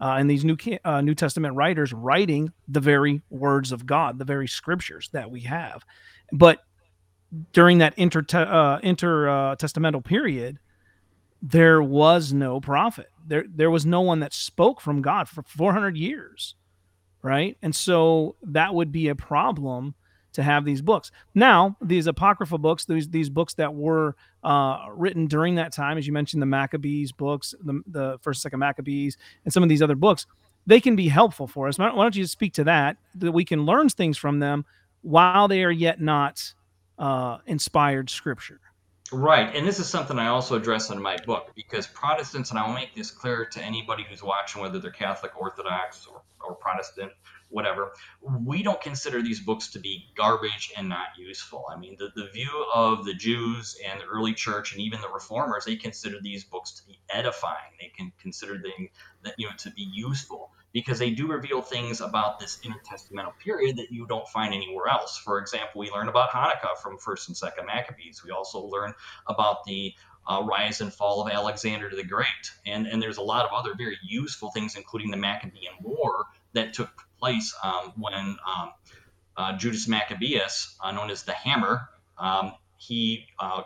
uh, 0.00 0.16
and 0.18 0.30
these 0.30 0.42
new 0.42 0.56
uh, 0.86 1.02
New 1.02 1.14
Testament 1.14 1.54
writers 1.54 1.92
writing 1.92 2.50
the 2.66 2.80
very 2.80 3.20
words 3.28 3.72
of 3.72 3.84
God, 3.84 4.18
the 4.18 4.24
very 4.24 4.48
scriptures 4.48 5.10
that 5.12 5.30
we 5.30 5.40
have. 5.40 5.84
But 6.32 6.60
during 7.52 7.78
that 7.78 7.94
inter 7.96 8.20
uh, 8.20 8.80
intertestamental 8.80 10.04
period, 10.04 10.58
there 11.40 11.82
was 11.82 12.32
no 12.32 12.60
prophet. 12.60 13.08
There 13.26 13.44
there 13.48 13.70
was 13.70 13.86
no 13.86 14.00
one 14.00 14.20
that 14.20 14.32
spoke 14.32 14.80
from 14.80 15.02
God 15.02 15.28
for 15.28 15.42
400 15.42 15.96
years, 15.96 16.54
right? 17.22 17.56
And 17.62 17.74
so 17.74 18.36
that 18.42 18.74
would 18.74 18.92
be 18.92 19.08
a 19.08 19.14
problem 19.14 19.94
to 20.34 20.42
have 20.42 20.64
these 20.64 20.80
books. 20.80 21.10
Now, 21.34 21.76
these 21.80 22.06
apocryphal 22.06 22.58
books, 22.58 22.84
these 22.84 23.08
these 23.08 23.28
books 23.28 23.54
that 23.54 23.74
were 23.74 24.16
uh, 24.44 24.86
written 24.94 25.26
during 25.26 25.56
that 25.56 25.72
time, 25.72 25.98
as 25.98 26.06
you 26.06 26.12
mentioned, 26.12 26.42
the 26.42 26.46
Maccabees 26.46 27.12
books, 27.12 27.54
the, 27.62 27.82
the 27.86 28.18
first, 28.22 28.42
second 28.42 28.60
Maccabees, 28.60 29.16
and 29.44 29.52
some 29.52 29.62
of 29.62 29.68
these 29.68 29.82
other 29.82 29.96
books, 29.96 30.26
they 30.66 30.80
can 30.80 30.96
be 30.96 31.08
helpful 31.08 31.46
for 31.46 31.68
us. 31.68 31.78
Why 31.78 31.90
don't 31.90 32.16
you 32.16 32.26
speak 32.26 32.54
to 32.54 32.64
that, 32.64 32.96
that 33.16 33.32
we 33.32 33.44
can 33.44 33.64
learn 33.64 33.88
things 33.88 34.16
from 34.16 34.38
them 34.38 34.64
while 35.02 35.48
they 35.48 35.64
are 35.64 35.70
yet 35.70 36.00
not 36.00 36.54
uh, 37.02 37.38
inspired 37.46 38.08
scripture? 38.08 38.60
Right, 39.10 39.54
and 39.54 39.66
this 39.66 39.78
is 39.78 39.88
something 39.88 40.18
I 40.18 40.28
also 40.28 40.56
address 40.56 40.88
in 40.88 41.02
my 41.02 41.18
book 41.26 41.50
because 41.54 41.86
Protestants, 41.86 42.48
and 42.50 42.58
I'll 42.58 42.72
make 42.72 42.94
this 42.94 43.10
clear 43.10 43.44
to 43.44 43.62
anybody 43.62 44.06
who's 44.08 44.22
watching, 44.22 44.62
whether 44.62 44.78
they're 44.78 44.90
Catholic, 44.90 45.38
Orthodox, 45.38 46.06
or, 46.06 46.22
or 46.40 46.54
Protestant, 46.54 47.12
whatever, 47.50 47.92
we 48.22 48.62
don't 48.62 48.80
consider 48.80 49.20
these 49.20 49.40
books 49.40 49.68
to 49.72 49.80
be 49.80 50.06
garbage 50.16 50.72
and 50.78 50.88
not 50.88 51.08
useful. 51.18 51.66
I 51.70 51.76
mean, 51.76 51.96
the, 51.98 52.10
the 52.16 52.30
view 52.30 52.66
of 52.72 53.04
the 53.04 53.12
Jews 53.12 53.76
and 53.86 54.00
the 54.00 54.06
early 54.06 54.32
church 54.32 54.72
and 54.72 54.80
even 54.80 55.02
the 55.02 55.10
reformers, 55.10 55.66
they 55.66 55.76
consider 55.76 56.18
these 56.22 56.44
books 56.44 56.70
to 56.70 56.86
be 56.86 56.98
edifying. 57.10 57.72
They 57.78 57.92
can 57.94 58.12
consider 58.18 58.54
them 58.54 58.88
you 59.36 59.46
know 59.46 59.52
to 59.58 59.70
be 59.72 59.82
useful 59.92 60.52
because 60.72 60.98
they 60.98 61.10
do 61.10 61.26
reveal 61.26 61.60
things 61.60 62.00
about 62.00 62.38
this 62.38 62.58
intertestamental 62.64 63.38
period 63.38 63.76
that 63.76 63.90
you 63.90 64.06
don't 64.06 64.26
find 64.28 64.54
anywhere 64.54 64.88
else. 64.88 65.18
For 65.18 65.38
example, 65.38 65.80
we 65.80 65.90
learn 65.90 66.08
about 66.08 66.30
Hanukkah 66.30 66.78
from 66.82 66.98
First 66.98 67.28
and 67.28 67.36
Second 67.36 67.66
Maccabees. 67.66 68.24
We 68.24 68.30
also 68.30 68.60
learn 68.60 68.94
about 69.26 69.64
the 69.64 69.94
uh, 70.26 70.42
rise 70.44 70.80
and 70.80 70.92
fall 70.92 71.20
of 71.20 71.32
Alexander 71.32 71.90
the 71.94 72.04
Great, 72.04 72.26
and 72.64 72.86
and 72.86 73.02
there's 73.02 73.18
a 73.18 73.22
lot 73.22 73.44
of 73.44 73.52
other 73.52 73.74
very 73.76 73.98
useful 74.02 74.50
things, 74.52 74.76
including 74.76 75.10
the 75.10 75.16
Maccabean 75.16 75.72
War 75.80 76.26
that 76.52 76.72
took 76.72 76.90
place 77.18 77.54
um, 77.64 77.92
when 77.96 78.14
um, 78.14 78.72
uh, 79.36 79.56
Judas 79.56 79.88
Maccabeus, 79.88 80.76
uh, 80.80 80.92
known 80.92 81.10
as 81.10 81.24
the 81.24 81.32
Hammer, 81.32 81.88
um, 82.18 82.52
he 82.76 83.26
uh, 83.38 83.62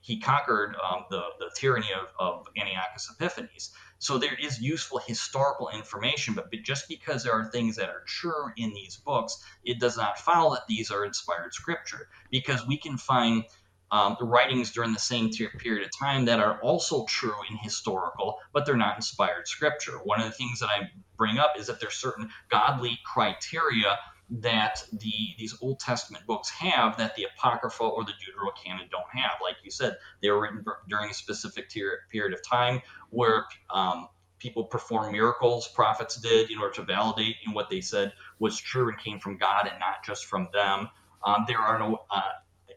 he 0.00 0.18
conquered 0.18 0.74
um, 0.76 1.04
the, 1.10 1.22
the 1.38 1.50
tyranny 1.54 1.86
of, 1.92 2.08
of 2.18 2.46
Antiochus 2.56 3.08
Epiphanes. 3.10 3.70
So 4.02 4.18
there 4.18 4.34
is 4.34 4.60
useful 4.60 4.98
historical 4.98 5.68
information, 5.68 6.34
but 6.34 6.50
just 6.64 6.88
because 6.88 7.22
there 7.22 7.34
are 7.34 7.44
things 7.44 7.76
that 7.76 7.88
are 7.88 8.02
true 8.04 8.50
in 8.56 8.74
these 8.74 8.96
books, 8.96 9.40
it 9.64 9.78
does 9.78 9.96
not 9.96 10.18
follow 10.18 10.54
that 10.54 10.66
these 10.66 10.90
are 10.90 11.04
inspired 11.04 11.54
scripture. 11.54 12.08
Because 12.28 12.66
we 12.66 12.76
can 12.76 12.98
find 12.98 13.44
um, 13.92 14.16
writings 14.20 14.72
during 14.72 14.92
the 14.92 14.98
same 14.98 15.30
period 15.30 15.84
of 15.84 15.96
time 15.96 16.24
that 16.24 16.40
are 16.40 16.60
also 16.62 17.04
true 17.04 17.36
in 17.48 17.56
historical, 17.58 18.38
but 18.52 18.66
they're 18.66 18.76
not 18.76 18.96
inspired 18.96 19.46
scripture. 19.46 19.98
One 20.02 20.20
of 20.20 20.26
the 20.26 20.32
things 20.32 20.58
that 20.58 20.68
I 20.68 20.90
bring 21.16 21.38
up 21.38 21.52
is 21.56 21.68
that 21.68 21.78
there's 21.78 21.94
certain 21.94 22.28
godly 22.50 22.98
criteria 23.06 24.00
that 24.40 24.82
the 24.92 25.12
these 25.38 25.54
Old 25.60 25.78
Testament 25.78 26.26
books 26.26 26.48
have 26.50 26.96
that 26.96 27.14
the 27.16 27.26
Apocrypha 27.36 27.82
or 27.82 28.04
the 28.04 28.12
Deuterocanon 28.12 28.90
don't 28.90 29.04
have. 29.12 29.32
Like 29.42 29.56
you 29.62 29.70
said, 29.70 29.96
they 30.22 30.30
were 30.30 30.40
written 30.40 30.64
during 30.88 31.10
a 31.10 31.14
specific 31.14 31.70
period 31.70 32.32
of 32.32 32.42
time 32.42 32.80
where 33.10 33.44
um, 33.70 34.08
people 34.38 34.64
performed 34.64 35.12
miracles, 35.12 35.68
prophets 35.68 36.16
did, 36.16 36.50
in 36.50 36.58
order 36.58 36.74
to 36.74 36.82
validate 36.82 37.36
you 37.42 37.48
know, 37.48 37.54
what 37.54 37.68
they 37.68 37.80
said 37.80 38.12
was 38.38 38.58
true 38.58 38.88
and 38.88 38.98
came 38.98 39.18
from 39.18 39.36
God 39.36 39.68
and 39.70 39.78
not 39.78 40.02
just 40.04 40.24
from 40.24 40.48
them. 40.52 40.88
Um, 41.24 41.44
there 41.46 41.58
are 41.58 41.78
no 41.78 42.02
uh, 42.10 42.22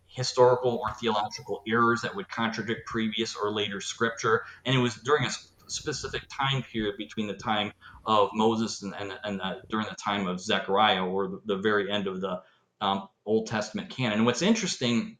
historical 0.07 0.81
or 0.83 0.93
theological 0.93 1.63
errors 1.67 2.01
that 2.01 2.15
would 2.15 2.27
contradict 2.29 2.85
previous 2.85 3.35
or 3.35 3.49
later 3.49 3.79
scripture, 3.79 4.43
and 4.65 4.75
it 4.75 4.79
was 4.79 4.95
during 4.95 5.25
a 5.25 5.29
specific 5.67 6.23
time 6.29 6.63
period 6.63 6.95
between 6.97 7.27
the 7.27 7.33
time 7.33 7.71
of 8.05 8.29
Moses 8.33 8.81
and, 8.83 8.93
and, 8.99 9.13
and 9.23 9.41
uh, 9.41 9.55
during 9.69 9.87
the 9.87 9.95
time 9.95 10.27
of 10.27 10.39
Zechariah 10.39 11.03
or 11.03 11.27
the, 11.27 11.41
the 11.45 11.57
very 11.57 11.91
end 11.91 12.07
of 12.07 12.21
the 12.21 12.41
um, 12.81 13.07
Old 13.25 13.47
Testament 13.47 13.89
canon. 13.89 14.19
And 14.19 14.25
what's 14.25 14.41
interesting, 14.41 15.17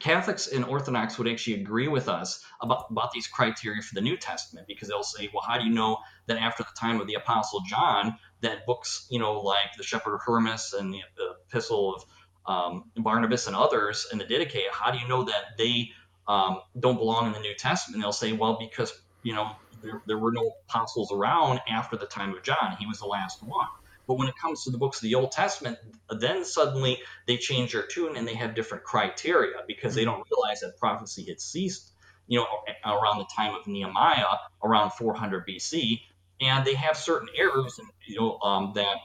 Catholics 0.00 0.46
and 0.46 0.64
Orthodox 0.64 1.18
would 1.18 1.28
actually 1.28 1.60
agree 1.60 1.88
with 1.88 2.08
us 2.08 2.44
about, 2.60 2.86
about 2.90 3.12
these 3.12 3.26
criteria 3.26 3.82
for 3.82 3.94
the 3.94 4.00
New 4.00 4.16
Testament 4.16 4.66
because 4.66 4.88
they'll 4.88 5.02
say, 5.02 5.28
well, 5.32 5.42
how 5.46 5.58
do 5.58 5.64
you 5.64 5.72
know 5.72 5.98
that 6.26 6.38
after 6.38 6.62
the 6.62 6.70
time 6.78 7.00
of 7.00 7.06
the 7.06 7.14
Apostle 7.14 7.60
John, 7.66 8.16
that 8.40 8.64
books, 8.66 9.06
you 9.10 9.18
know, 9.18 9.40
like 9.40 9.76
the 9.76 9.82
Shepherd 9.82 10.14
of 10.14 10.20
Hermas 10.24 10.74
and 10.78 10.92
the, 10.92 11.00
the 11.16 11.34
Epistle 11.48 11.94
of 11.94 12.04
um, 12.46 12.84
Barnabas 12.96 13.46
and 13.46 13.54
others 13.54 14.06
in 14.12 14.18
the 14.18 14.24
Didache, 14.24 14.70
how 14.72 14.90
do 14.90 14.98
you 14.98 15.06
know 15.08 15.24
that 15.24 15.56
they 15.58 15.90
um, 16.26 16.60
don't 16.78 16.96
belong 16.96 17.26
in 17.26 17.32
the 17.32 17.40
New 17.40 17.54
Testament? 17.54 18.02
They'll 18.02 18.12
say, 18.12 18.32
well, 18.32 18.58
because 18.58 18.92
you 19.22 19.34
know 19.34 19.52
there, 19.82 20.02
there 20.06 20.18
were 20.18 20.32
no 20.32 20.52
apostles 20.68 21.12
around 21.12 21.60
after 21.68 21.96
the 21.96 22.06
time 22.06 22.34
of 22.34 22.42
John. 22.42 22.76
He 22.78 22.86
was 22.86 22.98
the 22.98 23.06
last 23.06 23.42
one. 23.42 23.66
But 24.06 24.18
when 24.18 24.28
it 24.28 24.34
comes 24.36 24.64
to 24.64 24.70
the 24.70 24.78
books 24.78 24.98
of 24.98 25.02
the 25.02 25.14
Old 25.14 25.32
Testament, 25.32 25.78
then 26.10 26.44
suddenly 26.44 26.98
they 27.26 27.36
change 27.36 27.72
their 27.72 27.86
tune 27.86 28.16
and 28.16 28.26
they 28.26 28.34
have 28.34 28.54
different 28.54 28.84
criteria 28.84 29.58
because 29.66 29.94
they 29.94 30.04
don't 30.04 30.24
realize 30.30 30.60
that 30.60 30.76
prophecy 30.78 31.24
had 31.28 31.40
ceased, 31.40 31.92
you 32.26 32.38
know, 32.38 32.46
around 32.84 33.18
the 33.18 33.28
time 33.34 33.54
of 33.54 33.66
Nehemiah, 33.66 34.36
around 34.62 34.90
400 34.92 35.46
BC, 35.46 36.00
and 36.40 36.64
they 36.64 36.74
have 36.74 36.96
certain 36.96 37.28
errors, 37.36 37.78
you 38.06 38.18
know, 38.18 38.38
um, 38.40 38.72
that 38.74 38.96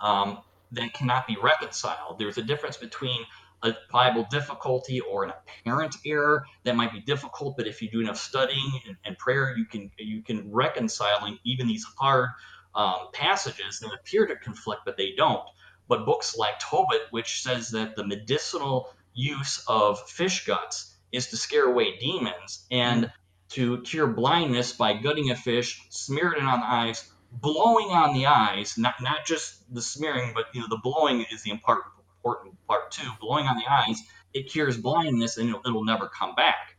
um, 0.00 0.38
that 0.72 0.92
cannot 0.94 1.26
be 1.26 1.36
reconciled. 1.40 2.18
There's 2.18 2.38
a 2.38 2.42
difference 2.42 2.76
between 2.76 3.24
a 3.62 3.74
Bible 3.90 4.26
difficulty 4.30 5.00
or 5.00 5.24
an 5.24 5.32
apparent 5.32 5.96
error 6.04 6.44
that 6.64 6.76
might 6.76 6.92
be 6.92 7.00
difficult, 7.00 7.56
but 7.56 7.66
if 7.66 7.80
you 7.80 7.90
do 7.90 8.00
enough 8.00 8.18
studying 8.18 8.80
and, 8.86 8.96
and 9.04 9.18
prayer, 9.18 9.56
you 9.56 9.64
can 9.64 9.90
you 9.98 10.22
can 10.22 10.52
reconcile 10.52 11.26
even 11.44 11.66
these 11.66 11.84
hard 11.98 12.28
um, 12.74 13.08
passages 13.12 13.80
that 13.80 13.92
appear 13.92 14.26
to 14.26 14.36
conflict, 14.36 14.82
but 14.84 14.96
they 14.96 15.12
don't. 15.16 15.44
But 15.88 16.04
books 16.04 16.36
like 16.36 16.58
Tobit, 16.58 17.02
which 17.10 17.42
says 17.42 17.70
that 17.70 17.96
the 17.96 18.06
medicinal 18.06 18.90
use 19.14 19.64
of 19.66 20.00
fish 20.08 20.44
guts 20.46 20.94
is 21.12 21.28
to 21.28 21.36
scare 21.36 21.64
away 21.64 21.96
demons 21.98 22.66
and 22.70 23.10
to 23.50 23.80
cure 23.82 24.08
blindness 24.08 24.72
by 24.72 24.94
gutting 24.94 25.30
a 25.30 25.36
fish, 25.36 25.80
smearing 25.88 26.42
it 26.42 26.44
on 26.44 26.60
the 26.60 26.66
eyes, 26.66 27.08
blowing 27.32 27.88
on 27.88 28.14
the 28.14 28.26
eyes, 28.26 28.76
not 28.76 28.94
not 29.00 29.24
just 29.24 29.72
the 29.72 29.82
smearing, 29.82 30.32
but 30.34 30.46
you 30.52 30.60
know 30.60 30.68
the 30.68 30.80
blowing 30.82 31.24
is 31.32 31.42
the 31.42 31.50
important 31.50 31.95
important 32.26 32.56
part 32.66 32.90
too. 32.90 33.08
Blowing 33.20 33.46
on 33.46 33.56
the 33.56 33.70
eyes, 33.70 34.02
it 34.34 34.50
cures 34.50 34.76
blindness 34.76 35.36
and 35.36 35.48
it'll, 35.48 35.60
it'll 35.66 35.84
never 35.84 36.08
come 36.08 36.34
back. 36.34 36.76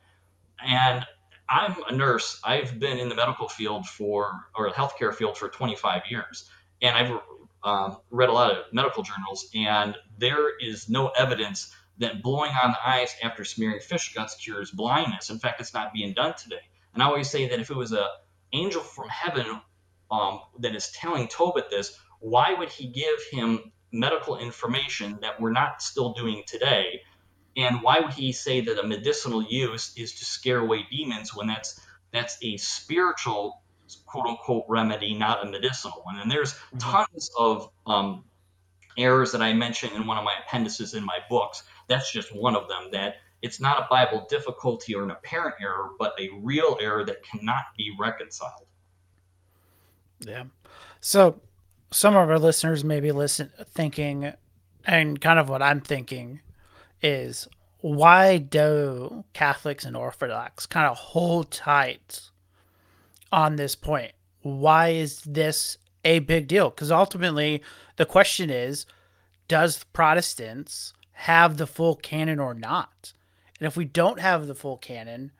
And 0.65 1.05
I'm 1.49 1.75
a 1.87 1.95
nurse. 1.95 2.39
I've 2.43 2.77
been 2.79 2.97
in 2.97 3.07
the 3.09 3.15
medical 3.15 3.47
field 3.47 3.87
for 3.87 4.47
or 4.55 4.69
the 4.69 4.75
healthcare 4.75 5.13
field 5.13 5.37
for 5.37 5.47
25 5.47 6.03
years, 6.09 6.49
and 6.81 6.95
I've 6.95 7.19
um, 7.63 7.97
read 8.09 8.29
a 8.29 8.33
lot 8.33 8.51
of 8.51 8.65
medical 8.73 9.01
journals, 9.01 9.49
and 9.55 9.95
there 10.17 10.57
is 10.57 10.89
no 10.89 11.07
evidence 11.07 11.73
that 11.99 12.21
blowing 12.21 12.51
on 12.51 12.71
the 12.71 12.89
eyes 12.89 13.15
after 13.23 13.45
smearing 13.45 13.79
fish 13.79 14.13
guts 14.13 14.35
cures 14.35 14.71
blindness. 14.71 15.29
In 15.29 15.39
fact, 15.39 15.61
it's 15.61 15.73
not 15.73 15.93
being 15.93 16.13
done 16.13 16.33
today. 16.35 16.61
And 16.93 17.01
I 17.01 17.07
always 17.07 17.29
say 17.29 17.47
that 17.47 17.59
if 17.59 17.71
it 17.71 17.77
was 17.77 17.93
a 17.93 18.07
angel 18.51 18.81
from 18.81 19.07
heaven 19.07 19.61
um, 20.11 20.41
that 20.59 20.75
is 20.75 20.91
telling 20.91 21.27
Tobit 21.27 21.69
this, 21.69 21.97
why 22.19 22.53
would 22.53 22.69
he 22.69 22.87
give 22.87 23.19
him 23.31 23.71
medical 23.97 24.37
information 24.37 25.17
that 25.21 25.39
we're 25.39 25.51
not 25.51 25.81
still 25.81 26.13
doing 26.13 26.43
today? 26.47 27.01
And 27.55 27.81
why 27.81 27.99
would 27.99 28.13
he 28.13 28.31
say 28.31 28.61
that 28.61 28.79
a 28.79 28.87
medicinal 28.87 29.41
use 29.43 29.93
is 29.97 30.13
to 30.13 30.25
scare 30.25 30.59
away 30.59 30.85
demons 30.91 31.35
when 31.35 31.47
that's 31.47 31.81
that's 32.13 32.37
a 32.41 32.55
spiritual 32.57 33.61
quote 34.05 34.27
unquote 34.27 34.65
remedy, 34.67 35.13
not 35.15 35.45
a 35.45 35.49
medicinal 35.49 36.01
one? 36.03 36.19
And 36.19 36.29
there's 36.29 36.53
mm-hmm. 36.53 36.77
tons 36.77 37.31
of 37.37 37.69
um, 37.87 38.23
errors 38.97 39.31
that 39.31 39.41
I 39.41 39.53
mentioned 39.53 39.93
in 39.93 40.05
one 40.05 40.17
of 40.17 40.23
my 40.23 40.35
appendices 40.45 40.93
in 40.93 41.03
my 41.03 41.17
books. 41.29 41.63
That's 41.87 42.11
just 42.11 42.35
one 42.35 42.55
of 42.55 42.67
them. 42.67 42.89
That 42.91 43.15
it's 43.41 43.59
not 43.59 43.79
a 43.79 43.87
Bible 43.89 44.27
difficulty 44.29 44.95
or 44.95 45.03
an 45.03 45.11
apparent 45.11 45.55
error, 45.61 45.89
but 45.97 46.13
a 46.19 46.29
real 46.41 46.77
error 46.79 47.03
that 47.05 47.23
cannot 47.23 47.63
be 47.75 47.91
reconciled. 47.99 48.67
Yeah. 50.19 50.45
So 50.99 51.39
some 51.91 52.15
of 52.15 52.29
our 52.29 52.39
listeners 52.39 52.83
may 52.83 52.99
be 52.99 53.11
listen 53.11 53.51
thinking, 53.71 54.33
and 54.85 55.19
kind 55.19 55.39
of 55.39 55.49
what 55.49 55.61
I'm 55.61 55.81
thinking 55.81 56.41
is 57.01 57.47
why 57.81 58.37
do 58.37 59.23
Catholics 59.33 59.85
and 59.85 59.95
Orthodox 59.95 60.65
kind 60.65 60.87
of 60.87 60.97
hold 60.97 61.51
tight 61.51 62.21
on 63.31 63.55
this 63.55 63.75
point? 63.75 64.13
Why 64.41 64.89
is 64.89 65.21
this 65.21 65.77
a 66.03 66.19
big 66.19 66.47
deal? 66.47 66.69
Because 66.69 66.91
ultimately, 66.91 67.61
the 67.97 68.05
question 68.05 68.49
is 68.49 68.85
does 69.47 69.83
Protestants 69.93 70.93
have 71.13 71.57
the 71.57 71.67
full 71.67 71.95
canon 71.95 72.39
or 72.39 72.53
not? 72.53 73.13
And 73.59 73.67
if 73.67 73.77
we 73.77 73.85
don't 73.85 74.19
have 74.19 74.47
the 74.47 74.55
full 74.55 74.77
canon, 74.77 75.31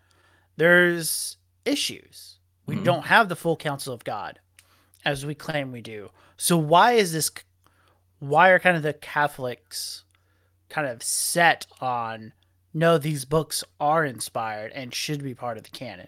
there's 0.56 1.38
issues. 1.66 2.38
We 2.66 2.76
mm-hmm. 2.76 2.84
don't 2.84 3.06
have 3.06 3.30
the 3.30 3.36
full 3.36 3.58
counsel 3.58 3.94
of 3.94 4.04
God 4.04 4.40
as 5.06 5.26
we 5.26 5.36
claim 5.36 5.72
we 5.72 5.82
do. 5.82 6.10
So 6.38 6.58
why 6.58 6.94
is 6.94 7.12
this 7.12 7.32
why 8.20 8.50
are 8.50 8.60
kind 8.60 8.78
of 8.78 8.84
the 8.84 8.94
Catholics 8.94 10.04
kind 10.70 10.88
of 10.88 11.04
set 11.04 11.68
on 11.82 12.34
no 12.74 12.98
these 12.98 13.26
books 13.26 13.64
are 13.80 14.06
inspired 14.06 14.72
and 14.74 14.94
should 14.94 15.24
be 15.24 15.34
part 15.34 15.58
of 15.58 15.64
the 15.64 15.70
canon? 15.70 16.08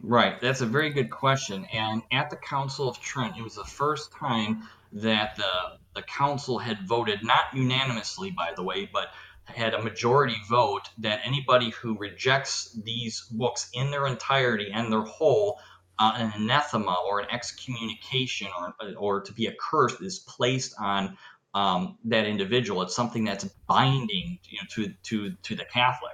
Right, 0.00 0.40
that's 0.40 0.60
a 0.60 0.66
very 0.66 0.90
good 0.90 1.10
question. 1.10 1.64
And 1.72 2.02
at 2.10 2.28
the 2.28 2.36
Council 2.36 2.88
of 2.88 3.00
Trent, 3.00 3.36
it 3.38 3.42
was 3.42 3.54
the 3.54 3.64
first 3.64 4.12
time 4.12 4.68
that 4.92 5.36
the 5.36 5.78
the 5.94 6.02
council 6.02 6.58
had 6.58 6.86
voted 6.86 7.22
not 7.22 7.44
unanimously 7.54 8.30
by 8.30 8.52
the 8.56 8.62
way, 8.62 8.88
but 8.92 9.12
had 9.44 9.74
a 9.74 9.82
majority 9.82 10.36
vote 10.48 10.88
that 10.98 11.20
anybody 11.24 11.70
who 11.70 11.98
rejects 11.98 12.72
these 12.84 13.22
books 13.30 13.68
in 13.74 13.90
their 13.90 14.06
entirety 14.06 14.70
and 14.72 14.90
their 14.90 15.02
whole 15.02 15.58
uh, 15.98 16.12
an 16.16 16.32
anathema 16.34 16.96
or 17.06 17.20
an 17.20 17.26
excommunication 17.30 18.48
or, 18.58 18.74
or 18.96 19.20
to 19.20 19.32
be 19.32 19.48
accursed 19.48 20.02
is 20.02 20.18
placed 20.18 20.74
on 20.78 21.16
um, 21.54 21.98
that 22.04 22.26
individual. 22.26 22.82
It's 22.82 22.96
something 22.96 23.24
that's 23.24 23.44
binding 23.68 24.38
you 24.48 24.58
know, 24.58 24.66
to, 24.70 24.94
to, 25.04 25.36
to 25.42 25.54
the 25.54 25.64
Catholic. 25.64 26.12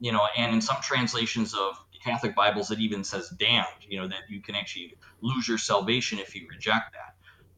You 0.00 0.12
know, 0.12 0.22
and 0.36 0.54
in 0.54 0.60
some 0.60 0.76
translations 0.80 1.54
of 1.54 1.76
Catholic 2.04 2.34
Bibles, 2.34 2.70
it 2.70 2.78
even 2.78 3.04
says 3.04 3.28
damned, 3.30 3.66
you 3.88 4.00
know, 4.00 4.08
that 4.08 4.22
you 4.28 4.40
can 4.40 4.54
actually 4.54 4.94
lose 5.20 5.48
your 5.48 5.58
salvation 5.58 6.18
if 6.18 6.34
you 6.34 6.46
reject 6.48 6.92
that. 6.92 7.14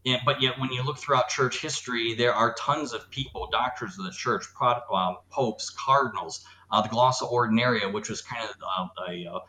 And, 0.07 0.21
but 0.25 0.41
yet, 0.41 0.59
when 0.59 0.73
you 0.73 0.83
look 0.83 0.99
throughout 0.99 1.29
church 1.29 1.61
history, 1.61 2.15
there 2.15 2.33
are 2.33 2.55
tons 2.55 2.95
of 2.95 3.11
people, 3.11 3.49
doctors 3.53 3.99
of 3.99 4.07
the 4.07 4.11
church, 4.11 4.47
uh, 4.61 5.15
popes, 5.31 5.71
cardinals, 5.71 6.45
uh, 6.71 6.81
the 6.81 6.89
Glossa 6.89 7.31
Ordinaria, 7.31 7.93
which 7.93 8.09
was 8.09 8.23
kind 8.23 8.49
of 8.49 8.57
uh, 8.63 8.89
a, 9.09 9.25
a, 9.25 9.41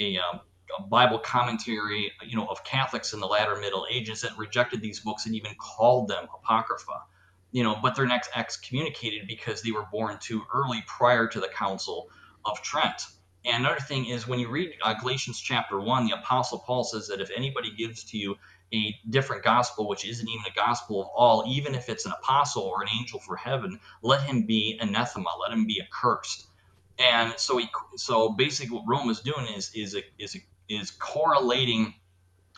a, 0.00 0.18
um, 0.18 0.40
a, 0.40 0.51
Bible 0.88 1.18
commentary, 1.18 2.12
you 2.26 2.36
know, 2.36 2.46
of 2.46 2.64
Catholics 2.64 3.12
in 3.12 3.20
the 3.20 3.26
latter 3.26 3.56
Middle 3.56 3.86
Ages 3.90 4.20
that 4.22 4.36
rejected 4.36 4.80
these 4.80 5.00
books 5.00 5.26
and 5.26 5.34
even 5.34 5.52
called 5.58 6.08
them 6.08 6.26
apocrypha. 6.34 7.02
You 7.50 7.62
know, 7.62 7.78
but 7.82 7.94
they're 7.94 8.06
next 8.06 8.30
excommunicated 8.34 9.26
because 9.28 9.62
they 9.62 9.72
were 9.72 9.86
born 9.92 10.18
too 10.20 10.42
early 10.54 10.82
prior 10.86 11.26
to 11.26 11.40
the 11.40 11.48
Council 11.48 12.08
of 12.44 12.62
Trent. 12.62 13.02
And 13.44 13.64
another 13.64 13.80
thing 13.80 14.06
is 14.06 14.28
when 14.28 14.38
you 14.38 14.48
read 14.48 14.72
uh, 14.82 14.94
Galatians 14.94 15.40
chapter 15.40 15.80
1, 15.80 16.06
the 16.06 16.12
Apostle 16.12 16.60
Paul 16.60 16.84
says 16.84 17.08
that 17.08 17.20
if 17.20 17.30
anybody 17.34 17.72
gives 17.76 18.04
to 18.04 18.16
you 18.16 18.36
a 18.72 18.96
different 19.10 19.42
gospel, 19.42 19.88
which 19.88 20.06
isn't 20.06 20.28
even 20.28 20.44
a 20.46 20.54
gospel 20.54 21.02
of 21.02 21.08
all, 21.08 21.44
even 21.46 21.74
if 21.74 21.88
it's 21.88 22.06
an 22.06 22.12
apostle 22.12 22.62
or 22.62 22.82
an 22.82 22.88
angel 22.98 23.20
for 23.20 23.36
heaven, 23.36 23.78
let 24.02 24.22
him 24.22 24.46
be 24.46 24.78
anathema, 24.80 25.28
let 25.40 25.52
him 25.52 25.66
be 25.66 25.82
accursed. 25.82 26.46
And 26.98 27.34
so 27.36 27.58
he, 27.58 27.68
so 27.96 28.30
basically, 28.30 28.76
what 28.76 28.84
Rome 28.86 29.10
is 29.10 29.20
doing 29.20 29.46
is 29.46 29.72
is 29.74 29.96
is 30.18 30.36
is 30.80 30.90
correlating 30.90 31.94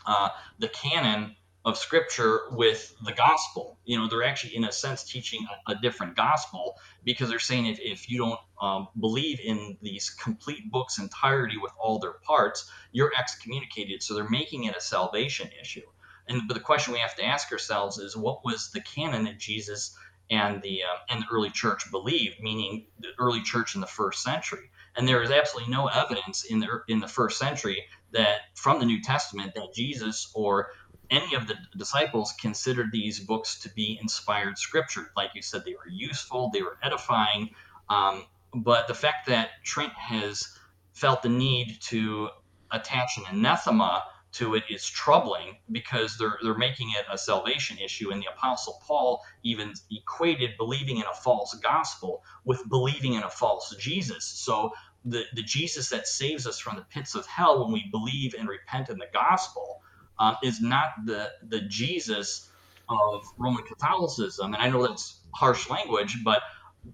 uh, 0.07 0.29
the 0.59 0.69
canon 0.69 1.37
of 1.65 1.79
Scripture 1.79 2.41
with 2.51 2.95
the 3.07 3.13
gospel. 3.13 3.79
You 3.87 3.97
know, 3.99 4.07
they're 4.09 4.23
actually, 4.23 4.55
in 4.57 4.65
a 4.65 4.73
sense, 4.73 5.03
teaching 5.03 5.47
a, 5.67 5.73
a 5.73 5.75
different 5.81 6.15
gospel 6.15 6.79
because 7.05 7.31
they're 7.31 7.39
saying 7.39 7.67
if, 7.67 7.79
if 7.81 8.11
you 8.11 8.19
don't 8.19 8.41
um, 8.61 8.89
believe 9.01 9.41
in 9.41 9.79
these 9.81 10.11
complete 10.11 10.71
books 10.71 10.99
entirety 10.99 11.57
with 11.57 11.73
all 11.81 11.99
their 11.99 12.13
parts, 12.13 12.71
you're 12.93 13.13
excommunicated. 13.19 14.03
So 14.03 14.15
they're 14.15 14.29
making 14.29 14.65
it 14.65 14.77
a 14.77 14.81
salvation 14.81 15.49
issue. 15.61 15.89
And 16.29 16.43
but 16.49 16.55
the 16.55 16.61
question 16.61 16.93
we 16.93 17.01
have 17.01 17.17
to 17.17 17.25
ask 17.25 17.51
ourselves 17.51 17.99
is, 17.99 18.17
what 18.17 18.45
was 18.45 18.71
the 18.71 18.81
canon 18.81 19.25
that 19.25 19.39
Jesus 19.39 19.97
and 20.31 20.63
the 20.63 20.83
uh, 20.83 20.99
and 21.11 21.23
the 21.23 21.27
early 21.33 21.51
church 21.51 21.91
believed, 21.91 22.41
meaning 22.41 22.87
the 23.01 23.09
early 23.19 23.43
church 23.43 23.75
in 23.75 23.81
the 23.81 23.87
first 23.87 24.23
century? 24.23 24.71
And 24.97 25.09
there 25.09 25.23
is 25.23 25.31
absolutely 25.31 25.73
no 25.73 25.89
evidence 25.89 26.45
in 26.45 26.61
the 26.61 26.83
in 26.89 27.01
the 27.01 27.09
first 27.09 27.39
century 27.39 27.85
that 28.15 28.41
from 28.55 28.81
the 28.81 28.87
New 28.87 29.03
Testament 29.03 29.55
that 29.57 29.75
Jesus 29.75 30.33
or 30.35 30.69
any 31.11 31.35
of 31.35 31.47
the 31.49 31.57
disciples 31.79 32.35
considered 32.41 32.91
these 32.93 33.21
books 33.21 33.61
to 33.61 33.71
be 33.71 33.99
inspired 34.01 34.59
scripture. 34.59 35.13
Like 35.17 35.31
you 35.35 35.43
said, 35.43 35.65
they 35.65 35.75
were 35.75 35.91
useful, 35.91 36.51
they 36.53 36.63
were 36.63 36.79
edifying. 36.83 37.51
Um, 37.91 38.25
but 38.55 38.89
the 38.89 38.95
fact 38.95 39.29
that 39.29 39.51
Trent 39.65 39.93
has 39.95 40.47
felt 40.95 41.23
the 41.23 41.31
need 41.31 41.79
to 41.83 42.31
attach 42.73 43.19
an 43.19 43.25
anathema 43.31 44.05
to 44.33 44.55
it 44.57 44.65
is 44.69 44.85
troubling 44.89 45.57
because 45.73 46.19
they're 46.19 46.39
they're 46.43 46.59
making 46.59 46.91
it 46.91 47.07
a 47.13 47.17
salvation 47.19 47.79
issue 47.79 48.11
and 48.13 48.21
the 48.23 48.27
apostle 48.37 48.81
paul 48.87 49.23
even 49.45 49.73
equated 49.93 50.51
believing 50.59 50.99
in 50.99 51.05
a 51.05 51.15
false 51.23 51.55
gospel 51.63 52.23
with 52.45 52.69
believing 52.69 53.15
in 53.15 53.23
a 53.23 53.31
false 53.31 53.75
jesus 53.79 54.27
so 54.27 54.73
the, 55.05 55.25
the 55.35 55.43
jesus 55.43 55.89
that 55.91 56.07
saves 56.07 56.47
us 56.47 56.59
from 56.59 56.77
the 56.77 56.83
pits 56.83 57.15
of 57.15 57.27
hell 57.27 57.65
when 57.65 57.73
we 57.73 57.85
believe 57.91 58.35
and 58.39 58.49
repent 58.49 58.89
in 58.89 58.99
the 58.99 59.07
gospel 59.13 59.81
uh, 60.19 60.35
is 60.43 60.61
not 60.61 60.89
the 61.05 61.31
the 61.49 61.61
jesus 61.63 62.51
of 62.89 63.25
roman 63.39 63.65
catholicism. 63.65 64.55
And 64.55 64.63
i 64.63 64.69
know 64.69 64.87
that's 64.87 65.21
harsh 65.35 65.69
language 65.69 66.19
but 66.25 66.43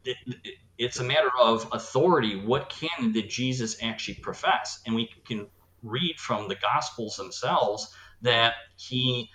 it, 0.05 0.17
it, 0.27 0.55
it's 0.79 0.99
a 0.99 1.05
matter 1.05 1.31
of 1.39 1.69
authority. 1.73 2.37
What 2.37 2.71
canon 2.71 3.13
did 3.13 3.29
jesus 3.29 3.77
actually 3.83 4.15
profess? 4.15 4.81
And 4.87 4.95
we 4.95 5.11
can 5.27 5.49
read 5.83 6.17
from 6.19 6.49
the 6.49 6.57
Gospels 6.57 7.17
themselves 7.17 7.93
that 8.23 8.55
he 8.77 9.31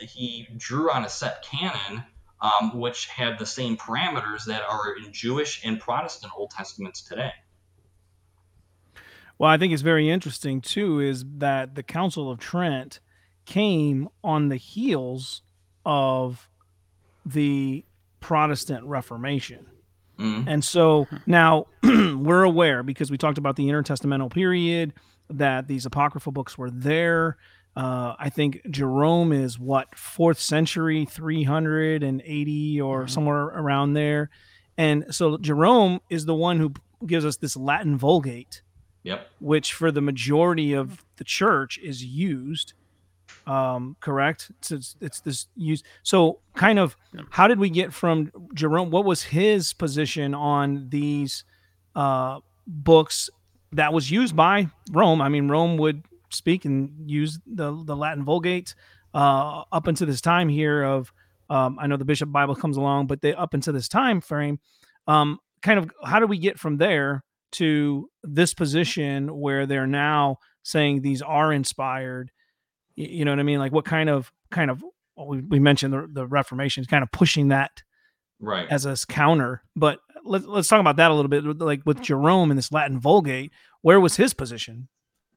he 0.00 0.48
drew 0.56 0.90
on 0.90 1.04
a 1.04 1.08
set 1.08 1.44
canon 1.44 2.04
um, 2.40 2.80
which 2.80 3.06
had 3.06 3.38
the 3.38 3.46
same 3.46 3.76
parameters 3.76 4.44
that 4.46 4.62
are 4.62 4.96
in 4.96 5.12
Jewish 5.12 5.64
and 5.64 5.78
Protestant 5.78 6.32
Old 6.36 6.50
Testaments 6.50 7.02
today. 7.02 7.30
Well, 9.38 9.50
I 9.50 9.58
think 9.58 9.72
it's 9.72 9.82
very 9.82 10.08
interesting 10.08 10.60
too 10.60 11.00
is 11.00 11.24
that 11.38 11.74
the 11.74 11.82
Council 11.82 12.30
of 12.30 12.38
Trent 12.38 13.00
came 13.44 14.08
on 14.22 14.48
the 14.48 14.56
heels 14.56 15.42
of 15.84 16.48
the 17.26 17.84
Protestant 18.20 18.84
Reformation. 18.86 19.66
Mm-hmm. 20.18 20.48
And 20.48 20.64
so 20.64 21.08
now 21.26 21.66
we're 21.82 22.44
aware 22.44 22.82
because 22.82 23.10
we 23.10 23.18
talked 23.18 23.38
about 23.38 23.56
the 23.56 23.66
intertestamental 23.66 24.32
period 24.32 24.92
that 25.30 25.66
these 25.68 25.86
apocryphal 25.86 26.32
books 26.32 26.56
were 26.56 26.70
there. 26.70 27.36
Uh, 27.74 28.14
I 28.18 28.28
think 28.28 28.60
Jerome 28.70 29.32
is 29.32 29.58
what 29.58 29.96
fourth 29.96 30.38
century, 30.38 31.06
three 31.06 31.42
hundred 31.42 32.02
and 32.02 32.22
eighty 32.24 32.80
or 32.80 33.00
mm-hmm. 33.00 33.08
somewhere 33.08 33.44
around 33.44 33.94
there, 33.94 34.28
and 34.76 35.06
so 35.10 35.38
Jerome 35.38 36.00
is 36.10 36.26
the 36.26 36.34
one 36.34 36.58
who 36.58 36.74
gives 37.06 37.24
us 37.24 37.38
this 37.38 37.56
Latin 37.56 37.96
Vulgate, 37.96 38.60
yep. 39.02 39.28
which 39.40 39.72
for 39.72 39.90
the 39.90 40.00
majority 40.00 40.72
of 40.72 41.04
the 41.16 41.24
church 41.24 41.78
is 41.78 42.04
used. 42.04 42.74
Um, 43.46 43.96
correct? 44.00 44.50
It's, 44.58 44.70
it's, 44.70 44.96
it's 45.00 45.20
this 45.20 45.46
use. 45.56 45.82
So, 46.02 46.40
kind 46.54 46.78
of, 46.78 46.96
how 47.30 47.48
did 47.48 47.58
we 47.58 47.70
get 47.70 47.92
from 47.92 48.30
Jerome? 48.54 48.90
What 48.90 49.04
was 49.04 49.22
his 49.22 49.72
position 49.72 50.34
on 50.34 50.88
these 50.90 51.44
uh, 51.94 52.40
books 52.66 53.30
that 53.72 53.92
was 53.92 54.10
used 54.10 54.36
by 54.36 54.68
Rome. 54.90 55.20
I 55.20 55.28
mean, 55.28 55.48
Rome 55.48 55.76
would 55.78 56.04
speak 56.30 56.64
and 56.64 57.10
use 57.10 57.38
the 57.46 57.82
the 57.84 57.96
Latin 57.96 58.24
Vulgate 58.24 58.74
uh, 59.14 59.64
up 59.72 59.86
until 59.86 60.06
this 60.06 60.20
time 60.20 60.48
here. 60.48 60.82
Of 60.82 61.12
um, 61.50 61.78
I 61.80 61.86
know 61.86 61.96
the 61.96 62.04
Bishop 62.04 62.30
Bible 62.30 62.54
comes 62.54 62.76
along, 62.76 63.06
but 63.06 63.20
they 63.20 63.34
up 63.34 63.54
into 63.54 63.72
this 63.72 63.88
time 63.88 64.20
frame, 64.20 64.60
um, 65.06 65.38
kind 65.62 65.78
of 65.78 65.90
how 66.04 66.20
do 66.20 66.26
we 66.26 66.38
get 66.38 66.58
from 66.58 66.76
there 66.76 67.22
to 67.52 68.08
this 68.22 68.54
position 68.54 69.38
where 69.38 69.66
they're 69.66 69.86
now 69.86 70.38
saying 70.62 71.02
these 71.02 71.22
are 71.22 71.52
inspired? 71.52 72.30
You 72.96 73.24
know 73.24 73.32
what 73.32 73.40
I 73.40 73.44
mean? 73.44 73.58
Like 73.58 73.72
what 73.72 73.84
kind 73.84 74.08
of 74.08 74.30
kind 74.50 74.70
of 74.70 74.82
well, 75.16 75.26
we, 75.28 75.40
we 75.40 75.58
mentioned 75.58 75.92
the, 75.92 76.08
the 76.10 76.26
Reformation 76.26 76.82
is 76.82 76.86
kind 76.86 77.02
of 77.02 77.10
pushing 77.12 77.48
that 77.48 77.82
right 78.40 78.66
as 78.70 78.86
a 78.86 78.96
counter, 79.08 79.62
but 79.76 80.00
let, 80.24 80.46
let's 80.48 80.68
talk 80.68 80.80
about 80.80 80.96
that 80.96 81.10
a 81.10 81.14
little 81.14 81.28
bit. 81.28 81.44
Like 81.44 81.82
with 81.84 81.98
mm. 81.98 82.02
Jerome 82.02 82.50
in 82.50 82.56
this 82.56 82.72
Latin 82.72 82.98
Vulgate, 83.00 83.52
where 83.82 84.00
was 84.00 84.16
his 84.16 84.34
position? 84.34 84.88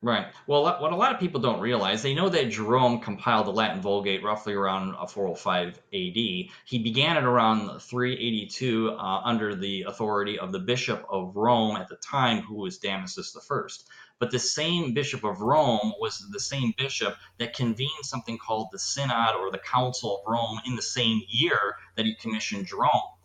Right. 0.02 0.28
Well, 0.46 0.64
what 0.64 0.92
a 0.92 0.96
lot 0.96 1.14
of 1.14 1.20
people 1.20 1.42
don't 1.42 1.60
realize, 1.60 2.04
they 2.04 2.14
know 2.14 2.30
that 2.30 2.52
Jerome 2.52 3.00
compiled 3.00 3.48
the 3.48 3.52
Latin 3.52 3.82
Vulgate 3.82 4.24
roughly 4.24 4.54
around 4.54 4.94
405 4.94 5.70
AD. 5.70 5.80
He 5.92 6.80
began 6.84 7.18
it 7.18 7.24
around 7.24 7.80
382 7.80 8.92
uh, 8.92 9.22
under 9.24 9.56
the 9.56 9.84
authority 9.84 10.38
of 10.38 10.52
the 10.52 10.60
Bishop 10.60 11.04
of 11.10 11.36
Rome 11.36 11.76
at 11.78 11.88
the 11.88 11.96
time, 11.96 12.44
who 12.44 12.56
was 12.56 12.78
Damasus 12.78 13.36
I. 13.36 13.68
But 14.20 14.30
the 14.30 14.38
same 14.38 14.94
Bishop 14.94 15.24
of 15.24 15.42
Rome 15.42 15.94
was 16.00 16.24
the 16.30 16.40
same 16.40 16.74
bishop 16.78 17.16
that 17.40 17.56
convened 17.56 18.04
something 18.04 18.38
called 18.38 18.68
the 18.72 18.80
Synod 18.80 19.36
or 19.36 19.50
the 19.50 19.58
Council 19.58 20.20
of 20.20 20.32
Rome 20.32 20.62
in 20.68 20.76
the 20.76 20.84
same 20.84 21.22
year 21.28 21.78
that 21.96 22.06
he 22.06 22.14
commissioned 22.14 22.68
Jerome. 22.68 23.16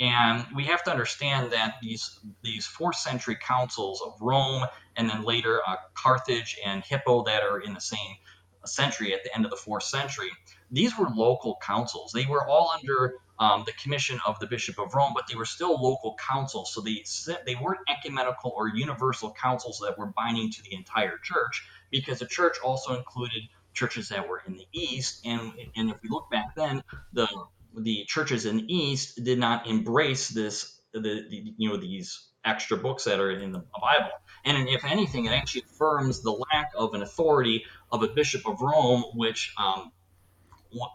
And 0.00 0.44
we 0.54 0.64
have 0.64 0.82
to 0.84 0.90
understand 0.90 1.52
that 1.52 1.76
these 1.80 2.18
these 2.42 2.66
fourth 2.66 2.96
century 2.96 3.36
councils 3.40 4.02
of 4.04 4.20
Rome 4.20 4.66
and 4.96 5.08
then 5.08 5.22
later 5.22 5.60
uh, 5.66 5.76
Carthage 5.94 6.58
and 6.64 6.82
Hippo 6.84 7.24
that 7.24 7.42
are 7.42 7.60
in 7.60 7.74
the 7.74 7.80
same 7.80 8.16
century 8.64 9.12
at 9.12 9.22
the 9.24 9.34
end 9.34 9.44
of 9.44 9.50
the 9.50 9.56
fourth 9.56 9.82
century, 9.82 10.30
these 10.70 10.96
were 10.98 11.08
local 11.08 11.58
councils. 11.62 12.12
They 12.12 12.26
were 12.26 12.46
all 12.48 12.72
under 12.78 13.14
um, 13.38 13.64
the 13.66 13.72
commission 13.72 14.20
of 14.26 14.38
the 14.38 14.46
Bishop 14.46 14.78
of 14.78 14.94
Rome, 14.94 15.12
but 15.14 15.26
they 15.28 15.34
were 15.34 15.44
still 15.44 15.80
local 15.80 16.16
councils. 16.16 16.72
So 16.72 16.80
they 16.80 17.04
they 17.46 17.56
weren't 17.56 17.80
ecumenical 17.88 18.52
or 18.56 18.68
universal 18.68 19.32
councils 19.32 19.80
that 19.84 19.98
were 19.98 20.06
binding 20.06 20.50
to 20.52 20.62
the 20.62 20.74
entire 20.74 21.18
church, 21.18 21.66
because 21.90 22.20
the 22.20 22.26
church 22.26 22.56
also 22.64 22.96
included 22.96 23.42
churches 23.72 24.08
that 24.08 24.28
were 24.28 24.42
in 24.46 24.56
the 24.56 24.66
east. 24.72 25.26
And 25.26 25.52
and 25.76 25.90
if 25.90 25.96
we 26.02 26.08
look 26.08 26.30
back 26.30 26.54
then, 26.54 26.82
the 27.12 27.28
the 27.76 28.04
churches 28.06 28.46
in 28.46 28.58
the 28.58 28.74
East 28.74 29.24
did 29.24 29.38
not 29.38 29.66
embrace 29.66 30.28
this, 30.28 30.80
the, 30.92 31.00
the, 31.00 31.54
you 31.56 31.68
know, 31.68 31.76
these 31.76 32.28
extra 32.44 32.76
books 32.76 33.04
that 33.04 33.20
are 33.20 33.30
in 33.30 33.52
the 33.52 33.64
Bible. 33.80 34.10
And 34.44 34.68
if 34.68 34.84
anything, 34.84 35.24
it 35.24 35.32
actually 35.32 35.62
affirms 35.62 36.20
the 36.20 36.30
lack 36.30 36.72
of 36.76 36.94
an 36.94 37.02
authority 37.02 37.64
of 37.90 38.02
a 38.02 38.08
bishop 38.08 38.46
of 38.46 38.60
Rome, 38.60 39.04
which 39.14 39.54
um, 39.58 39.90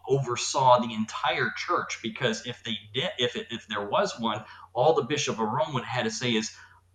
oversaw 0.08 0.80
the 0.80 0.94
entire 0.94 1.52
church. 1.56 2.00
Because 2.04 2.46
if 2.46 2.64
they 2.64 2.78
did, 2.94 3.10
if 3.18 3.36
it, 3.36 3.48
if 3.50 3.68
there 3.68 3.88
was 3.88 4.20
one, 4.20 4.44
all 4.74 4.94
the 4.94 5.04
bishop 5.04 5.40
of 5.40 5.48
Rome 5.48 5.74
would 5.74 5.84
have 5.84 6.04
had 6.04 6.04
to 6.06 6.12
say 6.12 6.32
is, 6.36 6.52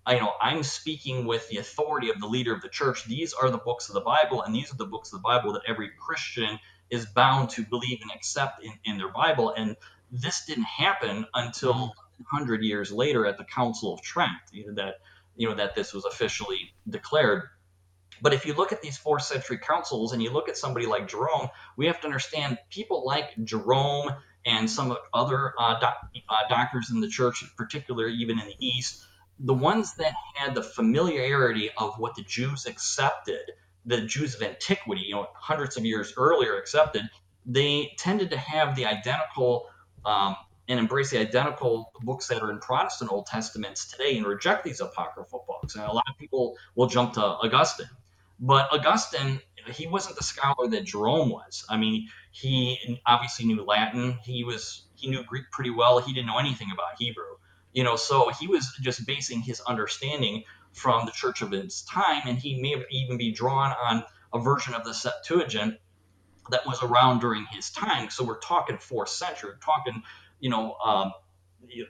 you 0.09 0.21
know, 0.21 0.33
I'm 0.41 0.63
speaking 0.63 1.27
with 1.27 1.49
the 1.49 1.57
authority 1.57 2.11
of 2.11 2.21
the 2.21 2.27
leader 2.27 2.55
of 2.55 2.61
the 2.61 2.69
church. 2.69 3.05
These 3.07 3.33
are 3.33 3.51
the 3.51 3.59
books 3.59 3.89
of 3.89 3.95
the 3.95 4.03
Bible, 4.03 4.43
and 4.43 4.55
these 4.55 4.73
are 4.73 4.77
the 4.77 4.87
books 4.87 5.13
of 5.13 5.19
the 5.19 5.23
Bible 5.23 5.55
that 5.55 5.63
every 5.67 5.91
Christian 5.99 6.59
is 6.91 7.07
bound 7.07 7.51
to 7.51 7.65
believe 7.65 8.01
and 8.03 8.11
accept 8.15 8.63
in, 8.63 8.73
in 8.85 8.99
their 8.99 9.09
Bible. 9.09 9.55
And 9.57 9.77
this 10.13 10.45
didn't 10.45 10.65
happen 10.65 11.27
until 11.35 11.95
100 12.19 12.55
mm-hmm. 12.55 12.65
years 12.65 12.93
later 12.93 13.27
at 13.27 13.39
the 13.39 13.45
Council 13.45 13.93
of 13.93 14.03
Trent, 14.03 14.33
you 14.53 14.67
know, 14.67 14.75
that 14.75 14.97
you 15.37 15.49
know 15.49 15.55
that 15.55 15.75
this 15.75 15.93
was 15.93 16.05
officially 16.05 16.73
declared. 16.89 17.43
But 18.23 18.33
if 18.33 18.47
you 18.47 18.55
look 18.55 18.73
at 18.73 18.81
these 18.81 18.97
fourth 18.97 19.25
century 19.25 19.59
councils 19.59 20.13
and 20.13 20.23
you 20.23 20.31
look 20.31 20.49
at 20.49 20.57
somebody 20.57 20.87
like 20.87 21.09
Jerome, 21.09 21.49
we 21.77 21.87
have 21.87 22.01
to 22.01 22.07
understand 22.07 22.59
people 22.71 23.05
like 23.05 23.31
Jerome 23.43 24.11
and 24.47 24.71
some 24.71 24.97
other 25.13 25.53
uh, 25.59 25.81
doc, 25.81 25.97
uh, 26.29 26.49
doctors 26.49 26.91
in 26.91 27.01
the 27.01 27.09
church, 27.09 27.43
in 27.43 27.49
particular, 27.57 28.07
even 28.07 28.39
in 28.39 28.47
the 28.47 28.57
East, 28.61 29.05
the 29.41 29.55
ones 29.55 29.95
that 29.97 30.15
had 30.35 30.55
the 30.55 30.63
familiarity 30.63 31.71
of 31.77 31.99
what 31.99 32.15
the 32.15 32.23
Jews 32.23 32.67
accepted 32.67 33.51
the 33.87 34.03
Jews 34.03 34.35
of 34.35 34.43
antiquity, 34.43 35.03
you 35.03 35.15
know, 35.15 35.29
hundreds 35.35 35.77
of 35.77 35.85
years 35.85 36.15
earlier 36.17 36.57
accepted, 36.57 37.03
they 37.47 37.93
tended 37.99 38.31
to 38.31 38.39
have 38.39 38.77
the 38.77 38.87
identical 38.87 39.67
um, 40.05 40.37
and 40.69 40.79
embrace 40.79 41.11
the 41.11 41.19
identical 41.19 41.93
books 42.03 42.29
that 42.29 42.43
are 42.43 42.51
in 42.51 42.59
Protestant 42.59 43.13
Old 43.13 43.27
Testaments 43.27 43.91
today 43.91 44.17
and 44.17 44.27
reject 44.27 44.65
these 44.65 44.81
apocryphal 44.81 45.45
books. 45.47 45.75
And 45.75 45.85
a 45.85 45.93
lot 45.93 46.05
of 46.09 46.19
people 46.19 46.57
will 46.75 46.87
jump 46.87 47.15
to 47.15 47.23
Augustine. 47.23 47.91
But 48.41 48.73
Augustine, 48.73 49.41
he 49.69 49.87
wasn't 49.87 50.17
the 50.17 50.25
scholar 50.25 50.69
that 50.69 50.85
Jerome 50.85 51.31
was. 51.31 51.65
I 51.69 51.77
mean, 51.77 52.09
he 52.33 53.01
obviously 53.07 53.47
knew 53.47 53.63
Latin. 53.63 54.19
He 54.25 54.45
was 54.45 54.87
he 54.97 55.09
knew 55.09 55.23
Greek 55.23 55.51
pretty 55.51 55.71
well. 55.71 56.01
He 56.01 56.13
didn't 56.13 56.27
know 56.27 56.39
anything 56.39 56.71
about 56.73 56.99
Hebrew. 56.99 57.37
You 57.73 57.85
know, 57.85 57.97
so 57.97 58.31
he 58.31 58.47
was 58.47 58.77
just 58.81 59.07
basing 59.07 59.43
his 59.43 59.61
understanding 59.61 60.45
from 60.73 61.07
the 61.07 61.13
church 61.13 61.43
of 61.43 61.51
his 61.53 61.83
time, 61.83 62.23
and 62.27 62.39
he 62.39 62.61
may 62.61 62.85
even 62.91 63.17
be 63.17 63.33
drawn 63.33 63.73
on 63.73 64.05
a 64.33 64.41
version 64.41 64.75
of 64.75 64.85
the 64.85 64.93
Septuagint 64.93 65.79
that 66.51 66.67
was 66.67 66.83
around 66.83 67.21
during 67.21 67.47
his 67.47 67.71
time. 67.71 68.11
So 68.11 68.25
we're 68.25 68.39
talking 68.41 68.79
fourth 68.79 69.09
century, 69.09 69.53
talking, 69.65 70.03
you 70.45 70.51
know, 70.51 70.75
um, 70.75 71.11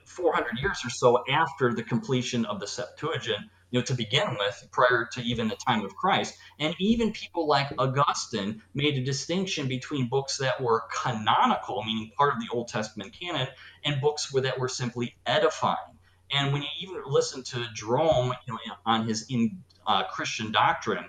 400 0.05 0.57
years 0.59 0.79
or 0.85 0.89
so 0.89 1.25
after 1.29 1.73
the 1.73 1.83
completion 1.83 2.45
of 2.45 2.61
the 2.61 2.67
Septuagint, 2.67 3.41
you 3.69 3.79
know, 3.79 3.83
to 3.83 3.93
begin 3.93 4.37
with, 4.39 4.69
prior 4.71 5.09
to 5.11 5.21
even 5.21 5.49
the 5.49 5.57
time 5.57 5.83
of 5.83 5.93
Christ. 5.93 6.37
And 6.57 6.73
even 6.79 7.11
people 7.11 7.49
like 7.49 7.67
Augustine 7.77 8.61
made 8.73 8.97
a 8.97 9.03
distinction 9.03 9.67
between 9.67 10.07
books 10.07 10.37
that 10.37 10.61
were 10.61 10.85
canonical, 11.03 11.83
meaning 11.83 12.11
part 12.17 12.33
of 12.33 12.39
the 12.39 12.47
Old 12.49 12.69
Testament 12.69 13.13
canon, 13.19 13.49
and 13.83 13.99
books 13.99 14.31
that 14.31 14.57
were 14.57 14.69
simply 14.69 15.17
edifying. 15.25 15.99
And 16.31 16.53
when 16.53 16.61
you 16.61 16.69
even 16.79 17.01
listen 17.05 17.43
to 17.43 17.65
Jerome 17.73 18.31
you 18.47 18.53
know, 18.53 18.59
on 18.85 19.05
his 19.05 19.25
in 19.29 19.61
uh, 19.85 20.03
Christian 20.05 20.53
doctrine, 20.53 21.03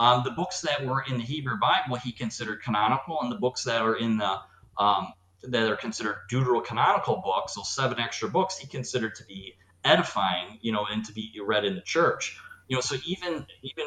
um, 0.00 0.24
the 0.24 0.32
books 0.32 0.62
that 0.62 0.84
were 0.84 1.04
in 1.08 1.18
the 1.18 1.24
Hebrew 1.24 1.58
Bible 1.60 1.94
he 1.94 2.10
considered 2.10 2.60
canonical, 2.64 3.20
and 3.22 3.30
the 3.30 3.36
books 3.36 3.62
that 3.64 3.82
are 3.82 3.94
in 3.94 4.18
the 4.18 4.40
um, 4.78 5.12
that 5.42 5.70
are 5.70 5.76
considered 5.76 6.16
deuterocanonical 6.30 7.22
books, 7.22 7.54
those 7.54 7.70
seven 7.70 7.98
extra 7.98 8.28
books, 8.28 8.58
he 8.58 8.66
considered 8.66 9.14
to 9.16 9.24
be 9.24 9.54
edifying, 9.84 10.58
you 10.60 10.72
know, 10.72 10.86
and 10.90 11.04
to 11.04 11.12
be 11.12 11.32
read 11.44 11.64
in 11.64 11.74
the 11.74 11.82
church. 11.82 12.38
You 12.68 12.76
know, 12.76 12.80
so 12.80 12.96
even 13.06 13.46
even 13.62 13.86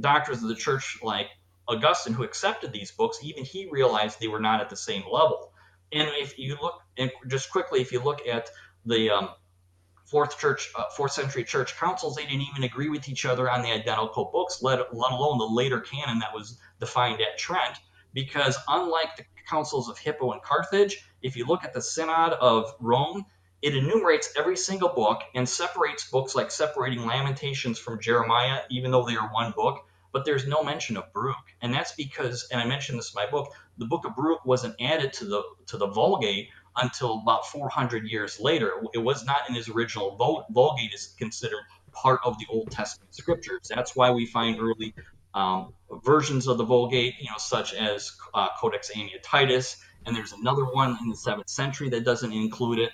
doctors 0.00 0.42
of 0.42 0.48
the 0.48 0.54
church 0.54 0.98
like 1.02 1.26
Augustine, 1.66 2.14
who 2.14 2.24
accepted 2.24 2.72
these 2.72 2.90
books, 2.90 3.18
even 3.22 3.44
he 3.44 3.68
realized 3.70 4.20
they 4.20 4.28
were 4.28 4.40
not 4.40 4.60
at 4.60 4.70
the 4.70 4.76
same 4.76 5.02
level. 5.10 5.52
And 5.92 6.08
if 6.14 6.38
you 6.38 6.56
look, 6.60 6.80
and 6.96 7.10
just 7.26 7.50
quickly, 7.50 7.80
if 7.80 7.92
you 7.92 8.00
look 8.00 8.26
at 8.26 8.50
the 8.86 9.10
um, 9.10 9.30
fourth 10.06 10.38
church, 10.38 10.70
uh, 10.76 10.84
fourth 10.96 11.12
century 11.12 11.44
church 11.44 11.76
councils, 11.76 12.16
they 12.16 12.24
didn't 12.24 12.42
even 12.42 12.64
agree 12.64 12.88
with 12.88 13.08
each 13.08 13.24
other 13.24 13.50
on 13.50 13.62
the 13.62 13.70
identical 13.70 14.30
books, 14.32 14.62
let, 14.62 14.94
let 14.94 15.12
alone 15.12 15.38
the 15.38 15.44
later 15.44 15.80
canon 15.80 16.18
that 16.20 16.34
was 16.34 16.58
defined 16.80 17.20
at 17.20 17.38
Trent. 17.38 17.76
Because 18.14 18.56
unlike 18.68 19.16
the 19.16 19.24
councils 19.48 19.88
of 19.88 19.98
Hippo 19.98 20.32
and 20.32 20.42
Carthage, 20.42 21.08
if 21.22 21.36
you 21.36 21.46
look 21.46 21.64
at 21.64 21.72
the 21.72 21.82
Synod 21.82 22.34
of 22.34 22.74
Rome, 22.80 23.24
it 23.60 23.74
enumerates 23.74 24.32
every 24.36 24.56
single 24.56 24.90
book 24.90 25.20
and 25.34 25.48
separates 25.48 26.08
books 26.10 26.34
like 26.34 26.50
separating 26.50 27.04
Lamentations 27.06 27.78
from 27.78 28.00
Jeremiah, 28.00 28.62
even 28.70 28.90
though 28.90 29.04
they 29.04 29.16
are 29.16 29.28
one 29.32 29.52
book. 29.52 29.84
But 30.12 30.24
there's 30.24 30.46
no 30.46 30.62
mention 30.62 30.96
of 30.96 31.12
Baruch, 31.12 31.36
and 31.60 31.74
that's 31.74 31.92
because, 31.92 32.48
and 32.50 32.60
I 32.60 32.64
mentioned 32.64 32.98
this 32.98 33.12
in 33.12 33.22
my 33.22 33.30
book, 33.30 33.52
the 33.76 33.84
book 33.84 34.06
of 34.06 34.16
Baruch 34.16 34.44
wasn't 34.46 34.74
added 34.80 35.12
to 35.14 35.26
the 35.26 35.42
to 35.66 35.76
the 35.76 35.86
Vulgate 35.86 36.48
until 36.76 37.18
about 37.18 37.46
400 37.46 38.08
years 38.08 38.40
later. 38.40 38.72
It 38.94 38.98
was 38.98 39.24
not 39.24 39.48
in 39.48 39.54
his 39.54 39.68
original 39.68 40.16
Vulgate 40.50 40.94
is 40.94 41.14
considered 41.18 41.60
part 41.92 42.20
of 42.24 42.38
the 42.38 42.46
Old 42.48 42.70
Testament 42.70 43.14
scriptures. 43.14 43.68
That's 43.68 43.96
why 43.96 44.10
we 44.10 44.24
find 44.24 44.58
early 44.60 44.94
um, 45.34 45.72
versions 46.04 46.46
of 46.46 46.58
the 46.58 46.64
Vulgate, 46.64 47.14
you 47.20 47.26
know, 47.26 47.38
such 47.38 47.74
as 47.74 48.12
uh, 48.34 48.48
Codex 48.58 48.90
Amiatus, 48.94 49.76
and 50.06 50.16
there's 50.16 50.32
another 50.32 50.64
one 50.64 50.96
in 51.00 51.08
the 51.08 51.16
seventh 51.16 51.48
century 51.48 51.88
that 51.90 52.04
doesn't 52.04 52.32
include 52.32 52.78
it, 52.78 52.90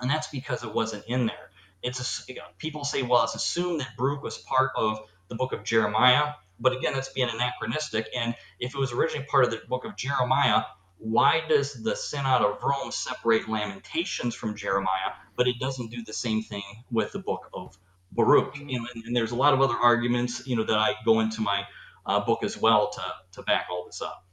and 0.00 0.10
that's 0.10 0.28
because 0.28 0.62
it 0.62 0.72
wasn't 0.72 1.04
in 1.06 1.26
there. 1.26 1.50
It's 1.82 2.00
a, 2.00 2.32
you 2.32 2.38
know, 2.38 2.46
people 2.58 2.84
say, 2.84 3.02
well, 3.02 3.24
it's 3.24 3.34
assumed 3.34 3.80
that 3.80 3.96
Baruch 3.96 4.22
was 4.22 4.38
part 4.38 4.70
of 4.76 5.00
the 5.28 5.36
book 5.36 5.52
of 5.52 5.64
Jeremiah, 5.64 6.34
but 6.60 6.72
again, 6.72 6.94
that's 6.94 7.10
being 7.10 7.28
anachronistic. 7.32 8.08
And 8.16 8.34
if 8.58 8.74
it 8.74 8.78
was 8.78 8.92
originally 8.92 9.26
part 9.26 9.44
of 9.44 9.50
the 9.50 9.60
book 9.68 9.84
of 9.84 9.96
Jeremiah, 9.96 10.62
why 10.98 11.42
does 11.48 11.74
the 11.74 11.94
Synod 11.94 12.42
of 12.42 12.62
Rome 12.62 12.90
separate 12.90 13.48
Lamentations 13.48 14.34
from 14.34 14.56
Jeremiah, 14.56 15.12
but 15.36 15.46
it 15.46 15.60
doesn't 15.60 15.90
do 15.90 16.02
the 16.02 16.12
same 16.12 16.42
thing 16.42 16.64
with 16.90 17.12
the 17.12 17.20
book 17.20 17.48
of 17.54 17.78
Baruch? 18.12 18.56
You 18.58 18.80
know, 18.80 18.86
and, 18.94 19.04
and, 19.04 19.16
there's 19.16 19.32
a 19.32 19.36
lot 19.36 19.52
of 19.52 19.60
other 19.60 19.74
arguments, 19.74 20.46
you 20.46 20.56
know, 20.56 20.64
that 20.64 20.76
I 20.76 20.94
go 21.04 21.20
into 21.20 21.40
my 21.40 21.64
uh, 22.06 22.20
book 22.20 22.42
as 22.42 22.58
well 22.58 22.90
to 22.90 23.02
to 23.32 23.42
back 23.42 23.66
all 23.70 23.84
this 23.86 24.00
up. 24.02 24.24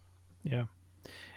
Yeah, 0.44 0.66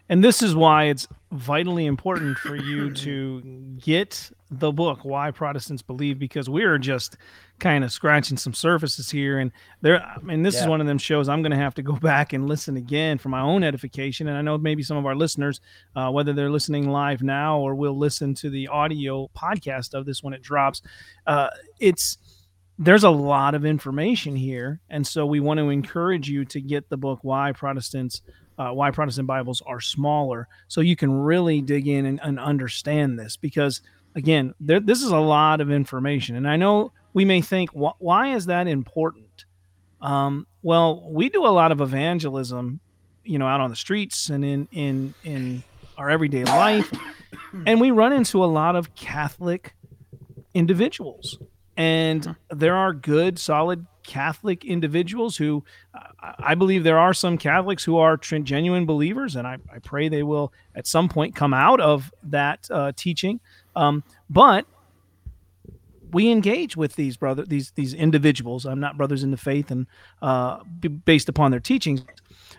and 0.09 0.23
this 0.23 0.43
is 0.43 0.55
why 0.55 0.85
it's 0.85 1.09
vitally 1.33 1.85
important 1.87 2.39
for 2.39 2.57
you 2.57 2.93
to 2.95 3.41
get 3.81 4.31
the 4.51 4.73
book 4.73 5.05
"Why 5.05 5.31
Protestants 5.31 5.83
Believe," 5.83 6.19
because 6.19 6.49
we're 6.49 6.79
just 6.79 7.17
kind 7.59 7.83
of 7.83 7.93
scratching 7.93 8.37
some 8.37 8.55
surfaces 8.55 9.11
here. 9.11 9.39
And 9.39 9.53
there, 9.81 10.03
I 10.03 10.19
mean, 10.21 10.43
this 10.43 10.55
yeah. 10.55 10.63
is 10.63 10.69
one 10.69 10.81
of 10.81 10.87
them 10.87 10.99
shows 10.99 11.29
I'm 11.29 11.43
going 11.43 11.53
to 11.53 11.59
have 11.59 11.75
to 11.75 11.83
go 11.83 11.93
back 12.01 12.33
and 12.33 12.49
listen 12.49 12.77
again 12.77 13.19
for 13.19 13.29
my 13.29 13.41
own 13.41 13.65
edification. 13.65 14.29
And 14.29 14.37
I 14.37 14.43
know 14.43 14.57
maybe 14.59 14.83
some 14.83 14.97
of 14.97 15.07
our 15.07 15.15
listeners, 15.15 15.61
uh, 15.97 16.11
whether 16.11 16.33
they're 16.33 16.51
listening 16.51 16.89
live 16.89 17.23
now 17.23 17.59
or 17.59 17.75
will 17.75 17.97
listen 17.97 18.35
to 18.37 18.51
the 18.51 18.69
audio 18.69 19.29
podcast 19.37 19.95
of 19.95 20.07
this 20.07 20.23
when 20.23 20.35
it 20.35 20.43
drops, 20.43 20.83
uh, 21.27 21.49
it's 21.81 22.19
there's 22.79 23.05
a 23.05 23.11
lot 23.11 23.55
of 23.55 23.65
information 23.65 24.37
here, 24.37 24.81
and 24.89 25.07
so 25.07 25.27
we 25.27 25.41
want 25.41 25.59
to 25.59 25.69
encourage 25.71 26.29
you 26.29 26.45
to 26.47 26.61
get 26.61 26.89
the 26.89 26.97
book 26.97 27.21
"Why 27.23 27.53
Protestants." 27.53 28.23
Uh, 28.59 28.73
why 28.73 28.91
Protestant 28.91 29.29
Bibles 29.29 29.63
are 29.67 29.81
smaller, 29.81 30.49
so 30.67 30.81
you 30.81 30.97
can 30.97 31.13
really 31.13 31.61
dig 31.61 31.87
in 31.87 32.07
and, 32.07 32.19
and 32.25 32.41
understand 32.41 33.17
this. 33.17 33.37
Because 33.37 33.83
again, 34.17 34.53
there, 34.59 34.81
this 34.81 35.01
is 35.01 35.13
a 35.13 35.19
lot 35.19 35.61
of 35.61 35.71
information, 35.71 36.35
and 36.35 36.49
I 36.49 36.57
know 36.57 36.93
we 37.13 37.25
may 37.25 37.41
think, 37.41 37.71
why 37.71 38.35
is 38.35 38.47
that 38.47 38.67
important? 38.67 39.45
Um, 40.01 40.47
well, 40.63 41.09
we 41.09 41.29
do 41.29 41.47
a 41.47 41.49
lot 41.49 41.73
of 41.73 41.81
evangelism, 41.81 42.81
you 43.25 43.39
know, 43.39 43.47
out 43.47 43.61
on 43.61 43.71
the 43.71 43.77
streets 43.77 44.29
and 44.29 44.45
in 44.45 44.69
in 44.73 45.15
in 45.23 45.63
our 45.97 46.11
everyday 46.11 46.45
life, 46.45 46.93
and 47.67 47.81
we 47.81 47.93
run 47.93 48.13
into 48.13 48.43
a 48.43 48.47
lot 48.47 48.75
of 48.77 48.95
Catholic 48.95 49.75
individuals, 50.55 51.39
and 51.79 52.35
there 52.51 52.75
are 52.75 52.93
good, 52.93 53.39
solid 53.39 53.87
Catholic 54.03 54.65
individuals 54.65 55.37
who 55.37 55.63
I 56.41 56.57
believe 56.57 56.83
there 56.83 56.99
are 56.99 57.15
some 57.15 57.39
Catholics 57.39 57.85
who 57.85 57.99
are 57.99 58.17
genuine 58.17 58.85
believers, 58.85 59.37
and 59.37 59.47
I, 59.47 59.59
I, 59.73 59.79
pray 59.79 60.09
they 60.09 60.25
will 60.25 60.53
at 60.75 60.87
some 60.87 61.09
point 61.09 61.37
come 61.37 61.55
out 61.55 61.81
of 61.81 62.13
that 62.25 62.67
uh, 62.71 62.93
teaching. 62.97 63.39
Um, 63.77 64.03
but 64.29 64.67
we 66.11 66.31
engage 66.31 66.77
with 66.77 66.97
these 66.97 67.17
brother 67.17 67.45
these 67.45 67.71
these 67.73 67.95
individuals. 67.95 68.67
I'm 68.67 68.81
not 68.81 68.97
brothers 68.97 69.23
in 69.23 69.31
the 69.31 69.37
faith, 69.37 69.71
and 69.71 69.87
uh, 70.21 70.65
based 71.05 71.29
upon 71.29 71.53
their 71.53 71.61
teachings, 71.61 72.03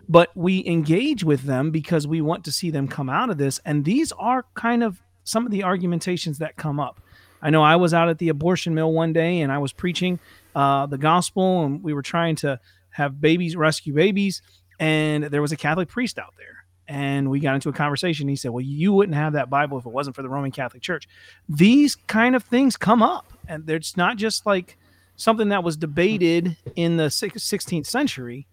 but 0.08 0.30
we 0.38 0.66
engage 0.66 1.26
with 1.26 1.44
them 1.44 1.72
because 1.72 2.08
we 2.08 2.22
want 2.22 2.46
to 2.46 2.54
see 2.54 2.72
them 2.72 2.88
come 2.88 3.10
out 3.10 3.30
of 3.30 3.38
this. 3.38 3.60
And 3.66 3.84
these 3.84 4.14
are 4.14 4.46
kind 4.54 4.82
of 4.82 5.02
some 5.26 5.46
of 5.46 5.52
the 5.52 5.64
argumentations 5.64 6.38
that 6.38 6.56
come 6.56 6.80
up. 6.80 7.02
I 7.42 7.50
know 7.50 7.64
I 7.64 7.76
was 7.76 7.94
out 7.94 8.10
at 8.10 8.18
the 8.18 8.30
abortion 8.30 8.74
mill 8.74 8.92
one 8.92 9.14
day 9.14 9.42
and 9.42 9.52
I 9.52 9.58
was 9.58 9.74
preaching 9.74 10.20
uh, 10.56 10.86
the 10.88 10.98
gospel, 10.98 11.64
and 11.64 11.84
we 11.84 11.94
were 11.94 12.02
trying 12.02 12.36
to 12.38 12.60
have 12.92 13.22
babies 13.22 13.56
rescue 13.56 13.94
babies, 13.94 14.42
and 14.80 15.26
there 15.26 15.42
was 15.42 15.52
a 15.52 15.58
Catholic 15.58 15.90
priest 15.90 16.20
out 16.20 16.34
there 16.38 16.60
and 16.90 17.30
we 17.30 17.40
got 17.40 17.54
into 17.54 17.70
a 17.70 17.74
conversation. 17.74 18.28
He 18.28 18.36
said, 18.36 18.50
"Well, 18.50 18.66
you 18.66 18.92
wouldn't 18.92 19.16
have 19.16 19.34
that 19.34 19.50
Bible 19.50 19.78
if 19.78 19.86
it 19.86 19.92
wasn't 19.92 20.16
for 20.16 20.24
the 20.24 20.30
Roman 20.30 20.52
Catholic 20.52 20.82
Church." 20.82 21.08
These 21.48 21.96
kind 21.96 22.36
of 22.36 22.44
things 22.44 22.76
come 22.76 23.04
up, 23.04 23.32
and 23.48 23.70
it's 23.70 23.96
not 23.96 24.18
just 24.18 24.46
like 24.48 24.76
something 25.16 25.50
that 25.50 25.64
was 25.64 25.78
debated 25.78 26.58
in 26.76 26.98
the 26.98 27.06
16th 27.06 27.86
century. 27.86 28.48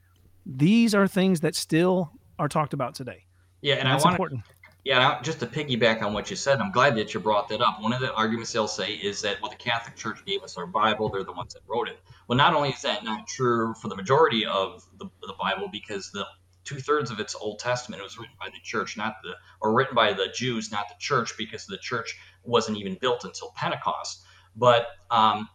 These 0.45 0.95
are 0.95 1.09
things 1.09 1.41
that 1.41 1.55
still 1.55 2.12
are 2.39 2.49
talked 2.49 2.74
about 2.74 2.95
today. 2.95 3.24
Yeah, 3.62 3.74
and, 3.74 3.89
and 3.89 3.89
I 3.89 3.95
want 3.95 4.12
important. 4.12 4.43
Yeah, 4.87 5.20
just 5.20 5.41
to 5.41 5.49
piggyback 5.49 6.01
on 6.01 6.12
what 6.12 6.30
you 6.30 6.37
said, 6.37 6.61
I'm 6.61 6.70
glad 6.70 6.95
that 6.95 7.12
you 7.12 7.18
brought 7.18 7.49
that 7.49 7.61
up. 7.61 7.82
One 7.82 7.93
of 7.93 8.01
the 8.01 8.14
arguments 8.14 8.53
they'll 8.53 8.68
say 8.68 8.93
is 8.93 9.20
that, 9.22 9.43
well, 9.43 9.51
the 9.51 9.57
Catholic 9.57 9.97
Church 9.97 10.24
gave 10.24 10.45
us 10.45 10.57
our 10.57 10.64
Bible; 10.64 11.09
they're 11.09 11.24
the 11.24 11.32
ones 11.32 11.55
that 11.55 11.62
wrote 11.66 11.89
it. 11.89 11.99
Well, 12.28 12.39
not 12.39 12.55
only 12.55 12.68
is 12.68 12.82
that 12.82 13.03
not 13.03 13.26
true 13.26 13.74
for 13.82 13.89
the 13.89 13.97
majority 13.97 14.47
of 14.47 14.87
the, 14.99 15.07
the 15.22 15.34
Bible, 15.41 15.68
because 15.72 16.12
the 16.12 16.24
two 16.62 16.78
thirds 16.78 17.11
of 17.11 17.18
its 17.18 17.34
Old 17.34 17.59
Testament 17.59 18.01
was 18.01 18.16
written 18.16 18.37
by 18.39 18.47
the 18.47 18.61
church, 18.62 18.97
not 18.97 19.16
the, 19.24 19.32
or 19.61 19.74
written 19.74 19.97
by 19.97 20.12
the 20.12 20.28
Jews, 20.32 20.70
not 20.70 20.89
the 20.89 20.95
church, 21.01 21.37
because 21.37 21.66
the 21.66 21.78
church 21.78 22.16
wasn't 22.45 22.78
even 22.78 22.95
built 23.01 23.24
until 23.24 23.53
Pentecost. 23.57 24.22
But 24.55 24.87
um, 25.11 25.49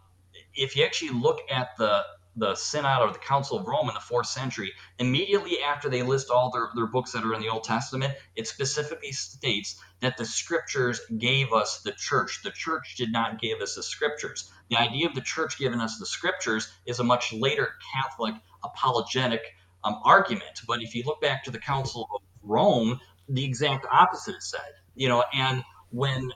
if 0.55 0.75
you 0.75 0.83
actually 0.83 1.11
look 1.11 1.39
at 1.49 1.77
the 1.77 2.03
the 2.35 2.55
Synod 2.55 3.01
or 3.01 3.11
the 3.11 3.19
Council 3.19 3.59
of 3.59 3.67
Rome 3.67 3.89
in 3.89 3.93
the 3.93 3.99
fourth 3.99 4.27
century, 4.27 4.71
immediately 4.99 5.61
after 5.61 5.89
they 5.89 6.01
list 6.01 6.29
all 6.29 6.49
their, 6.51 6.69
their 6.75 6.87
books 6.87 7.11
that 7.11 7.23
are 7.23 7.33
in 7.33 7.41
the 7.41 7.49
Old 7.49 7.63
Testament, 7.63 8.13
it 8.35 8.47
specifically 8.47 9.11
states 9.11 9.81
that 9.99 10.17
the 10.17 10.25
scriptures 10.25 11.01
gave 11.17 11.51
us 11.51 11.81
the 11.81 11.91
church. 11.91 12.41
The 12.43 12.51
church 12.51 12.95
did 12.97 13.11
not 13.11 13.41
give 13.41 13.59
us 13.59 13.75
the 13.75 13.83
scriptures. 13.83 14.49
The 14.69 14.79
idea 14.79 15.07
of 15.07 15.15
the 15.15 15.21
church 15.21 15.57
giving 15.57 15.81
us 15.81 15.99
the 15.99 16.05
scriptures 16.05 16.71
is 16.85 16.99
a 16.99 17.03
much 17.03 17.33
later 17.33 17.73
Catholic 17.93 18.35
apologetic 18.63 19.41
um, 19.83 19.99
argument. 20.05 20.61
But 20.67 20.81
if 20.81 20.95
you 20.95 21.03
look 21.05 21.21
back 21.21 21.43
to 21.45 21.51
the 21.51 21.59
Council 21.59 22.07
of 22.13 22.21
Rome, 22.43 22.99
the 23.27 23.43
exact 23.43 23.85
opposite 23.91 24.35
is 24.37 24.49
said. 24.49 24.73
You 24.95 25.09
know, 25.09 25.23
and 25.33 25.63
when 25.89 26.31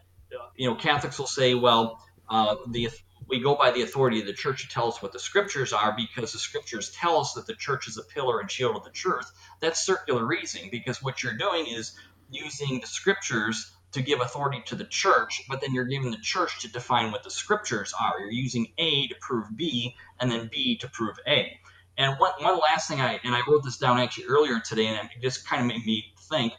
you 0.55 0.69
know 0.69 0.75
Catholics 0.75 1.17
will 1.17 1.27
say, 1.27 1.53
well, 1.53 2.01
uh, 2.29 2.55
the 2.67 2.89
we 3.27 3.39
go 3.39 3.55
by 3.55 3.71
the 3.71 3.81
authority 3.81 4.19
of 4.19 4.27
the 4.27 4.33
church 4.33 4.63
to 4.63 4.69
tell 4.69 4.87
us 4.87 5.01
what 5.01 5.11
the 5.11 5.19
scriptures 5.19 5.73
are 5.73 5.95
because 5.95 6.31
the 6.31 6.39
scriptures 6.39 6.91
tell 6.91 7.19
us 7.19 7.33
that 7.33 7.47
the 7.47 7.55
church 7.55 7.87
is 7.87 7.97
a 7.97 8.03
pillar 8.03 8.39
and 8.39 8.49
shield 8.49 8.75
of 8.75 8.83
the 8.83 8.91
truth. 8.91 9.31
That's 9.61 9.85
circular 9.85 10.25
reasoning 10.25 10.69
because 10.71 11.01
what 11.01 11.23
you're 11.23 11.37
doing 11.37 11.65
is 11.67 11.97
using 12.29 12.79
the 12.79 12.87
scriptures 12.87 13.71
to 13.93 14.01
give 14.01 14.19
authority 14.19 14.61
to 14.65 14.75
the 14.75 14.83
church, 14.83 15.43
but 15.47 15.61
then 15.61 15.73
you're 15.73 15.85
giving 15.85 16.11
the 16.11 16.17
church 16.17 16.61
to 16.61 16.71
define 16.71 17.11
what 17.11 17.23
the 17.23 17.29
scriptures 17.31 17.93
are. 17.99 18.19
You're 18.19 18.31
using 18.31 18.67
A 18.77 19.07
to 19.07 19.15
prove 19.21 19.55
B 19.55 19.95
and 20.19 20.29
then 20.29 20.49
B 20.51 20.77
to 20.77 20.89
prove 20.89 21.17
A. 21.25 21.57
And 21.97 22.19
one, 22.19 22.33
one 22.39 22.59
last 22.59 22.89
thing 22.89 22.99
I 22.99 23.19
and 23.23 23.33
I 23.33 23.39
wrote 23.47 23.63
this 23.63 23.77
down 23.77 23.99
actually 23.99 24.25
earlier 24.25 24.59
today, 24.59 24.87
and 24.87 24.97
it 24.97 25.21
just 25.21 25.47
kind 25.47 25.61
of 25.61 25.67
made 25.67 25.85
me 25.85 26.13
think. 26.29 26.53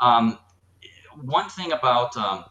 Um, 0.00 0.38
one 1.20 1.50
thing 1.50 1.72
about 1.72 2.16
um, 2.16 2.44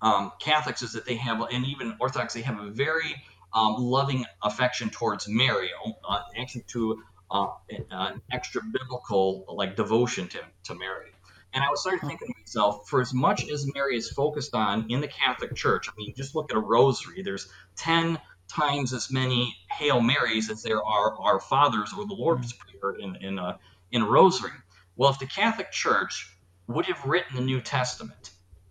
um, 0.00 0.32
Catholics 0.40 0.82
is 0.82 0.92
that 0.92 1.04
they 1.04 1.16
have, 1.16 1.40
and 1.52 1.64
even 1.66 1.96
Orthodox, 2.00 2.34
they 2.34 2.42
have 2.42 2.60
a 2.60 2.70
very 2.70 3.22
um, 3.52 3.76
loving 3.78 4.24
affection 4.42 4.90
towards 4.90 5.28
Mary, 5.28 5.70
uh, 6.08 6.20
actually 6.38 6.64
to 6.68 7.02
uh, 7.30 7.48
an 7.90 8.22
extra 8.30 8.62
biblical 8.62 9.44
like 9.48 9.76
devotion 9.76 10.28
to, 10.28 10.38
to 10.64 10.74
Mary. 10.74 11.10
And 11.54 11.64
I 11.64 11.70
was 11.70 11.80
started 11.80 12.00
thinking 12.00 12.28
to 12.28 12.34
myself, 12.38 12.88
for 12.88 13.00
as 13.00 13.14
much 13.14 13.48
as 13.48 13.66
Mary 13.74 13.96
is 13.96 14.10
focused 14.10 14.54
on 14.54 14.90
in 14.90 15.00
the 15.00 15.08
Catholic 15.08 15.54
Church, 15.54 15.88
I 15.88 15.92
mean, 15.96 16.14
just 16.14 16.34
look 16.34 16.50
at 16.50 16.56
a 16.56 16.60
rosary. 16.60 17.22
There's 17.22 17.48
ten 17.76 18.18
times 18.48 18.92
as 18.92 19.10
many 19.10 19.56
Hail 19.70 20.00
Marys 20.00 20.50
as 20.50 20.62
there 20.62 20.82
are 20.82 21.18
Our 21.18 21.40
Fathers 21.40 21.92
or 21.96 22.06
the 22.06 22.14
Lord's 22.14 22.52
mm-hmm. 22.52 22.78
Prayer 22.78 22.94
in 22.94 23.16
in 23.16 23.38
a 23.38 23.58
in 23.90 24.02
a 24.02 24.06
rosary. 24.06 24.52
Well, 24.96 25.10
if 25.10 25.18
the 25.18 25.26
Catholic 25.26 25.70
Church 25.70 26.34
would 26.66 26.86
have 26.86 27.04
written 27.04 27.36
the 27.36 27.42
New 27.42 27.60
Testament, 27.60 28.30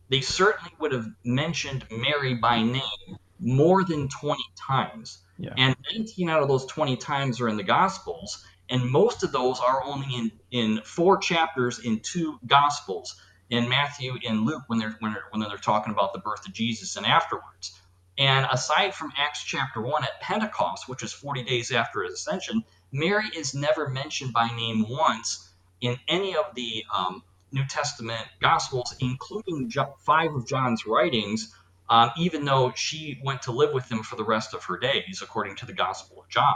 they 0.09 0.21
certainly 0.21 0.71
would 0.79 0.91
have 0.91 1.07
mentioned 1.23 1.85
Mary 1.91 2.35
by 2.35 2.61
name 2.61 3.17
more 3.39 3.83
than 3.83 4.07
20 4.07 4.41
times. 4.55 5.19
Yeah. 5.37 5.53
And 5.57 5.75
19 5.93 6.29
out 6.29 6.41
of 6.41 6.47
those 6.47 6.65
20 6.65 6.97
times 6.97 7.39
are 7.41 7.49
in 7.49 7.57
the 7.57 7.63
Gospels, 7.63 8.45
and 8.69 8.89
most 8.89 9.23
of 9.23 9.31
those 9.31 9.59
are 9.59 9.83
only 9.83 10.07
in, 10.15 10.31
in 10.51 10.81
four 10.83 11.17
chapters 11.17 11.79
in 11.79 11.99
two 11.99 12.39
Gospels, 12.45 13.21
in 13.49 13.69
Matthew 13.69 14.15
and 14.27 14.45
Luke, 14.45 14.63
when 14.67 14.79
they're, 14.79 14.97
when 14.99 15.13
they're 15.13 15.23
when 15.31 15.39
they're 15.47 15.57
talking 15.57 15.93
about 15.93 16.11
the 16.11 16.19
birth 16.19 16.45
of 16.45 16.53
Jesus 16.53 16.97
and 16.97 17.05
afterwards. 17.05 17.79
And 18.17 18.47
aside 18.51 18.95
from 18.95 19.13
Acts 19.15 19.43
chapter 19.43 19.79
1 19.79 20.03
at 20.03 20.19
Pentecost, 20.21 20.89
which 20.89 21.03
is 21.03 21.13
40 21.13 21.43
days 21.43 21.71
after 21.71 22.03
his 22.03 22.13
ascension, 22.13 22.63
Mary 22.91 23.27
is 23.35 23.53
never 23.53 23.87
mentioned 23.87 24.33
by 24.33 24.47
name 24.47 24.85
once 24.89 25.53
in 25.81 25.97
any 26.07 26.35
of 26.35 26.55
the 26.55 26.83
um, 26.93 27.23
New 27.51 27.65
Testament 27.65 28.25
Gospels, 28.41 28.95
including 28.99 29.71
five 29.99 30.33
of 30.33 30.45
John's 30.45 30.85
writings, 30.85 31.53
um, 31.89 32.11
even 32.17 32.45
though 32.45 32.73
she 32.75 33.19
went 33.23 33.41
to 33.43 33.51
live 33.51 33.73
with 33.73 33.89
him 33.89 34.03
for 34.03 34.15
the 34.15 34.23
rest 34.23 34.53
of 34.53 34.63
her 34.65 34.77
days, 34.77 35.21
according 35.21 35.55
to 35.57 35.65
the 35.65 35.73
Gospel 35.73 36.21
of 36.21 36.29
John. 36.29 36.55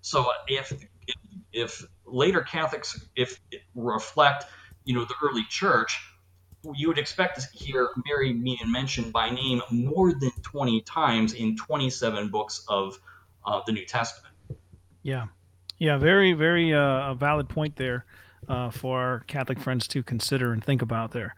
So 0.00 0.26
if 0.48 0.72
if, 1.06 1.16
if 1.52 1.86
later 2.04 2.40
Catholics 2.40 3.06
if 3.16 3.40
reflect, 3.74 4.44
you 4.84 4.94
know, 4.94 5.04
the 5.04 5.14
early 5.22 5.44
church, 5.48 6.00
you 6.74 6.88
would 6.88 6.98
expect 6.98 7.40
to 7.40 7.56
hear 7.56 7.88
Mary 8.06 8.32
being 8.32 8.58
mentioned 8.66 9.12
by 9.12 9.30
name 9.30 9.62
more 9.70 10.12
than 10.12 10.30
20 10.42 10.80
times 10.82 11.34
in 11.34 11.56
27 11.56 12.28
books 12.28 12.64
of 12.68 12.98
uh, 13.44 13.60
the 13.66 13.72
New 13.72 13.84
Testament. 13.84 14.34
Yeah. 15.02 15.26
Yeah, 15.78 15.98
very, 15.98 16.32
very 16.32 16.72
uh, 16.72 17.14
valid 17.14 17.48
point 17.48 17.74
there 17.74 18.04
uh, 18.48 18.70
for 18.70 19.00
our 19.00 19.20
Catholic 19.26 19.60
friends 19.60 19.86
to 19.88 20.02
consider 20.02 20.52
and 20.52 20.62
think 20.62 20.82
about 20.82 21.12
there. 21.12 21.34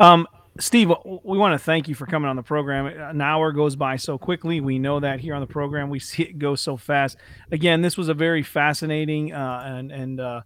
Um, 0.00 0.26
Steve, 0.60 0.92
we 1.04 1.38
want 1.38 1.54
to 1.54 1.58
thank 1.58 1.86
you 1.86 1.94
for 1.94 2.06
coming 2.06 2.28
on 2.28 2.34
the 2.34 2.42
program. 2.42 2.86
An 2.86 3.20
hour 3.20 3.52
goes 3.52 3.76
by 3.76 3.96
so 3.96 4.18
quickly. 4.18 4.60
We 4.60 4.78
know 4.80 4.98
that 4.98 5.20
here 5.20 5.34
on 5.34 5.40
the 5.40 5.46
program, 5.46 5.88
we 5.88 5.98
see 6.00 6.24
it 6.24 6.38
go 6.38 6.54
so 6.56 6.76
fast. 6.76 7.16
Again, 7.52 7.80
this 7.80 7.96
was 7.96 8.08
a 8.08 8.14
very 8.14 8.42
fascinating 8.42 9.32
uh, 9.32 9.62
and, 9.64 9.92
and 9.92 10.20
uh, 10.20 10.40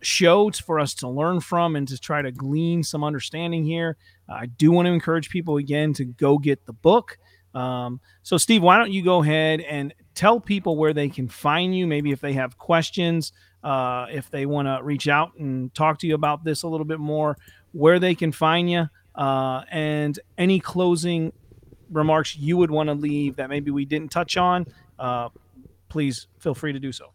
shows 0.00 0.58
for 0.58 0.80
us 0.80 0.94
to 0.94 1.08
learn 1.08 1.40
from 1.40 1.76
and 1.76 1.86
to 1.88 1.98
try 1.98 2.20
to 2.20 2.32
glean 2.32 2.82
some 2.82 3.04
understanding 3.04 3.64
here. 3.64 3.96
I 4.28 4.46
do 4.46 4.72
want 4.72 4.86
to 4.86 4.92
encourage 4.92 5.30
people 5.30 5.56
again 5.56 5.92
to 5.94 6.04
go 6.04 6.38
get 6.38 6.66
the 6.66 6.72
book. 6.72 7.18
Um, 7.54 8.00
so, 8.22 8.36
Steve, 8.36 8.62
why 8.62 8.78
don't 8.78 8.90
you 8.90 9.04
go 9.04 9.22
ahead 9.22 9.60
and 9.60 9.94
tell 10.14 10.40
people 10.40 10.76
where 10.76 10.92
they 10.92 11.08
can 11.08 11.28
find 11.28 11.76
you? 11.76 11.86
Maybe 11.86 12.10
if 12.10 12.20
they 12.20 12.32
have 12.32 12.58
questions, 12.58 13.32
uh, 13.64 14.06
if 14.10 14.30
they 14.30 14.46
want 14.46 14.68
to 14.68 14.80
reach 14.82 15.08
out 15.08 15.32
and 15.38 15.74
talk 15.74 15.98
to 16.00 16.06
you 16.06 16.14
about 16.14 16.44
this 16.44 16.62
a 16.62 16.68
little 16.68 16.84
bit 16.84 17.00
more, 17.00 17.36
where 17.72 17.98
they 17.98 18.14
can 18.14 18.30
find 18.30 18.70
you, 18.70 18.88
uh, 19.14 19.62
and 19.70 20.20
any 20.38 20.60
closing 20.60 21.32
remarks 21.90 22.36
you 22.36 22.56
would 22.56 22.70
want 22.70 22.88
to 22.88 22.94
leave 22.94 23.36
that 23.36 23.48
maybe 23.48 23.70
we 23.70 23.84
didn't 23.84 24.10
touch 24.10 24.36
on. 24.36 24.66
Uh, 24.98 25.28
please 25.88 26.26
feel 26.38 26.54
free 26.54 26.72
to 26.72 26.78
do 26.78 26.92
so. 26.92 27.12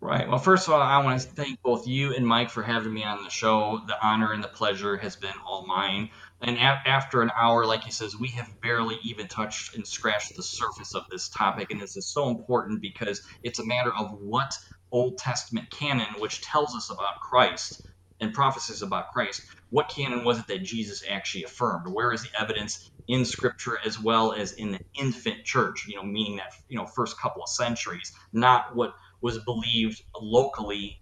Right. 0.00 0.28
Well, 0.28 0.38
first 0.38 0.68
of 0.68 0.74
all, 0.74 0.82
I 0.82 1.02
want 1.02 1.18
to 1.22 1.26
thank 1.28 1.62
both 1.62 1.86
you 1.86 2.14
and 2.14 2.26
Mike 2.26 2.50
for 2.50 2.62
having 2.62 2.92
me 2.92 3.02
on 3.04 3.24
the 3.24 3.30
show. 3.30 3.80
The 3.86 3.96
honor 4.06 4.32
and 4.32 4.44
the 4.44 4.48
pleasure 4.48 4.98
has 4.98 5.16
been 5.16 5.32
all 5.46 5.66
mine. 5.66 6.10
And 6.42 6.58
a- 6.58 6.82
after 6.86 7.22
an 7.22 7.30
hour, 7.34 7.64
like 7.64 7.84
he 7.84 7.90
says, 7.90 8.14
we 8.14 8.28
have 8.28 8.60
barely 8.60 8.98
even 9.02 9.28
touched 9.28 9.74
and 9.74 9.86
scratched 9.86 10.36
the 10.36 10.42
surface 10.42 10.94
of 10.94 11.04
this 11.10 11.30
topic. 11.30 11.70
And 11.70 11.80
this 11.80 11.96
is 11.96 12.04
so 12.04 12.28
important 12.28 12.82
because 12.82 13.22
it's 13.42 13.60
a 13.60 13.64
matter 13.64 13.94
of 13.94 14.12
what 14.20 14.58
Old 14.94 15.18
Testament 15.18 15.70
canon, 15.72 16.08
which 16.20 16.42
tells 16.42 16.76
us 16.76 16.90
about 16.90 17.16
Christ, 17.30 17.80
and 18.20 18.34
prophecies 18.34 18.82
about 18.82 19.10
Christ, 19.12 19.42
what 19.70 19.90
canon 19.90 20.24
was 20.24 20.40
it 20.40 20.48
that 20.48 20.64
Jesus 20.64 21.04
actually 21.08 21.44
affirmed? 21.44 21.86
Where 21.92 22.12
is 22.12 22.22
the 22.24 22.40
evidence 22.40 22.90
in 23.08 23.26
Scripture 23.26 23.78
as 23.84 24.00
well 24.00 24.32
as 24.32 24.54
in 24.54 24.72
the 24.72 24.80
infant 24.98 25.44
church? 25.44 25.84
You 25.88 25.96
know, 25.96 26.04
meaning 26.04 26.36
that 26.38 26.52
you 26.68 26.78
know 26.78 26.86
first 26.86 27.20
couple 27.20 27.42
of 27.42 27.50
centuries, 27.50 28.12
not 28.32 28.76
what 28.76 28.94
was 29.22 29.38
believed 29.44 30.02
locally 30.20 30.98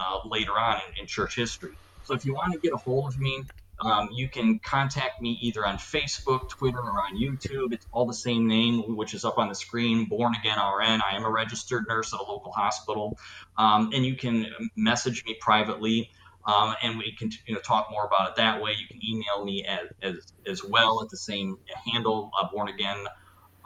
uh, 0.00 0.28
later 0.28 0.52
on 0.52 0.76
in, 0.76 1.02
in 1.02 1.08
church 1.08 1.36
history. 1.36 1.78
So 2.02 2.14
if 2.14 2.24
you 2.26 2.34
want 2.34 2.54
to 2.54 2.60
get 2.60 2.74
a 2.74 2.78
hold 2.78 3.08
of 3.08 3.18
me, 3.18 3.44
um, 3.80 4.08
you 4.12 4.28
can 4.28 4.58
contact 4.58 5.20
me 5.20 5.38
either 5.42 5.66
on 5.66 5.76
Facebook, 5.76 6.48
Twitter, 6.48 6.78
or 6.78 7.00
on 7.00 7.16
YouTube. 7.16 7.72
It's 7.72 7.86
all 7.92 8.06
the 8.06 8.14
same 8.14 8.46
name, 8.46 8.96
which 8.96 9.14
is 9.14 9.24
up 9.24 9.38
on 9.38 9.48
the 9.48 9.54
screen 9.54 10.06
Born 10.06 10.34
Again 10.34 10.58
RN. 10.58 11.02
I 11.02 11.14
am 11.14 11.24
a 11.24 11.30
registered 11.30 11.84
nurse 11.88 12.14
at 12.14 12.20
a 12.20 12.22
local 12.22 12.52
hospital. 12.52 13.18
Um, 13.58 13.90
and 13.92 14.04
you 14.04 14.16
can 14.16 14.46
message 14.76 15.24
me 15.24 15.36
privately. 15.40 16.10
Um, 16.46 16.76
and 16.80 16.96
we 16.96 17.12
can 17.12 17.30
you 17.46 17.54
know, 17.54 17.60
talk 17.60 17.88
more 17.90 18.06
about 18.06 18.30
it 18.30 18.36
that 18.36 18.62
way. 18.62 18.76
You 18.78 18.86
can 18.86 19.00
email 19.04 19.44
me 19.44 19.64
as, 19.64 19.88
as, 20.00 20.32
as 20.46 20.64
well 20.64 21.02
at 21.02 21.10
the 21.10 21.16
same 21.16 21.58
handle, 21.92 22.30
uh, 22.40 22.48
born 22.52 22.68
again 22.68 22.98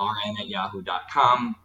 rn 0.01 0.37
at 0.41 0.49
yahoo.com. 0.49 1.57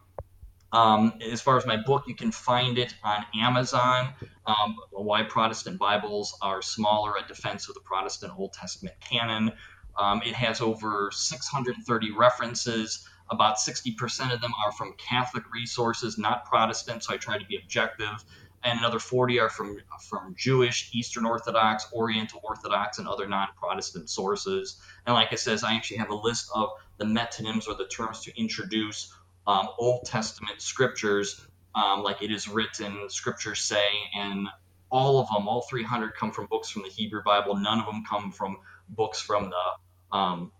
Um, 0.72 1.14
as 1.20 1.40
far 1.40 1.56
as 1.56 1.66
my 1.66 1.76
book, 1.76 2.04
you 2.06 2.14
can 2.14 2.32
find 2.32 2.78
it 2.78 2.94
on 3.04 3.24
Amazon. 3.38 4.12
Um, 4.46 4.76
why 4.90 5.22
Protestant 5.22 5.78
Bibles 5.78 6.36
are 6.42 6.60
smaller: 6.62 7.14
a 7.16 7.26
defense 7.26 7.68
of 7.68 7.74
the 7.74 7.80
Protestant 7.80 8.32
Old 8.36 8.52
Testament 8.52 8.96
canon. 9.00 9.52
Um, 9.98 10.22
it 10.24 10.34
has 10.34 10.60
over 10.60 11.10
630 11.12 12.12
references. 12.12 13.08
About 13.30 13.56
60% 13.56 14.32
of 14.32 14.40
them 14.40 14.52
are 14.64 14.70
from 14.72 14.94
Catholic 14.98 15.44
resources, 15.52 16.16
not 16.18 16.44
Protestant. 16.44 17.02
So 17.02 17.14
I 17.14 17.16
try 17.16 17.38
to 17.38 17.46
be 17.46 17.56
objective. 17.56 18.24
And 18.62 18.78
another 18.78 18.98
40 18.98 19.38
are 19.40 19.48
from 19.48 19.78
from 20.08 20.34
Jewish, 20.36 20.90
Eastern 20.92 21.24
Orthodox, 21.24 21.86
Oriental 21.92 22.40
Orthodox, 22.42 22.98
and 22.98 23.06
other 23.06 23.28
non-Protestant 23.28 24.10
sources. 24.10 24.80
And 25.06 25.14
like 25.14 25.32
I 25.32 25.36
says, 25.36 25.62
I 25.62 25.74
actually 25.74 25.98
have 25.98 26.10
a 26.10 26.14
list 26.14 26.50
of 26.54 26.70
the 26.98 27.04
metonyms 27.04 27.68
or 27.68 27.74
the 27.74 27.86
terms 27.86 28.22
to 28.22 28.40
introduce 28.40 29.12
um, 29.46 29.68
Old 29.78 30.04
Testament 30.04 30.60
scriptures, 30.60 31.46
um, 31.74 32.02
like 32.02 32.22
it 32.22 32.30
is 32.30 32.48
written, 32.48 33.08
scriptures 33.08 33.60
say, 33.60 33.86
and 34.14 34.48
all 34.90 35.20
of 35.20 35.28
them, 35.28 35.48
all 35.48 35.62
300 35.62 36.14
come 36.14 36.32
from 36.32 36.46
books 36.46 36.70
from 36.70 36.82
the 36.82 36.88
Hebrew 36.88 37.22
Bible. 37.24 37.56
None 37.56 37.80
of 37.80 37.86
them 37.86 38.04
come 38.08 38.32
from 38.32 38.58
books 38.88 39.20
from 39.20 39.50
the 39.50 40.16
um, 40.16 40.52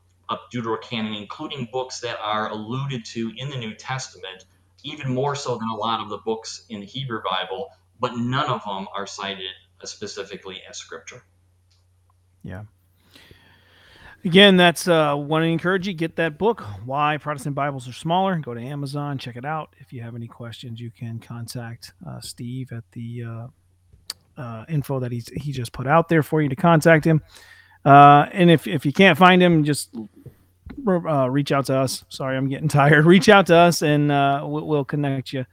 Deuterocanon, 0.52 1.16
including 1.16 1.68
books 1.72 2.00
that 2.00 2.18
are 2.20 2.50
alluded 2.50 3.04
to 3.06 3.32
in 3.36 3.50
the 3.50 3.56
New 3.56 3.74
Testament, 3.74 4.44
even 4.82 5.12
more 5.12 5.34
so 5.34 5.56
than 5.56 5.68
a 5.68 5.76
lot 5.76 6.00
of 6.00 6.08
the 6.08 6.18
books 6.18 6.64
in 6.68 6.80
the 6.80 6.86
Hebrew 6.86 7.22
Bible, 7.22 7.70
but 8.00 8.16
none 8.16 8.50
of 8.50 8.64
them 8.64 8.88
are 8.94 9.06
cited 9.06 9.52
specifically 9.84 10.62
as 10.68 10.78
scripture. 10.78 11.22
Yeah. 12.42 12.64
Again, 14.26 14.56
that's 14.56 14.88
uh, 14.88 15.14
want 15.16 15.44
to 15.44 15.46
encourage 15.46 15.86
you 15.86 15.94
get 15.94 16.16
that 16.16 16.36
book. 16.36 16.60
Why 16.84 17.16
Protestant 17.16 17.54
Bibles 17.54 17.88
are 17.88 17.92
smaller. 17.92 18.36
Go 18.38 18.54
to 18.54 18.60
Amazon, 18.60 19.18
check 19.18 19.36
it 19.36 19.44
out. 19.44 19.76
If 19.78 19.92
you 19.92 20.02
have 20.02 20.16
any 20.16 20.26
questions, 20.26 20.80
you 20.80 20.90
can 20.90 21.20
contact 21.20 21.92
uh, 22.04 22.20
Steve 22.20 22.72
at 22.72 22.82
the 22.90 23.22
uh, 23.22 23.46
uh 24.36 24.64
info 24.68 24.98
that 24.98 25.12
he's 25.12 25.28
he 25.28 25.52
just 25.52 25.72
put 25.72 25.86
out 25.86 26.08
there 26.08 26.24
for 26.24 26.42
you 26.42 26.48
to 26.48 26.56
contact 26.56 27.04
him. 27.04 27.22
Uh, 27.84 28.26
and 28.32 28.50
if 28.50 28.66
if 28.66 28.84
you 28.84 28.92
can't 28.92 29.16
find 29.16 29.40
him, 29.40 29.62
just 29.62 29.94
uh, 30.88 31.30
reach 31.30 31.52
out 31.52 31.66
to 31.66 31.78
us. 31.78 32.04
Sorry, 32.08 32.36
I'm 32.36 32.48
getting 32.48 32.68
tired. 32.82 33.06
Reach 33.06 33.28
out 33.28 33.46
to 33.46 33.54
us, 33.54 33.82
and 33.82 34.08
we'll, 34.08 34.66
we'll, 34.66 34.84
connect 34.84 35.32
you 35.32 35.46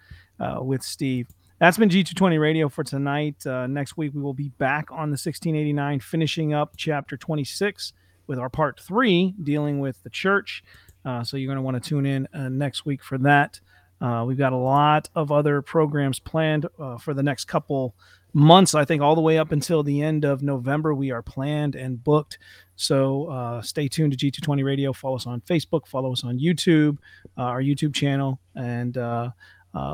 with 0.62 0.82
Steve. 0.82 1.28
That's 1.60 1.78
been 1.78 1.90
G220 1.90 2.40
Radio 2.40 2.70
for 2.70 2.84
tonight. 2.84 3.36
next 3.46 3.98
week 3.98 4.16
we 4.16 4.22
will 4.22 4.34
be 4.34 4.50
back 4.50 4.90
on 4.90 5.12
the 5.12 5.20
1689, 5.22 6.00
finishing 6.00 6.56
up 6.56 6.74
chapter 6.76 7.18
26 7.18 7.94
with 8.28 8.40
our 8.40 8.50
part 8.50 8.80
three 8.80 9.34
dealing 9.44 9.80
with 9.80 10.02
the 10.04 10.10
church. 10.10 10.64
Uh, 11.06 11.24
so 11.24 11.38
you're 11.38 11.48
going 11.48 11.58
to 11.58 11.62
want 11.62 11.82
to 11.82 11.90
tune 11.90 12.06
in 12.06 12.28
uh, 12.34 12.50
next 12.50 12.86
week 12.86 13.04
for 13.04 13.18
that. 13.20 13.60
Uh, 14.02 14.24
we've 14.26 14.38
got 14.38 14.54
a 14.54 14.58
lot 14.58 15.10
of 15.16 15.32
other 15.32 15.62
programs 15.62 16.20
planned 16.20 16.68
uh, 16.80 16.98
for 16.98 17.14
the 17.14 17.24
next 17.24 17.46
couple 17.46 17.96
months. 18.34 18.76
I 18.76 18.84
think 18.86 19.02
all 19.02 19.16
the 19.16 19.22
way 19.22 19.38
up 19.38 19.52
until 19.52 19.84
the 19.84 20.02
end 20.02 20.26
of 20.26 20.44
November, 20.44 20.94
we 20.94 21.12
are 21.12 21.22
planned 21.22 21.76
and 21.76 22.04
booked. 22.04 22.38
So 22.76 23.26
uh, 23.26 23.62
stay 23.62 23.88
tuned 23.88 24.18
to 24.18 24.32
G220 24.32 24.66
Radio. 24.66 24.92
Follow 24.92 25.16
us 25.16 25.28
on 25.28 25.42
Facebook, 25.42 25.88
follow 25.88 26.12
us 26.12 26.24
on 26.24 26.40
YouTube, 26.40 26.98
uh, 27.38 27.44
our 27.44 27.62
YouTube 27.62 27.94
channel, 27.94 28.40
and 28.56 28.96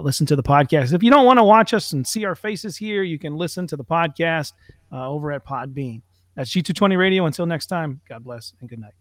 listen 0.04 0.26
to 0.28 0.36
the 0.36 0.44
podcast. 0.44 0.94
If 0.94 1.04
you 1.04 1.12
don't 1.12 1.26
want 1.26 1.38
to 1.38 1.44
watch 1.44 1.74
us 1.74 1.92
and 1.92 2.08
see 2.08 2.26
our 2.26 2.36
faces 2.36 2.78
here, 2.78 3.04
you 3.04 3.20
can 3.20 3.36
listen 3.36 3.68
to 3.68 3.76
the 3.76 3.86
podcast 3.86 4.54
over 4.92 5.32
at 5.32 5.46
Podbean. 5.46 6.02
That's 6.36 6.52
G220 6.52 6.98
Radio. 6.98 7.26
Until 7.26 7.46
next 7.46 7.68
time, 7.68 8.02
God 8.08 8.24
bless 8.24 8.54
and 8.62 8.70
good 8.70 8.80
night. 8.80 8.94